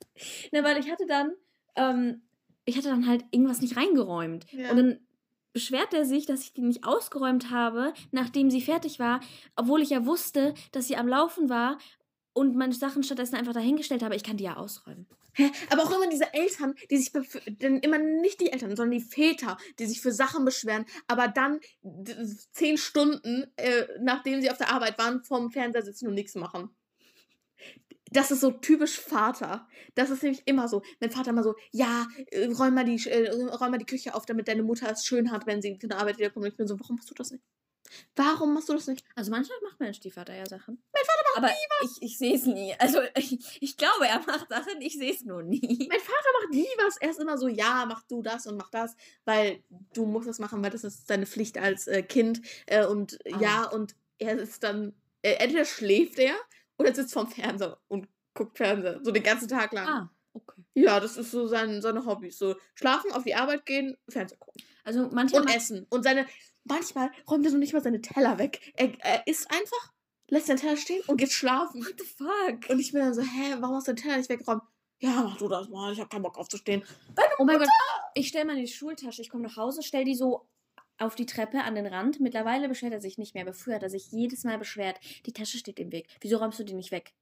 Na, 0.52 0.64
weil 0.64 0.78
ich 0.80 0.90
hatte 0.92 1.06
dann, 1.08 1.34
ähm, 1.76 2.24
ich 2.66 2.76
hatte 2.78 2.90
dann 2.90 3.08
halt 3.08 3.24
irgendwas 3.32 3.62
nicht 3.62 3.78
reingeräumt. 3.78 4.52
Ja. 4.52 4.72
Und 4.72 4.78
dann 4.78 5.00
beschwert 5.54 5.94
er 5.94 6.06
sich, 6.06 6.26
dass 6.26 6.42
ich 6.42 6.54
die 6.54 6.64
nicht 6.64 6.84
ausgeräumt 6.84 7.52
habe, 7.52 7.94
nachdem 8.12 8.50
sie 8.50 8.62
fertig 8.62 8.98
war, 8.98 9.20
obwohl 9.56 9.84
ich 9.84 9.92
ja 9.92 10.04
wusste, 10.08 10.56
dass 10.72 10.88
sie 10.88 10.98
am 10.98 11.08
Laufen 11.08 11.48
war 11.48 11.78
und 12.34 12.56
meine 12.56 12.74
Sachen 12.74 13.04
stattdessen 13.04 13.36
einfach 13.36 13.54
dahingestellt 13.54 14.04
habe. 14.04 14.16
Ich 14.16 14.24
kann 14.24 14.38
die 14.38 14.44
ja 14.44 14.58
ausräumen. 14.58 15.08
Hä? 15.34 15.52
Aber 15.70 15.84
auch 15.84 15.92
immer 15.92 16.10
diese 16.10 16.34
Eltern, 16.34 16.76
die 16.92 16.98
sich, 16.98 17.12
denn 17.48 17.80
immer 17.80 17.98
nicht 17.98 18.40
die 18.40 18.52
Eltern, 18.52 18.76
sondern 18.76 19.00
die 19.00 19.06
Väter, 19.06 19.58
die 19.80 19.86
sich 19.86 20.02
für 20.02 20.12
Sachen 20.12 20.46
beschweren, 20.46 20.86
aber 21.08 21.28
dann 21.28 21.60
zehn 22.52 22.78
Stunden, 22.78 23.52
äh, 23.56 23.86
nachdem 24.00 24.42
sie 24.42 24.52
auf 24.52 24.58
der 24.58 24.70
Arbeit 24.70 24.98
waren, 25.00 25.24
vorm 25.24 25.52
Fernseher 25.52 25.84
sitzen 25.84 26.08
und 26.08 26.14
nichts 26.14 26.36
machen. 26.36 26.70
Das 28.12 28.30
ist 28.30 28.42
so 28.42 28.52
typisch 28.52 29.00
Vater. 29.00 29.68
Das 29.96 30.12
ist 30.12 30.22
nämlich 30.22 30.44
immer 30.46 30.68
so. 30.68 30.84
Mein 31.00 31.10
Vater 31.10 31.32
immer 31.32 31.42
so, 31.42 31.56
ja, 31.72 32.08
äh, 32.30 32.46
räum 32.46 32.76
mal, 32.76 32.86
die, 32.86 33.04
äh, 33.10 33.32
räum 33.32 33.72
mal 33.72 33.80
die 33.80 33.88
Küche 33.88 34.14
auf, 34.14 34.28
damit 34.28 34.48
deine 34.48 34.62
Mutter 34.62 34.92
es 34.92 35.04
schön 35.04 35.32
hat, 35.32 35.48
wenn 35.48 35.64
sie 35.64 35.80
von 35.80 35.90
der 35.90 35.98
Arbeit 35.98 36.20
wiederkommt. 36.20 36.46
Und 36.46 36.52
ich 36.52 36.58
bin 36.58 36.68
so, 36.68 36.80
warum 36.80 36.98
machst 36.98 37.10
du 37.10 37.16
das 37.16 37.32
nicht? 37.32 37.44
Warum 38.16 38.54
machst 38.54 38.70
du 38.70 38.74
das 38.74 38.88
nicht? 38.88 39.04
Also 39.16 39.32
manchmal 39.32 39.58
macht 39.64 39.80
mein 39.80 39.94
Stiefvater 39.94 40.36
ja 40.36 40.46
Sachen. 40.46 40.82
Mein 40.94 41.04
Vater 41.04 41.23
Aber 41.36 41.50
ich, 41.84 42.02
ich 42.02 42.18
sehe 42.18 42.36
es 42.36 42.46
nie. 42.46 42.74
Also 42.80 43.00
ich, 43.18 43.58
ich 43.62 43.78
glaube, 43.78 44.08
er 44.08 44.20
macht 44.26 44.50
Sachen, 44.50 44.82
ich 44.82 44.98
sehe 44.98 45.12
es 45.14 45.24
nur 45.24 45.44
nie. 45.44 45.88
Mein 45.90 46.00
Vater 46.00 46.30
macht 46.42 46.54
nie 46.54 46.68
was. 46.78 46.98
Er 46.98 47.10
ist 47.10 47.20
immer 47.20 47.38
so, 47.38 47.48
ja, 47.48 47.86
mach 47.88 48.04
du 48.04 48.22
das 48.22 48.48
und 48.48 48.58
mach 48.58 48.70
das, 48.70 48.96
weil 49.26 49.64
du 49.94 50.06
musst 50.06 50.28
das 50.28 50.40
machen, 50.40 50.64
weil 50.64 50.72
das 50.72 50.84
ist 50.84 51.10
deine 51.10 51.26
Pflicht 51.26 51.58
als 51.58 51.88
äh, 51.88 52.04
Kind. 52.04 52.42
Äh, 52.66 52.86
und 52.86 53.18
Ah. 53.32 53.40
ja, 53.42 53.64
und 53.70 53.96
er 54.18 54.38
ist 54.40 54.64
dann, 54.64 54.94
äh, 55.22 55.34
entweder 55.36 55.66
schläft 55.66 56.20
er 56.20 56.36
oder 56.78 56.94
sitzt 56.94 57.14
vorm 57.14 57.28
Fernseher 57.30 57.80
und 57.88 58.08
guckt 58.34 58.58
Fernseher. 58.58 59.00
So 59.04 59.12
den 59.12 59.24
ganzen 59.24 59.48
Tag 59.48 59.72
lang. 59.74 59.88
Ah, 59.88 60.12
okay. 60.34 60.62
Ja, 60.76 61.00
das 61.00 61.18
ist 61.18 61.32
so 61.32 61.48
sein, 61.48 61.82
seine 61.82 62.06
Hobbys. 62.06 62.38
So 62.38 62.56
schlafen, 62.76 63.12
auf 63.12 63.24
die 63.24 63.36
Arbeit 63.36 63.66
gehen, 63.66 63.96
Fernseher 64.10 64.38
gucken. 64.38 64.64
Also 64.84 65.10
manchmal 65.12 65.44
Und 65.44 65.56
essen. 65.56 65.86
Und 65.90 66.04
seine, 66.04 66.26
manchmal 66.66 67.12
räumt 67.30 67.46
er 67.46 67.52
so 67.52 67.58
nicht 67.58 67.74
mal 67.74 67.82
seine 67.84 68.02
Teller 68.02 68.38
weg. 68.40 68.74
Er, 68.76 68.92
er 69.00 69.28
isst 69.28 69.50
einfach, 69.52 69.93
lässt 70.34 70.48
seinen 70.48 70.58
Teller 70.58 70.78
stehen 70.78 71.02
und 71.08 71.18
geht 71.18 71.32
schlafen. 71.32 71.86
What 71.86 71.94
the 71.98 72.06
fuck? 72.06 72.70
Und 72.70 72.80
ich 72.80 72.92
bin 72.92 73.02
dann 73.02 73.14
so, 73.14 73.22
hä, 73.22 73.56
warum 73.60 73.76
hast 73.76 73.88
du 73.88 73.94
den 73.94 74.02
Teller 74.02 74.18
nicht 74.18 74.30
weggeräumt? 74.30 74.64
Ja, 75.00 75.22
mach 75.24 75.38
du 75.38 75.48
das 75.48 75.70
mal, 75.70 75.94
ich 75.94 76.00
hab 76.00 76.10
keinen 76.10 76.24
Bock 76.24 76.38
aufzustehen. 76.38 76.84
Oh 77.38 77.46
mein 77.46 77.60
Gott, 77.60 77.68
ich 78.16 78.30
stelle 78.30 78.46
meine 78.46 78.66
Schultasche, 78.68 79.22
ich 79.22 79.30
komme 79.30 79.44
nach 79.44 79.58
Hause, 79.58 79.84
stell 79.84 80.06
die 80.06 80.16
so 80.16 80.48
auf 80.98 81.16
die 81.16 81.26
Treppe 81.26 81.64
an 81.64 81.76
den 81.76 81.86
Rand. 81.86 82.20
Mittlerweile 82.20 82.68
beschwert 82.68 82.94
er 82.94 83.02
sich 83.02 83.18
nicht 83.18 83.36
mehr, 83.36 83.44
aber 83.44 83.54
früher 83.54 83.76
hat 83.76 83.84
er 83.84 83.90
sich 83.90 84.12
jedes 84.12 84.44
Mal 84.44 84.58
beschwert, 84.58 85.00
die 85.26 85.34
Tasche 85.34 85.58
steht 85.58 85.80
im 85.80 85.92
Weg. 85.92 86.08
Wieso 86.22 86.38
räumst 86.38 86.60
du 86.60 86.64
die 86.64 86.74
nicht 86.74 86.92
weg? 86.92 87.14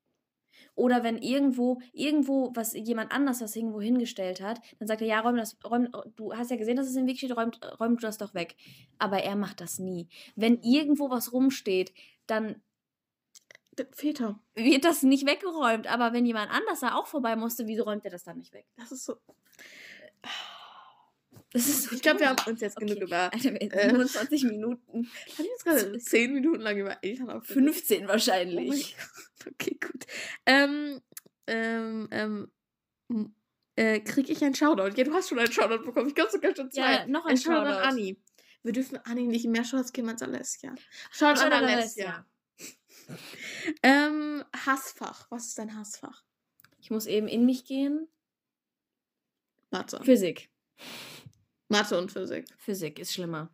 Oder 0.76 1.04
wenn 1.04 1.17
irgendwo, 1.17 1.82
irgendwo, 1.91 2.52
was 2.54 2.74
jemand 2.74 3.12
anders 3.12 3.41
was 3.41 3.56
irgendwo 3.56 3.82
hingestellt 3.82 4.41
hat, 4.41 4.62
dann 4.80 4.88
sagt 4.88 5.02
er, 5.02 5.08
ja, 5.08 5.19
räum 5.19 5.36
das, 5.36 5.58
räum, 5.65 5.89
du 6.15 6.34
hast 6.34 6.52
ja 6.52 6.58
gesehen, 6.58 6.78
dass 6.78 6.88
es 6.88 6.95
im 6.95 7.08
Weg 7.08 7.17
steht, 7.17 7.36
räum, 7.36 7.52
räum 7.80 7.97
du 7.97 8.02
das 8.02 8.17
doch 8.17 8.34
weg. 8.34 8.56
Aber 9.00 9.21
er 9.21 9.36
macht 9.36 9.60
das 9.60 9.80
nie. 9.80 10.08
Wenn 10.36 10.62
irgendwo 10.62 11.10
was 11.10 11.34
rumsteht, 11.34 11.93
dann 12.28 12.62
Väter. 13.91 14.39
wird 14.56 14.86
das 14.86 15.04
nicht 15.04 15.26
weggeräumt. 15.26 15.88
Aber 15.88 16.13
wenn 16.13 16.26
jemand 16.26 16.52
anders 16.52 16.80
da 16.82 16.96
auch 16.96 17.08
vorbei 17.08 17.36
musste, 17.36 17.67
wieso 17.67 17.84
räumt 17.84 18.06
er 18.06 18.12
das 18.12 18.24
dann 18.24 18.38
nicht 18.38 18.54
weg? 18.54 18.65
Das 18.78 18.91
ist 18.91 19.06
so. 19.06 19.15
Das 21.54 21.67
ist 21.67 21.84
so 21.84 21.96
Ich 21.96 22.02
glaube, 22.02 22.22
wir 22.22 22.30
haben 22.30 22.41
uns 22.50 22.62
jetzt 22.62 22.78
genug 22.78 22.96
Okay. 22.96 23.04
über. 23.04 23.34
Alter, 23.34 23.52
wir 23.54 23.62
Äh. 23.62 23.89
27 23.89 24.44
Minuten. 24.46 24.94
Haben 24.94 25.08
wir 25.38 25.46
jetzt 25.46 25.65
gerade 25.65 25.98
zehn 26.00 26.34
Minuten 26.34 26.62
lang 26.62 26.78
über 26.78 26.98
Eltern 27.04 27.30
aufgeregt? 27.30 27.54
15 27.76 27.98
Oh 27.98 28.00
mein 28.02 28.08
wahrscheinlich. 28.10 28.96
Gott. 29.44 29.54
Okay, 29.54 29.78
gut. 29.82 30.06
Ähm, 30.46 31.02
ähm, 31.48 32.08
ähm, 32.12 32.52
äh, 33.76 34.00
krieg 34.00 34.30
ich 34.30 34.41
einen 34.46 34.56
Shoutout? 34.56 34.96
Ja, 34.96 35.04
du 35.04 35.13
hast 35.13 35.28
schon 35.28 35.39
einen 35.39 35.52
Shoutout 35.52 35.84
bekommen. 35.84 36.08
Ich 36.08 36.15
glaube 36.15 36.32
sogar 36.32 36.56
schon 36.56 36.72
zwei. 36.72 36.82
Ja, 36.94 37.08
noch 37.08 37.26
ein 37.26 37.32
ein 37.32 37.38
Shoutout 37.38 37.58
an 37.60 37.74
Shoutout. 37.74 37.88
Anni. 37.88 38.22
Wir 38.63 38.72
dürfen 38.74 38.98
Anni 39.04 39.28
nicht 39.28 39.46
mehr 39.48 39.65
Shoutouts 39.65 39.91
geben 39.91 40.08
als 40.10 40.22
Alessia. 40.22 40.74
Shoutout 41.12 41.26
an 41.41 41.52
Shoutout 41.52 41.56
an 41.56 41.63
Alessia. 41.65 42.26
Ähm, 43.84 44.43
Hassfach. 44.65 45.28
Was 45.30 45.47
ist 45.47 45.58
dein 45.58 45.78
Hassfach? 45.78 46.24
Ich 46.80 46.91
muss 46.91 47.06
eben 47.06 47.28
in 47.28 47.45
mich 47.45 47.65
gehen. 47.65 48.08
Mathe. 49.69 50.00
Physik. 50.04 50.50
Mathe 51.69 51.97
und 51.97 52.12
Physik. 52.12 52.45
Physik 52.58 53.00
ist 53.00 53.13
schlimmer. 53.13 53.50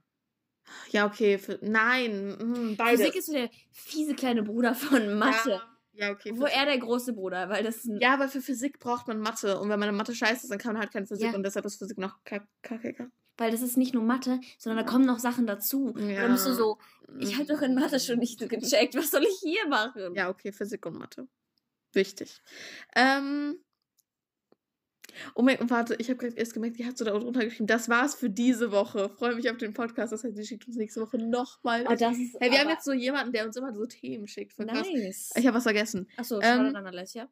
Ja, 0.89 1.05
okay. 1.05 1.37
Für, 1.37 1.59
nein, 1.61 2.29
mm, 2.29 2.75
beides. 2.75 3.01
Physik 3.01 3.15
ist 3.15 3.25
so 3.27 3.33
der 3.33 3.49
fiese 3.71 4.15
kleine 4.15 4.43
Bruder 4.43 4.73
von 4.75 5.17
Mathe. 5.17 5.61
Ja, 5.93 6.07
ja 6.07 6.11
okay. 6.11 6.31
Wo 6.35 6.45
er 6.45 6.65
der 6.65 6.77
große 6.79 7.13
Bruder, 7.13 7.49
weil 7.49 7.63
das 7.63 7.85
ein 7.85 7.99
Ja, 7.99 8.13
aber 8.15 8.27
für 8.27 8.41
Physik 8.41 8.79
braucht 8.79 9.07
man 9.07 9.19
Mathe. 9.19 9.59
Und 9.59 9.69
wenn 9.69 9.79
man 9.79 9.89
in 9.89 9.95
Mathe 9.95 10.15
scheiße 10.15 10.43
ist, 10.43 10.49
dann 10.51 10.57
kann 10.57 10.73
man 10.73 10.81
halt 10.81 10.91
keine 10.91 11.05
Physik. 11.05 11.27
Ja. 11.31 11.35
Und 11.35 11.43
deshalb 11.43 11.65
ist 11.65 11.77
Physik 11.77 11.97
noch 11.97 12.23
kack- 12.23 12.47
kackiger. 12.63 13.09
weil 13.37 13.51
das 13.51 13.61
ist 13.61 13.77
nicht 13.77 13.93
nur 13.93 14.03
Mathe, 14.03 14.39
sondern 14.57 14.83
da 14.83 14.91
kommen 14.91 15.05
noch 15.05 15.19
Sachen 15.19 15.45
dazu. 15.45 15.85
Und 15.93 16.09
dann 16.15 16.31
bist 16.31 16.47
du 16.47 16.53
so, 16.53 16.79
ich 17.19 17.35
habe 17.35 17.45
doch 17.45 17.61
in 17.61 17.75
Mathe 17.75 17.99
schon 17.99 18.19
nicht 18.19 18.39
so 18.39 18.47
gecheckt, 18.47 18.95
was 18.95 19.11
soll 19.11 19.23
ich 19.23 19.39
hier 19.41 19.67
machen? 19.67 20.15
Ja, 20.15 20.29
okay, 20.29 20.51
Physik 20.51 20.85
und 20.85 20.97
Mathe. 20.97 21.27
Wichtig. 21.93 22.41
Ähm. 22.95 23.59
Oh 25.33 25.41
mein 25.41 25.57
Gott, 25.57 25.69
warte, 25.69 25.95
ich 25.95 26.09
habe 26.09 26.17
gerade 26.17 26.35
erst 26.35 26.53
gemerkt, 26.53 26.77
die 26.77 26.85
hat 26.85 26.97
so 26.97 27.05
da 27.05 27.11
drunter 27.11 27.43
geschrieben, 27.43 27.65
das 27.65 27.89
war's 27.89 28.13
für 28.13 28.29
diese 28.29 28.71
Woche. 28.71 29.09
Freue 29.09 29.35
mich 29.35 29.49
auf 29.49 29.57
den 29.57 29.73
Podcast. 29.73 30.13
Das 30.13 30.23
heißt, 30.23 30.35
sie 30.35 30.45
schickt 30.45 30.67
uns 30.67 30.75
nächste 30.75 31.01
Woche 31.01 31.17
nochmal. 31.17 31.87
Ah, 31.87 31.95
das 31.95 32.17
ist 32.17 32.35
hey, 32.39 32.51
wir 32.51 32.59
haben 32.59 32.69
jetzt 32.69 32.85
so 32.85 32.93
jemanden, 32.93 33.31
der 33.31 33.45
uns 33.45 33.55
immer 33.55 33.73
so 33.73 33.85
Themen 33.85 34.27
schickt. 34.27 34.53
Voll 34.53 34.67
krass. 34.67 34.87
nice. 34.93 35.31
Ich 35.35 35.47
habe 35.47 35.57
was 35.57 35.63
vergessen. 35.63 36.07
Achso, 36.17 36.39
Ähm, 36.41 36.75
an 36.75 36.85
Alessia. 36.87 37.29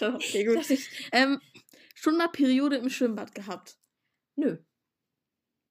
Okay, 0.00 0.44
gut. 0.44 0.70
Ich, 0.70 0.88
Ähm, 1.12 1.40
schon 1.94 2.16
mal 2.16 2.28
Periode 2.28 2.76
im 2.76 2.88
Schwimmbad 2.88 3.34
gehabt. 3.34 3.76
Nö. 4.36 4.58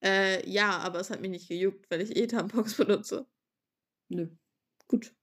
Äh, 0.03 0.47
ja, 0.49 0.77
aber 0.79 0.99
es 0.99 1.09
hat 1.09 1.21
mich 1.21 1.31
nicht 1.31 1.47
gejuckt, 1.47 1.89
weil 1.89 2.01
ich 2.01 2.15
eh 2.15 2.27
Tampons 2.27 2.75
benutze. 2.77 3.25
Nö. 4.09 4.29
Gut. 4.87 5.13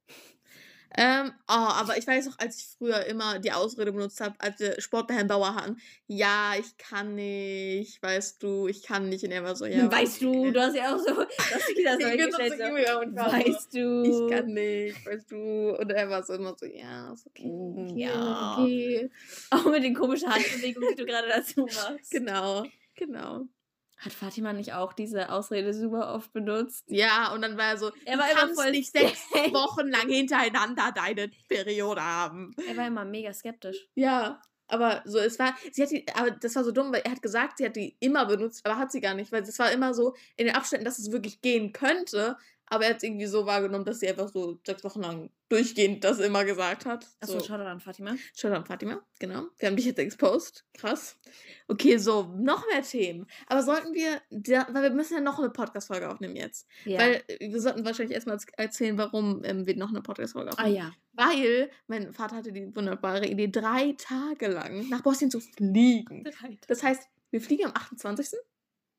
Ähm, 0.97 1.33
oh, 1.49 1.53
aber 1.53 1.99
ich 1.99 2.07
weiß 2.07 2.27
noch, 2.27 2.39
als 2.39 2.57
ich 2.59 2.67
früher 2.79 3.05
immer 3.07 3.41
die 3.41 3.51
Ausrede 3.51 3.91
benutzt 3.91 4.21
habe, 4.21 4.37
als 4.39 4.61
wir 4.61 4.81
Sport 4.81 5.09
bei 5.09 5.15
Herrn 5.15 5.27
Bauer 5.27 5.57
hatten, 5.57 5.77
ja, 6.07 6.53
ich 6.57 6.77
kann 6.77 7.17
nicht, 7.17 8.01
weißt 8.01 8.41
du, 8.41 8.69
ich 8.69 8.85
kann 8.85 9.09
nicht. 9.09 9.25
Und 9.25 9.33
er 9.33 9.43
war 9.43 9.57
so, 9.57 9.67
ja. 9.67 9.91
weißt 9.91 10.23
du, 10.23 10.53
du 10.53 10.61
hast 10.61 10.77
ja 10.77 10.95
auch 10.95 10.99
so, 10.99 11.15
dass 11.15 11.49
das 11.49 11.69
Ich 11.69 11.85
so 11.85 12.11
bin 12.11 12.31
so 12.31 12.39
zu 12.39 12.57
so, 12.57 12.65
Julia 12.65 12.99
und 13.01 13.17
war 13.17 13.31
so, 13.31 13.37
weißt 13.37 13.75
du. 13.75 14.03
Ich 14.05 14.31
kann 14.31 14.47
nicht, 14.47 15.07
weißt 15.07 15.33
du. 15.33 15.77
Und 15.77 15.91
er 15.91 16.09
war 16.09 16.23
so 16.23 16.35
immer 16.35 16.55
so, 16.57 16.67
ja, 16.67 17.13
ist 17.13 17.27
okay. 17.27 17.51
Okay, 17.51 17.93
ja. 17.97 18.59
Okay. 18.59 19.11
Auch 19.51 19.65
mit 19.65 19.83
den 19.83 19.95
komischen 19.95 20.33
Handbewegungen, 20.33 20.91
die 20.91 21.03
du 21.03 21.07
gerade 21.07 21.29
dazu 21.29 21.63
machst. 21.63 22.13
Genau, 22.13 22.65
genau. 22.95 23.49
Hat 23.97 24.13
Fatima 24.13 24.53
nicht 24.53 24.73
auch 24.75 24.93
diese 24.93 25.31
Ausrede 25.31 25.73
super 25.73 26.15
oft 26.15 26.33
benutzt? 26.33 26.85
Ja, 26.89 27.33
und 27.33 27.43
dann 27.43 27.57
war 27.57 27.69
er 27.69 27.79
so, 27.79 27.91
Er 28.05 28.17
du 28.17 28.23
war 28.23 28.31
immer 28.31 28.41
kannst 28.41 28.61
voll 28.61 28.71
nicht 28.71 28.91
sechs. 28.91 29.31
Wochen 29.31 29.89
lang 29.89 30.09
hintereinander 30.09 30.93
deine 30.95 31.31
Periode 31.49 32.03
haben. 32.03 32.55
Er 32.69 32.77
war 32.77 32.87
immer 32.87 33.05
mega 33.05 33.33
skeptisch. 33.33 33.89
Ja, 33.95 34.43
aber 34.67 35.03
so, 35.05 35.19
es 35.19 35.39
war, 35.39 35.55
sie 35.73 35.83
hat 35.83 35.91
die, 35.91 36.07
aber 36.15 36.31
das 36.31 36.57
war 36.57 36.65
so 36.65 36.73
dumm, 36.73 36.93
weil 36.93 37.03
er 37.03 37.13
hat 37.13 37.23
gesagt, 37.23 37.59
sie 37.59 37.67
hat 37.67 37.77
die 37.77 37.97
immer 38.01 38.27
benutzt, 38.27 38.65
aber 38.65 38.79
hat 38.79 38.91
sie 38.93 39.01
gar 39.01 39.15
nicht, 39.15 39.31
weil 39.31 39.43
es 39.43 39.59
war 39.59 39.71
immer 39.71 39.95
so 39.95 40.15
in 40.37 40.47
den 40.47 40.57
Abständen, 40.57 40.85
dass 40.85 40.99
es 40.99 41.13
wirklich 41.13 41.43
gehen 41.43 41.73
könnte, 41.73 42.37
aber 42.67 42.85
er 42.85 42.91
hat 42.91 42.97
es 42.99 43.03
irgendwie 43.03 43.27
so 43.27 43.47
wahrgenommen, 43.47 43.85
dass 43.85 44.01
sie 44.01 44.09
einfach 44.09 44.29
so 44.29 44.59
sechs 44.65 44.83
Wochen 44.85 45.03
lang 45.03 45.31
durchgehend 45.49 46.03
das 46.03 46.19
immer 46.19 46.45
gesagt 46.45 46.87
hat. 46.87 47.07
Achso, 47.21 47.39
so. 47.39 47.45
schau 47.45 47.55
an 47.55 47.81
Fatima. 47.81 48.17
Schau 48.35 48.49
an 48.49 48.65
Fatima, 48.65 49.03
genau. 49.19 49.47
Wir 49.59 49.69
haben 49.69 49.77
dich 49.77 49.85
jetzt 49.85 49.99
exposed. 49.99 50.65
Krass. 50.75 51.17
Okay, 51.69 51.99
so, 51.99 52.33
noch 52.37 52.67
mehr 52.69 52.83
Themen. 52.83 53.27
Aber 53.47 53.63
sollten 53.63 53.95
wir, 53.95 54.21
da, 54.31 54.67
weil 54.73 54.83
wir 54.83 54.91
müssen 54.91 55.15
ja 55.15 55.21
noch 55.21 55.39
eine 55.39 55.51
Podcast-Folge 55.51 56.11
aufnehmen 56.11 56.37
jetzt. 56.37 56.67
Ja. 56.85 57.01
Weil 57.01 57.23
äh, 57.29 57.53
wir 57.53 57.61
sollten 57.61 57.85
wahrscheinlich 57.85 58.15
erstmal 58.15 58.39
erzählen, 58.57 58.97
warum 58.99 59.43
ähm, 59.45 59.67
wir 59.67 59.77
noch 59.77 59.91
eine 59.91 60.01
Podcast-Folge 60.01 60.51
ah 60.51 60.63
aufnehmen. 60.63 60.77
ja. 60.77 60.93
Weil 61.13 61.71
mein 61.87 62.13
Vater 62.13 62.37
hatte 62.37 62.53
die 62.53 62.75
wunderbare 62.75 63.27
Idee, 63.27 63.49
drei 63.49 63.95
Tage 63.99 64.49
lang 64.49 64.89
nach 64.89 65.03
Bosnien 65.03 65.31
zu 65.31 65.41
fliegen. 65.41 66.25
Das 66.67 66.83
heißt, 66.83 67.03
wir 67.31 67.41
fliegen 67.41 67.67
am 67.67 67.73
28. 67.73 68.39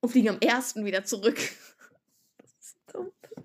und 0.02 0.10
fliegen 0.10 0.30
am 0.30 0.40
1. 0.42 0.76
wieder 0.76 1.04
zurück. 1.04 1.38
Das 2.88 2.94
ist 2.94 2.94
so 2.94 3.02
dumm. 3.36 3.44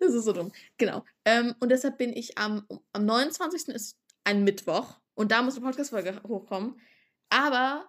Das 0.00 0.14
ist 0.14 0.24
so 0.24 0.32
dumm. 0.32 0.52
Genau. 0.78 1.04
Ähm, 1.24 1.54
und 1.60 1.70
deshalb 1.70 1.98
bin 1.98 2.12
ich 2.12 2.38
am, 2.38 2.66
am 2.92 3.04
29. 3.04 3.68
ist 3.68 3.98
ein 4.24 4.44
Mittwoch 4.44 4.98
und 5.14 5.30
da 5.32 5.42
muss 5.42 5.56
eine 5.56 5.64
Podcast-Folge 5.66 6.20
hochkommen. 6.26 6.80
Aber 7.30 7.86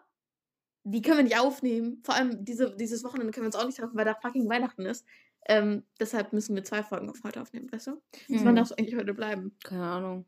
die 0.84 1.02
können 1.02 1.18
wir 1.18 1.24
nicht 1.24 1.40
aufnehmen. 1.40 2.02
Vor 2.04 2.16
allem 2.16 2.44
diese, 2.44 2.76
dieses 2.76 3.04
Wochenende 3.04 3.32
können 3.32 3.44
wir 3.46 3.48
uns 3.48 3.56
auch 3.56 3.66
nicht 3.66 3.78
treffen, 3.78 3.96
weil 3.98 4.06
da 4.06 4.16
fucking 4.16 4.50
Weihnachten 4.50 4.86
ist. 4.86 5.06
Ähm, 5.48 5.84
deshalb 6.00 6.34
müssen 6.34 6.54
wir 6.56 6.64
zwei 6.64 6.84
Folgen 6.84 7.10
auf 7.10 7.24
heute 7.24 7.42
aufnehmen, 7.42 7.72
weißt 7.72 7.88
du? 7.88 8.02
Bis 8.28 8.44
wann 8.44 8.52
Mhm. 8.52 8.56
darfst 8.58 8.72
du 8.72 8.78
eigentlich 8.78 8.96
heute 8.96 9.14
bleiben? 9.14 9.56
Keine 9.64 9.84
Ahnung. 9.84 10.26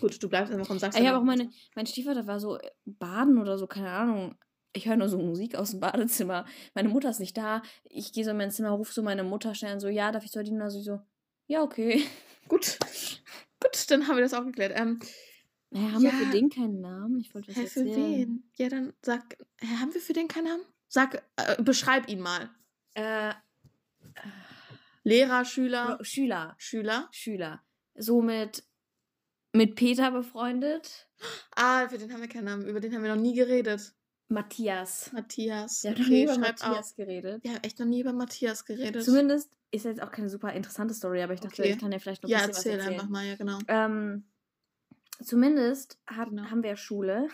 Gut, 0.00 0.20
du 0.22 0.28
bleibst 0.28 0.52
einfach 0.52 0.68
und 0.68 0.78
sagst 0.80 0.98
Ich 0.98 1.06
habe 1.06 1.16
auch 1.18 1.22
meine, 1.22 1.50
mein 1.76 1.86
Stiefvater 1.86 2.26
war 2.26 2.40
so 2.40 2.58
äh, 2.58 2.70
baden 2.84 3.38
oder 3.38 3.56
so, 3.56 3.66
keine 3.66 3.90
Ahnung. 3.90 4.34
Ich 4.72 4.86
höre 4.86 4.96
nur 4.96 5.08
so 5.08 5.18
Musik 5.18 5.54
aus 5.56 5.70
dem 5.70 5.80
Badezimmer. 5.80 6.44
Meine 6.74 6.88
Mutter 6.88 7.10
ist 7.10 7.20
nicht 7.20 7.36
da. 7.36 7.62
Ich 7.84 8.12
gehe 8.12 8.24
so 8.24 8.30
in 8.30 8.36
mein 8.36 8.50
Zimmer, 8.50 8.70
rufe 8.70 8.92
so 8.92 9.02
meine 9.02 9.24
Mutter 9.24 9.54
schnell 9.54 9.72
an, 9.72 9.80
so, 9.80 9.88
ja, 9.88 10.12
darf 10.12 10.24
ich 10.24 10.30
zu? 10.30 10.38
Also 10.38 10.78
ich 10.78 10.84
so, 10.84 11.00
ja, 11.46 11.62
okay. 11.62 12.04
Gut. 12.48 12.78
Gut, 13.60 13.90
dann 13.90 14.06
haben 14.06 14.16
wir 14.16 14.22
das 14.22 14.34
auch 14.34 14.44
geklärt. 14.44 14.72
Ähm, 14.78 15.00
Naja, 15.70 15.92
haben 15.92 16.02
wir 16.02 16.10
Ja. 16.10 16.16
für 16.16 16.30
den 16.32 16.48
keinen 16.50 16.80
Namen? 16.80 17.20
Ich 17.20 17.34
wollte 17.34 17.48
was 17.48 17.56
hä, 17.56 17.66
für 17.66 17.84
wen? 17.84 18.50
Ja, 18.56 18.68
dann 18.68 18.92
sag. 19.02 19.36
Hä, 19.60 19.66
haben 19.80 19.92
wir 19.92 20.00
für 20.00 20.12
den 20.14 20.28
keinen 20.28 20.44
Namen? 20.44 20.62
Sag, 20.88 21.22
äh, 21.36 21.62
beschreib 21.62 22.08
ihn 22.08 22.20
mal. 22.20 22.48
Äh, 22.94 23.32
Lehrer, 25.04 25.44
Schüler, 25.44 25.98
Schüler. 26.02 26.54
Schüler. 26.58 27.08
Schüler. 27.12 27.62
So 27.94 28.22
mit, 28.22 28.62
mit 29.52 29.74
Peter 29.74 30.10
befreundet. 30.10 31.08
Ah, 31.56 31.88
für 31.88 31.98
den 31.98 32.12
haben 32.12 32.20
wir 32.20 32.28
keinen 32.28 32.44
Namen. 32.44 32.66
Über 32.66 32.80
den 32.80 32.94
haben 32.94 33.02
wir 33.02 33.14
noch 33.14 33.20
nie 33.20 33.34
geredet. 33.34 33.94
Matthias. 34.28 35.10
Matthias. 35.12 35.82
Wir 35.84 35.90
haben 35.92 36.00
noch 36.02 36.08
nie 36.08 36.24
über 36.24 36.38
Matthias 36.38 36.90
auf. 36.90 36.96
geredet. 36.96 37.42
Wir 37.44 37.52
haben 37.54 37.62
echt 37.64 37.78
noch 37.78 37.86
nie 37.86 38.00
über 38.00 38.12
Matthias 38.12 38.64
geredet. 38.64 39.02
Zumindest 39.04 39.50
ist 39.70 39.84
jetzt 39.84 40.02
auch 40.02 40.10
keine 40.10 40.28
super 40.28 40.52
interessante 40.52 40.94
Story, 40.94 41.22
aber 41.22 41.34
ich 41.34 41.40
dachte, 41.40 41.62
Okay. 41.62 41.72
ich 41.72 41.78
kann 41.78 41.92
ja 41.92 41.98
vielleicht 41.98 42.22
noch 42.22 42.30
ein 42.30 42.32
ja, 42.40 42.46
bisschen 42.46 42.72
erzähl 42.72 42.72
was 42.78 42.84
erzählen. 42.84 43.00
einfach 43.00 43.10
mal, 43.10 43.26
ja, 43.26 43.36
genau. 43.36 43.58
Ähm, 43.68 44.24
zumindest 45.22 45.98
hat, 46.06 46.28
Genau. 46.30 46.44
haben 46.50 46.62
wir 46.62 46.76
Schule. 46.76 47.28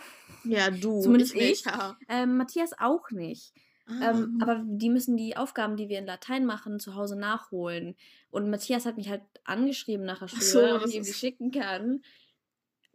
Ja, 0.45 0.71
du. 0.71 1.01
Zumindest 1.03 1.35
ich. 1.35 1.43
Ich. 1.61 1.65
ja. 1.65 1.97
Ähm, 2.09 2.37
Matthias 2.37 2.73
auch 2.79 3.11
nicht. 3.11 3.53
Ähm, 3.89 4.39
Ah. 4.41 4.43
aber 4.45 4.63
die 4.65 4.89
müssen 4.89 5.17
die 5.17 5.37
Aufgaben, 5.37 5.77
die 5.77 5.89
wir 5.91 5.99
in 5.99 6.07
Latein 6.07 6.47
machen, 6.47 6.81
zu 6.81 6.95
Hause 6.95 7.17
nachholen. 7.19 7.97
Und 8.31 8.49
Matthias 8.49 8.87
hat 8.87 8.97
mich 8.97 9.11
halt 9.11 9.21
angeschrieben 9.45 10.07
nach 10.07 10.21
der 10.21 10.29
Schule, 10.29 10.43
so, 10.71 10.77
ob 10.77 10.87
ich 10.87 10.95
ihm 10.95 11.03
die 11.05 11.13
schicken 11.13 11.51
kann. 11.51 12.03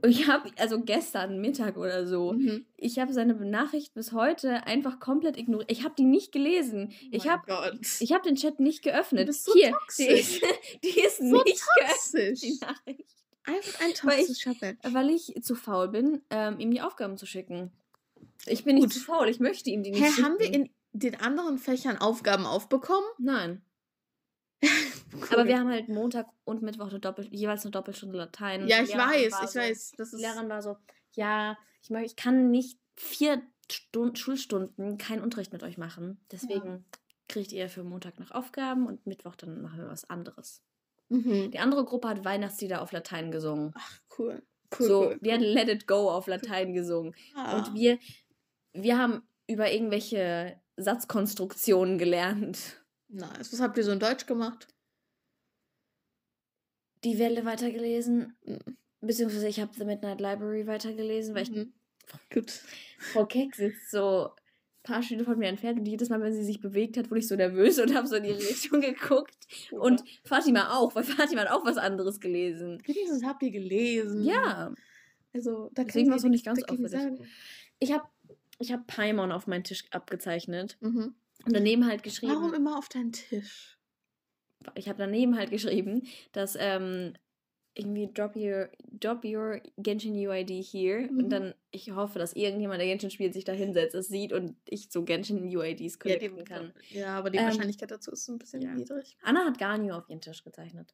Und 0.01 0.11
ich 0.11 0.27
habe, 0.27 0.49
also 0.57 0.79
gestern 0.81 1.41
Mittag 1.41 1.75
oder 1.77 2.07
so, 2.07 2.31
Mhm. 2.33 2.65
ich 2.77 2.99
habe 2.99 3.11
seine 3.13 3.33
Nachricht 3.33 3.93
bis 3.93 4.13
heute 4.13 4.65
einfach 4.65 4.99
komplett 4.99 5.37
ignoriert. 5.37 5.69
Ich 5.71 5.83
habe 5.83 5.93
die 5.97 6.05
nicht 6.05 6.31
gelesen. 6.31 6.91
Ich 7.11 7.25
Mein 7.25 7.33
habe 7.33 7.43
Gott. 7.47 7.79
ich 7.99 8.13
hab 8.13 8.23
den 8.23 8.35
Chat 8.35 8.59
nicht 8.61 8.81
geöffnet. 8.81 9.27
bist 9.27 9.43
so 9.45 9.53
Hier, 9.53 9.67
die 9.67 9.71
toxisch. 9.73 10.07
ist, 10.07 10.41
die 10.83 10.99
ist 11.01 11.17
so 11.17 11.43
nicht 11.43 11.61
geöffnet, 11.75 12.37
toxisch. 12.37 12.39
die 12.39 12.57
Nachricht. 12.61 13.05
Einfach 13.43 13.81
ein 13.81 13.93
Weil 14.03 14.19
ich- 14.19 14.27
toxischer. 14.27 14.53
Weil 14.83 15.09
ich 15.09 15.33
zu 15.41 15.55
faul 15.55 15.89
bin, 15.89 16.21
ähm, 16.29 16.59
ihm 16.59 16.71
die 16.71 16.81
Aufgaben 16.81 17.17
zu 17.17 17.25
schicken. 17.25 17.71
Ich 18.45 18.63
bin 18.63 18.75
nicht 18.75 18.85
Gut. 18.85 18.93
zu 18.93 18.99
faul, 19.01 19.27
ich 19.27 19.39
möchte 19.41 19.69
ihm 19.69 19.83
die 19.83 19.91
nicht 19.91 20.01
Hä, 20.03 20.09
schicken. 20.11 20.25
haben 20.25 20.39
wir 20.39 20.53
in 20.53 20.69
den 20.93 21.15
anderen 21.19 21.57
Fächern 21.57 21.97
Aufgaben 21.97 22.45
aufbekommen? 22.45 23.07
Nein. 23.17 23.61
Aber 25.31 25.45
wir 25.45 25.57
haben 25.57 25.69
halt 25.69 25.89
Montag 25.89 26.27
und 26.43 26.61
Mittwoch 26.61 26.89
eine 26.89 26.99
Doppel 26.99 27.27
jeweils 27.31 27.63
eine 27.63 27.71
Doppelstunde 27.71 28.17
Latein. 28.17 28.67
Ja, 28.67 28.81
ich 28.81 28.95
weiß, 28.95 29.33
ich 29.43 29.49
so, 29.49 29.59
weiß. 29.59 29.93
Das 29.97 30.11
Die. 30.11 30.17
Lehrerin 30.17 30.49
war 30.49 30.61
so, 30.61 30.77
ja, 31.13 31.57
ich, 31.81 31.89
ich 31.89 32.15
kann 32.15 32.51
nicht 32.51 32.79
vier 32.95 33.41
Stund 33.71 34.17
Schulstunden 34.19 34.97
keinen 34.97 35.21
Unterricht 35.21 35.53
mit 35.53 35.63
euch 35.63 35.77
machen. 35.77 36.19
Deswegen 36.31 36.85
kriegt 37.27 37.51
ihr 37.51 37.69
für 37.69 37.83
Montag 37.83 38.19
noch 38.19 38.31
Aufgaben 38.31 38.87
und 38.87 39.05
Mittwoch 39.05 39.35
dann 39.35 39.61
machen 39.61 39.79
wir 39.79 39.87
was 39.87 40.09
anderes. 40.09 40.61
Mhm. 41.09 41.51
Die 41.51 41.59
andere 41.59 41.85
Gruppe 41.85 42.09
hat 42.09 42.25
Weihnachtslieder 42.25 42.81
auf 42.81 42.91
Latein 42.91 43.31
gesungen. 43.31 43.71
Ach, 43.75 43.99
cool. 44.17 44.43
Cool. 44.77 44.87
so, 44.87 45.01
cool, 45.05 45.19
die 45.21 45.33
hat 45.33 45.41
Let 45.41 45.69
It 45.69 45.87
Go 45.87 46.11
auf 46.11 46.27
Latein 46.27 46.73
gesungen. 46.73 47.15
Ah. 47.35 47.57
Und 47.57 47.73
wir, 47.73 47.97
wir 48.73 48.97
haben 48.99 49.23
über 49.47 49.71
irgendwelche 49.71 50.61
Satzkonstruktionen 50.77 51.97
gelernt. 51.97 52.79
Nice. 53.09 53.51
Was 53.51 53.59
habt 53.59 53.77
ihr 53.77 53.83
so 53.83 53.91
in 53.91 53.99
Deutsch 53.99 54.25
gemacht? 54.25 54.67
Die 57.03 57.17
Welle 57.17 57.45
weitergelesen. 57.45 58.35
Mhm. 58.45 58.77
Beziehungsweise 59.01 59.47
ich 59.47 59.59
habe 59.59 59.71
The 59.77 59.85
Midnight 59.85 60.19
Library 60.19 60.67
weitergelesen, 60.67 61.33
weil 61.35 61.43
ich 61.43 61.51
Mhm. 61.51 61.73
Gut. 62.33 62.51
Frau 62.97 63.25
Keck 63.25 63.55
sitzt 63.55 63.91
so 63.91 64.29
ein 64.29 64.83
paar 64.83 65.03
Schritte 65.03 65.23
von 65.25 65.37
mir 65.37 65.47
entfernt 65.47 65.79
und 65.79 65.85
jedes 65.85 66.09
Mal, 66.09 66.19
wenn 66.21 66.33
sie 66.33 66.43
sich 66.43 66.59
bewegt 66.59 66.97
hat, 66.97 67.09
wurde 67.11 67.19
ich 67.19 67.27
so 67.27 67.35
nervös 67.35 67.79
und 67.79 67.93
habe 67.95 68.07
so 68.07 68.15
in 68.15 68.23
die 68.23 68.31
Richtung 68.31 68.81
geguckt. 68.81 69.37
Und 69.71 70.03
Fatima 70.23 70.75
auch, 70.75 70.95
weil 70.95 71.03
Fatima 71.03 71.41
hat 71.41 71.51
auch 71.51 71.65
was 71.65 71.77
anderes 71.77 72.19
gelesen. 72.19 72.81
wenigstens 72.85 73.23
habt 73.23 73.43
ihr 73.43 73.51
gelesen. 73.51 74.23
Ja, 74.23 74.73
Also, 75.33 75.69
da 75.75 75.83
Deswegen 75.83 76.09
war's 76.09 76.21
ich 76.21 76.23
noch 76.25 76.31
nicht 76.31 76.45
ganz 76.45 76.61
sagen. 76.91 77.27
ich 77.79 77.91
habe 77.93 78.03
ich 78.57 78.71
hab 78.73 78.87
Paimon 78.87 79.31
auf 79.31 79.45
meinen 79.47 79.63
Tisch 79.63 79.85
abgezeichnet 79.91 80.77
Mhm. 80.81 81.15
Und 81.45 81.55
daneben 81.55 81.85
halt 81.85 82.03
geschrieben. 82.03 82.33
Warum 82.33 82.53
immer 82.53 82.77
auf 82.77 82.89
deinen 82.89 83.11
Tisch? 83.11 83.77
ich 84.75 84.89
habe 84.89 84.99
daneben 84.99 85.37
halt 85.37 85.51
geschrieben, 85.51 86.05
dass 86.33 86.57
ähm, 86.59 87.13
irgendwie 87.75 88.11
drop 88.13 88.35
your, 88.35 88.69
drop 88.91 89.23
your 89.23 89.61
Genshin 89.77 90.13
UID 90.13 90.49
here 90.63 91.01
Mhm. 91.09 91.17
und 91.17 91.29
dann 91.29 91.53
ich 91.71 91.91
hoffe, 91.91 92.19
dass 92.19 92.33
irgendjemand, 92.33 92.81
der 92.81 92.87
Genshin 92.87 93.09
spielt, 93.09 93.33
sich 93.33 93.45
da 93.45 93.53
hinsetzt, 93.53 93.95
es 93.95 94.09
sieht 94.09 94.33
und 94.33 94.57
ich 94.65 94.91
so 94.91 95.03
Genshin 95.05 95.43
UIDs 95.55 95.93
Ja, 95.93 95.97
collecten 95.99 96.37
die, 96.39 96.43
kann. 96.43 96.73
ja, 96.89 97.17
aber 97.17 97.29
die 97.29 97.37
Ähm, 97.37 97.45
Wahrscheinlichkeit 97.45 97.91
dazu 97.91 98.11
ist 98.11 98.27
ein 98.27 98.37
bisschen 98.37 98.61
ja. 98.61 98.73
niedrig. 98.73 99.17
Anna 99.21 99.45
hat 99.45 99.57
Ganyu 99.57 99.93
auf 99.93 100.09
ihren 100.09 100.19
Tisch 100.19 100.43
gezeichnet. 100.43 100.93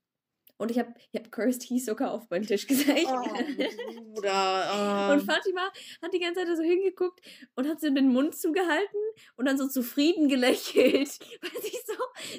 Und 0.57 0.71
ich 0.71 0.79
habe 0.79 0.93
ich 1.11 1.19
hab 1.19 1.31
Cursed 1.31 1.63
Hisoka 1.63 2.09
auf 2.09 2.29
meinen 2.29 2.45
Tisch 2.45 2.65
gezeichnet. 2.67 3.07
Oh, 3.07 4.01
Bruder. 4.13 5.11
Und 5.13 5.19
ähm, 5.19 5.25
Fatima 5.25 5.69
hat 6.01 6.13
die 6.13 6.19
ganze 6.19 6.45
Zeit 6.45 6.55
so 6.55 6.63
hingeguckt 6.63 7.19
und 7.55 7.67
hat 7.67 7.81
so 7.81 7.89
den 7.89 8.07
Mund 8.07 8.35
zugehalten 8.35 8.99
und 9.35 9.45
dann 9.45 9.57
so 9.57 9.67
zufrieden 9.67 10.29
gelächelt, 10.29 11.19
weil 11.41 11.61
sie 11.61 11.77
so, 11.85 11.93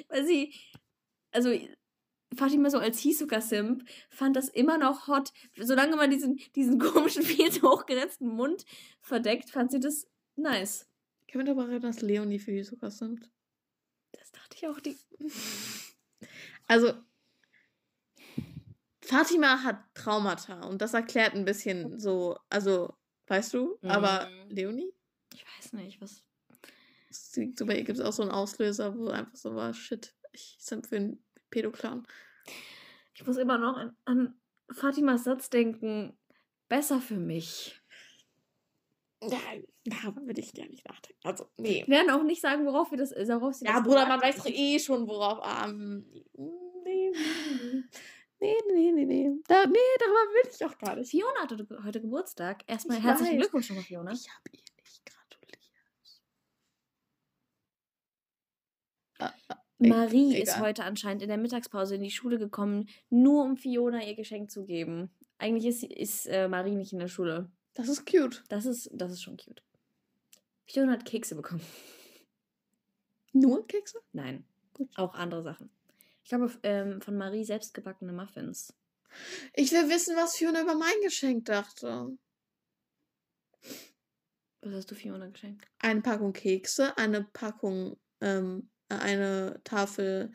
weil 0.07 0.25
sie, 0.25 0.53
also 1.31 1.51
Fatima 2.35 2.69
so 2.69 2.79
als 2.79 2.99
Hisoka-Simp 2.99 3.87
fand 4.09 4.35
das 4.35 4.49
immer 4.49 4.77
noch 4.77 5.07
hot. 5.07 5.31
Solange 5.55 5.95
man 5.95 6.09
diesen, 6.09 6.39
diesen 6.55 6.79
komischen, 6.79 7.23
viel 7.23 7.51
zu 7.51 7.61
hochgesetzten 7.69 8.27
Mund 8.27 8.65
verdeckt, 9.01 9.51
fand 9.51 9.71
sie 9.71 9.79
das 9.79 10.07
nice. 10.35 10.87
Können 11.29 11.45
wir 11.45 11.53
darüber 11.53 11.69
reden, 11.69 11.83
dass 11.83 12.01
Leonie 12.01 12.39
für 12.39 12.51
Hisoka 12.51 12.89
sind? 12.89 13.29
Das 14.13 14.31
dachte 14.31 14.57
ich 14.57 14.67
auch. 14.67 14.79
Die 14.79 14.97
Also, 16.67 16.93
Fatima 19.07 19.63
hat 19.63 19.77
Traumata 19.93 20.61
und 20.67 20.81
das 20.81 20.93
erklärt 20.93 21.33
ein 21.33 21.45
bisschen 21.45 21.97
so, 21.97 22.37
also, 22.49 22.93
weißt 23.27 23.53
du, 23.53 23.77
aber 23.83 24.27
Mhm. 24.29 24.49
Leonie? 24.49 24.93
ich 25.33 25.45
weiß 25.57 25.73
nicht, 25.73 26.01
was. 26.01 26.23
So 27.09 27.65
bei 27.65 27.77
ihr 27.77 27.83
gibt 27.83 27.99
es 27.99 28.03
auch 28.03 28.11
so 28.11 28.21
einen 28.23 28.31
Auslöser, 28.31 28.97
wo 28.97 29.07
einfach 29.07 29.35
so 29.35 29.55
war, 29.55 29.73
shit, 29.73 30.13
ich 30.33 30.57
sind 30.59 30.87
für 30.87 30.97
einen 30.97 31.23
Pädoclan. 31.49 32.05
Ich 33.15 33.25
muss 33.25 33.37
immer 33.37 33.57
noch 33.57 33.77
an, 33.77 33.95
an 34.05 34.39
Fatimas 34.71 35.23
Satz 35.23 35.49
denken. 35.49 36.17
Besser 36.67 36.99
für 36.99 37.15
mich. 37.15 37.81
Nein, 39.21 39.65
darüber 39.85 40.21
würde 40.27 40.41
ich 40.41 40.51
ja 40.55 40.65
nicht 40.65 40.85
nachdenken. 40.87 41.19
Also, 41.23 41.49
nee. 41.57 41.83
Wir 41.87 41.95
werden 41.97 42.09
auch 42.11 42.23
nicht 42.23 42.41
sagen, 42.41 42.65
worauf 42.65 42.91
wir 42.91 42.97
das, 42.97 43.11
worauf 43.11 43.55
sie 43.55 43.65
Ja, 43.65 43.75
das 43.77 43.83
Bruder, 43.83 44.05
man 44.05 44.21
weiß 44.21 44.35
doch 44.37 44.45
eh 44.47 44.77
schon, 44.79 45.07
worauf. 45.07 45.39
Ähm, 45.65 46.05
nee, 46.11 46.25
nee, 46.35 47.11
nee. 47.71 47.83
Nee, 48.39 48.53
nee, 48.71 48.91
nee, 48.91 49.05
nee. 49.05 49.31
Da, 49.47 49.65
nee, 49.65 49.77
darüber 49.99 50.33
will 50.33 50.51
ich 50.53 50.63
auch 50.65 50.77
gar 50.77 50.95
nicht. 50.95 51.09
Fiona 51.09 51.39
hatte 51.41 51.57
ge- 51.65 51.83
heute 51.83 52.01
Geburtstag. 52.01 52.63
Erstmal 52.67 52.97
Ich 52.99 53.03
herzlichen 53.03 53.33
weiß. 53.33 53.39
Glückwunsch 53.41 53.69
nochmal, 53.69 53.83
Fiona. 53.83 54.11
Ich 54.11 54.27
habe 54.29 54.43
ihr 54.51 54.59
nicht 54.77 55.05
gratuliert. 55.05 55.57
Ah, 59.19 59.33
ah, 59.49 59.55
Marie 59.79 60.35
ist 60.37 60.49
egal. 60.55 60.61
heute 60.67 60.83
anscheinend 60.83 61.23
in 61.23 61.29
der 61.29 61.37
Mittagspause 61.37 61.95
in 61.95 62.03
die 62.03 62.11
Schule 62.11 62.37
gekommen, 62.37 62.87
nur 63.09 63.43
um 63.43 63.57
Fiona 63.57 64.03
ihr 64.03 64.15
Geschenk 64.15 64.51
zu 64.51 64.65
geben. 64.65 65.09
Eigentlich 65.39 65.65
ist, 65.65 65.83
ist 65.83 66.25
äh, 66.27 66.47
Marie 66.47 66.75
nicht 66.75 66.93
in 66.93 66.99
der 66.99 67.07
Schule. 67.07 67.51
Das 67.73 67.87
ist 67.89 68.05
cute. 68.05 68.43
Das 68.49 68.65
ist, 68.65 68.89
das 68.93 69.11
ist 69.11 69.21
schon 69.23 69.37
cute. 69.37 69.63
Fiona 70.65 70.91
hat 70.93 71.05
Kekse 71.05 71.35
bekommen. 71.35 71.61
Nur 73.33 73.65
Kekse? 73.67 73.99
Nein, 74.13 74.45
Gut. 74.73 74.89
auch 74.97 75.13
andere 75.13 75.41
Sachen. 75.43 75.69
Ich 76.27 76.29
glaube, 76.29 76.51
ähm, 76.63 76.99
von 76.99 77.15
Marie 77.15 77.45
selbstgebackene 77.45 78.11
Muffins. 78.11 78.73
Ich 79.53 79.71
will 79.71 79.87
wissen, 79.89 80.13
was 80.17 80.35
Fiona 80.35 80.61
über 80.61 80.75
mein 80.75 80.99
Geschenk 81.01 81.45
dachte. 81.45 82.17
Was 84.59 84.73
hast 84.73 84.91
du 84.91 84.95
Fiona 84.95 85.27
geschenkt? 85.29 85.65
Eine 85.79 86.01
Packung 86.01 86.33
Kekse, 86.33 86.97
eine 86.97 87.23
Packung, 87.23 87.97
ähm, 88.19 88.69
eine 88.89 89.61
Tafel 89.63 90.33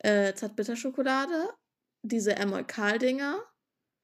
äh, 0.00 0.34
Zartbitterschokolade, 0.34 1.48
diese 2.02 2.36
Emolkal-Dinger 2.36 3.42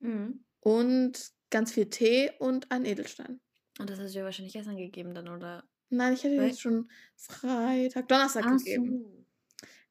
Mhm. 0.00 0.46
und 0.60 1.32
ganz 1.50 1.72
viel 1.74 1.90
Tee 1.90 2.30
und 2.38 2.70
ein 2.72 2.86
Edelstein. 2.86 3.38
Und 3.78 3.90
das 3.90 3.98
hast 4.00 4.14
du 4.14 4.20
ja 4.20 4.24
wahrscheinlich 4.24 4.54
gestern 4.54 4.78
gegeben 4.78 5.12
dann, 5.12 5.28
oder? 5.28 5.62
Nein, 5.90 6.14
ich 6.14 6.24
hätte 6.24 6.38
Weil- 6.38 6.46
jetzt 6.48 6.62
schon 6.62 6.90
Freitag, 7.16 8.08
Donnerstag 8.08 8.46
Ach 8.46 8.56
gegeben. 8.56 9.02
so. 9.04 9.26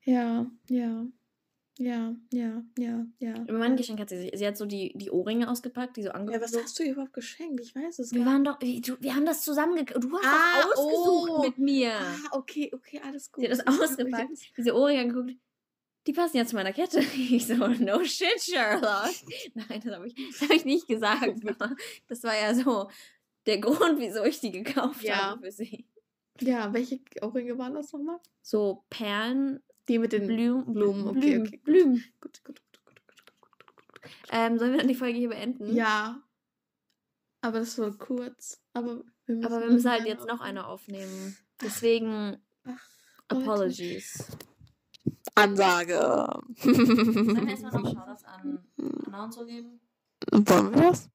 Ja, 0.01 0.49
ja, 0.69 1.05
ja, 1.79 2.15
ja, 2.33 2.63
ja, 2.77 3.05
ja. 3.19 3.33
Über 3.43 3.57
mein 3.59 3.75
Geschenk 3.77 3.99
hat 3.99 4.09
sie, 4.09 4.31
sie 4.33 4.47
hat 4.47 4.57
so 4.57 4.65
die, 4.65 4.93
die 4.95 5.11
Ohrringe 5.11 5.49
ausgepackt, 5.49 5.97
die 5.97 6.01
so 6.03 6.09
Ja, 6.09 6.15
angefangen. 6.15 6.43
was 6.43 6.55
hast 6.63 6.79
du 6.79 6.83
ihr 6.83 6.91
überhaupt 6.93 7.13
geschenkt? 7.13 7.61
Ich 7.61 7.75
weiß 7.75 7.99
es 7.99 8.11
wir 8.11 8.23
gar 8.23 8.33
waren 8.33 8.43
doch, 8.43 8.59
wie, 8.61 8.81
du, 8.81 8.95
wir 8.99 9.15
haben 9.15 9.25
das 9.25 9.41
zusammen, 9.41 9.85
du 9.85 10.17
hast 10.17 10.25
Ah, 10.25 10.61
das 10.63 10.77
ausgesucht 10.77 11.29
oh. 11.31 11.41
mit 11.43 11.57
mir. 11.57 11.93
Ah, 11.93 12.15
okay, 12.37 12.71
okay, 12.73 12.99
alles 13.03 13.31
gut. 13.31 13.43
Sie 13.45 13.51
hat 13.51 13.57
das 13.59 13.67
ausgepackt, 13.81 14.31
diese 14.57 14.75
Ohrringe 14.75 15.01
angeguckt. 15.01 15.35
Die 16.07 16.13
passen 16.13 16.37
ja 16.37 16.45
zu 16.45 16.55
meiner 16.55 16.71
Kette. 16.73 16.99
Ich 17.15 17.45
so, 17.47 17.55
no 17.55 18.03
shit, 18.03 18.39
Sherlock. 18.41 19.09
Nein, 19.53 19.81
das 19.83 19.93
habe 19.93 20.07
ich, 20.07 20.15
das 20.15 20.41
hab 20.41 20.55
ich 20.55 20.65
nicht 20.65 20.87
gesagt. 20.87 21.33
Das 22.07 22.23
war 22.23 22.33
ja 22.35 22.55
so 22.55 22.89
der 23.45 23.59
Grund, 23.59 23.99
wieso 23.99 24.23
ich 24.23 24.39
die 24.39 24.51
gekauft 24.51 25.03
Ja. 25.03 25.17
habe 25.31 25.43
für 25.43 25.51
sie. 25.51 25.85
Ja, 26.39 26.71
welche 26.73 26.99
Ohrringe 27.21 27.57
waren 27.57 27.73
das 27.73 27.91
nochmal? 27.91 28.19
So 28.41 28.83
Perlen, 28.89 29.61
Die 29.87 29.99
mit 29.99 30.11
den 30.11 30.27
Blumen, 30.27 30.73
Blumen, 30.73 31.07
okay, 31.07 31.19
Blumen, 31.19 31.47
okay. 31.47 31.61
Blumen. 31.63 32.03
Gut, 32.19 32.43
gut, 32.43 32.57
gut, 32.63 32.85
gut, 32.85 33.07
gut, 33.07 34.01
gut. 34.01 34.11
Ähm, 34.31 34.59
sollen 34.59 34.71
wir 34.71 34.79
dann 34.79 34.87
die 34.87 34.95
Folge 34.95 35.17
hier 35.17 35.29
beenden? 35.29 35.73
Ja. 35.73 36.21
Aber 37.41 37.59
das 37.59 37.77
war 37.77 37.91
kurz. 37.91 38.61
Aber 38.73 39.03
wir 39.25 39.35
müssen, 39.35 39.45
Aber 39.45 39.61
wir 39.61 39.71
müssen 39.71 39.89
halt 39.89 40.05
jetzt 40.05 40.27
noch 40.27 40.41
eine 40.41 40.67
aufnehmen. 40.67 41.37
Deswegen 41.61 42.37
Ach, 42.65 42.89
Apologies. 43.29 44.25
Ansage. 45.35 45.99
Sollen 46.57 47.37
wir 47.37 47.49
erstmal 47.49 47.71
noch 47.81 47.91
Shoutouts 47.93 48.23
an 48.25 48.59
Anna 49.05 49.23
und 49.23 49.33
so 49.33 49.45
geben? 49.45 49.79
Wollen 50.31 50.75
wir 50.75 50.81
das? 50.89 51.09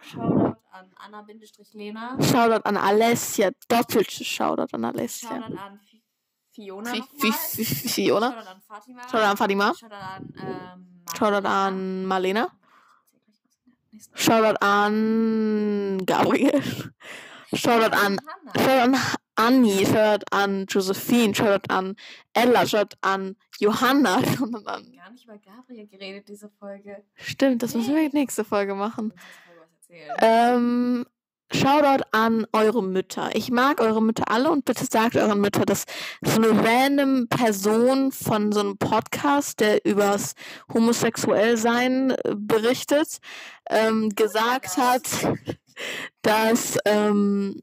Shoutout 0.00 0.56
an 0.70 0.90
Anna-Lena. 0.96 2.20
Shoutout 2.22 2.64
an 2.64 2.76
Alessia. 2.76 3.50
Doppeltes 3.68 4.26
Shoutout 4.26 4.74
an 4.74 4.84
Alessia. 4.84 5.28
Shoutout 5.28 5.56
an 5.56 5.80
Fiona. 6.52 6.92
Fiona. 6.92 8.30
Shoutout 8.30 8.46
an 8.46 8.60
Fatima. 8.68 9.02
Shoutout 9.08 9.24
an 9.24 9.36
Fatima. 9.36 9.72
Shoutout 11.14 11.46
an 11.46 11.74
ähm, 11.74 12.06
Marlena. 12.06 12.48
Shoutout 14.14 14.56
an 14.60 15.98
Gabriel. 16.04 16.60
Shoutout 17.54 17.94
an. 17.94 18.18
Shoutout 18.54 18.94
an 18.94 18.96
Anni, 19.36 19.84
Shoutout 19.84 20.24
an 20.30 20.66
Josephine, 20.66 21.32
Shoutout 21.32 21.64
an 21.70 21.96
Ella, 22.34 22.66
Shoutout 22.66 22.96
an 23.02 23.36
Johanna, 23.58 24.20
Shoutout 24.22 24.66
an... 24.66 24.92
gar 24.94 25.10
nicht 25.10 25.24
über 25.24 25.38
Gabriel 25.38 25.86
geredet, 25.86 26.28
diese 26.28 26.50
Folge. 26.50 27.02
Stimmt, 27.16 27.62
das 27.62 27.74
müssen 27.74 27.94
wir 27.94 28.10
nächste 28.12 28.44
Folge 28.44 28.74
machen. 28.74 29.12
Ähm, 30.18 31.06
Shoutout 31.54 32.04
an 32.12 32.46
eure 32.52 32.82
Mütter. 32.82 33.30
Ich 33.34 33.50
mag 33.50 33.80
eure 33.80 34.02
Mütter 34.02 34.30
alle 34.30 34.50
und 34.50 34.64
bitte 34.64 34.86
sagt 34.90 35.16
euren 35.16 35.40
Müttern, 35.40 35.66
dass 35.66 35.84
so 36.22 36.40
eine 36.40 36.48
random 36.48 37.28
Person 37.28 38.10
von 38.10 38.52
so 38.52 38.60
einem 38.60 38.78
Podcast, 38.78 39.60
der 39.60 39.84
übers 39.84 40.34
Homosexuellsein 40.72 42.12
äh, 42.12 42.34
berichtet, 42.34 43.18
ähm, 43.68 44.08
gesagt 44.14 44.78
hat, 44.78 45.02
dass 46.22 46.78
ähm, 46.86 47.60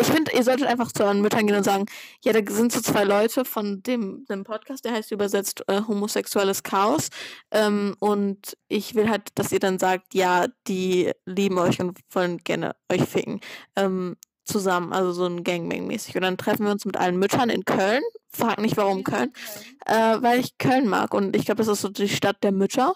ich 0.00 0.06
finde, 0.06 0.32
ihr 0.32 0.44
solltet 0.44 0.68
einfach 0.68 0.92
zu 0.92 1.02
euren 1.02 1.20
Müttern 1.20 1.46
gehen 1.46 1.56
und 1.56 1.64
sagen, 1.64 1.86
ja, 2.22 2.32
da 2.32 2.40
sind 2.52 2.72
so 2.72 2.80
zwei 2.80 3.02
Leute 3.02 3.44
von 3.44 3.82
dem, 3.82 4.24
dem 4.26 4.44
Podcast, 4.44 4.84
der 4.84 4.92
heißt 4.92 5.10
übersetzt 5.10 5.64
äh, 5.66 5.82
homosexuelles 5.88 6.62
Chaos. 6.62 7.08
Ähm, 7.50 7.96
und 7.98 8.56
ich 8.68 8.94
will 8.94 9.10
halt, 9.10 9.28
dass 9.34 9.50
ihr 9.50 9.58
dann 9.58 9.78
sagt, 9.78 10.14
ja, 10.14 10.46
die 10.68 11.10
lieben 11.26 11.58
euch 11.58 11.80
und 11.80 11.98
wollen 12.10 12.38
gerne 12.38 12.76
euch 12.88 13.02
ficken. 13.02 13.40
Ähm, 13.74 14.16
zusammen, 14.44 14.92
also 14.92 15.12
so 15.12 15.26
ein 15.26 15.44
Gangbang-mäßig. 15.44 16.14
Und 16.14 16.22
dann 16.22 16.38
treffen 16.38 16.64
wir 16.64 16.72
uns 16.72 16.84
mit 16.84 16.96
allen 16.96 17.18
Müttern 17.18 17.50
in 17.50 17.64
Köln. 17.64 18.02
Frag 18.30 18.60
nicht, 18.60 18.76
warum 18.76 19.04
Köln. 19.04 19.32
Äh, 19.84 20.22
weil 20.22 20.40
ich 20.40 20.58
Köln 20.58 20.88
mag 20.88 21.12
und 21.12 21.34
ich 21.36 21.44
glaube, 21.44 21.58
das 21.58 21.68
ist 21.68 21.80
so 21.80 21.88
die 21.88 22.08
Stadt 22.08 22.42
der 22.42 22.52
Mütter. 22.52 22.94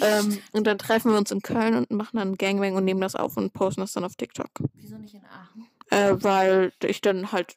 Ähm, 0.00 0.38
und 0.52 0.66
dann 0.66 0.78
treffen 0.78 1.12
wir 1.12 1.18
uns 1.18 1.30
in 1.30 1.40
Köln 1.40 1.74
und 1.74 1.90
machen 1.90 2.16
dann 2.16 2.36
Gangbang 2.36 2.74
und 2.74 2.84
nehmen 2.84 3.00
das 3.00 3.14
auf 3.14 3.36
und 3.36 3.52
posten 3.52 3.82
das 3.82 3.92
dann 3.92 4.04
auf 4.04 4.16
TikTok. 4.16 4.50
Wieso 4.74 4.96
nicht 4.96 5.14
in 5.14 5.24
Aachen? 5.24 5.67
Äh, 5.90 6.16
weil 6.18 6.72
ich 6.82 7.00
dann 7.00 7.32
halt 7.32 7.56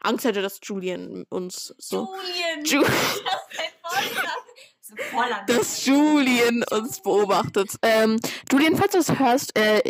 Angst 0.00 0.24
hätte, 0.24 0.42
dass 0.42 0.60
Julian 0.62 1.24
uns 1.28 1.74
so. 1.78 2.08
Julian! 2.64 2.64
Ju 2.64 2.82
das 5.46 5.46
dass 5.46 5.84
Julian 5.86 6.64
uns 6.70 7.02
beobachtet. 7.02 7.70
Ähm, 7.82 8.20
Julian, 8.50 8.76
falls 8.76 8.92
du 8.92 8.98
das 8.98 9.18
hörst, 9.18 9.58
äh, 9.58 9.80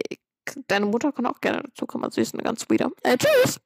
deine 0.68 0.86
Mutter 0.86 1.12
kann 1.12 1.26
auch 1.26 1.40
gerne 1.40 1.62
dazu 1.64 1.86
kommen. 1.86 2.04
Also 2.04 2.16
sie 2.16 2.22
ist 2.22 2.34
eine 2.34 2.42
ganz 2.42 2.68
wieder. 2.70 2.90
Äh, 3.02 3.18
tschüss! 3.18 3.60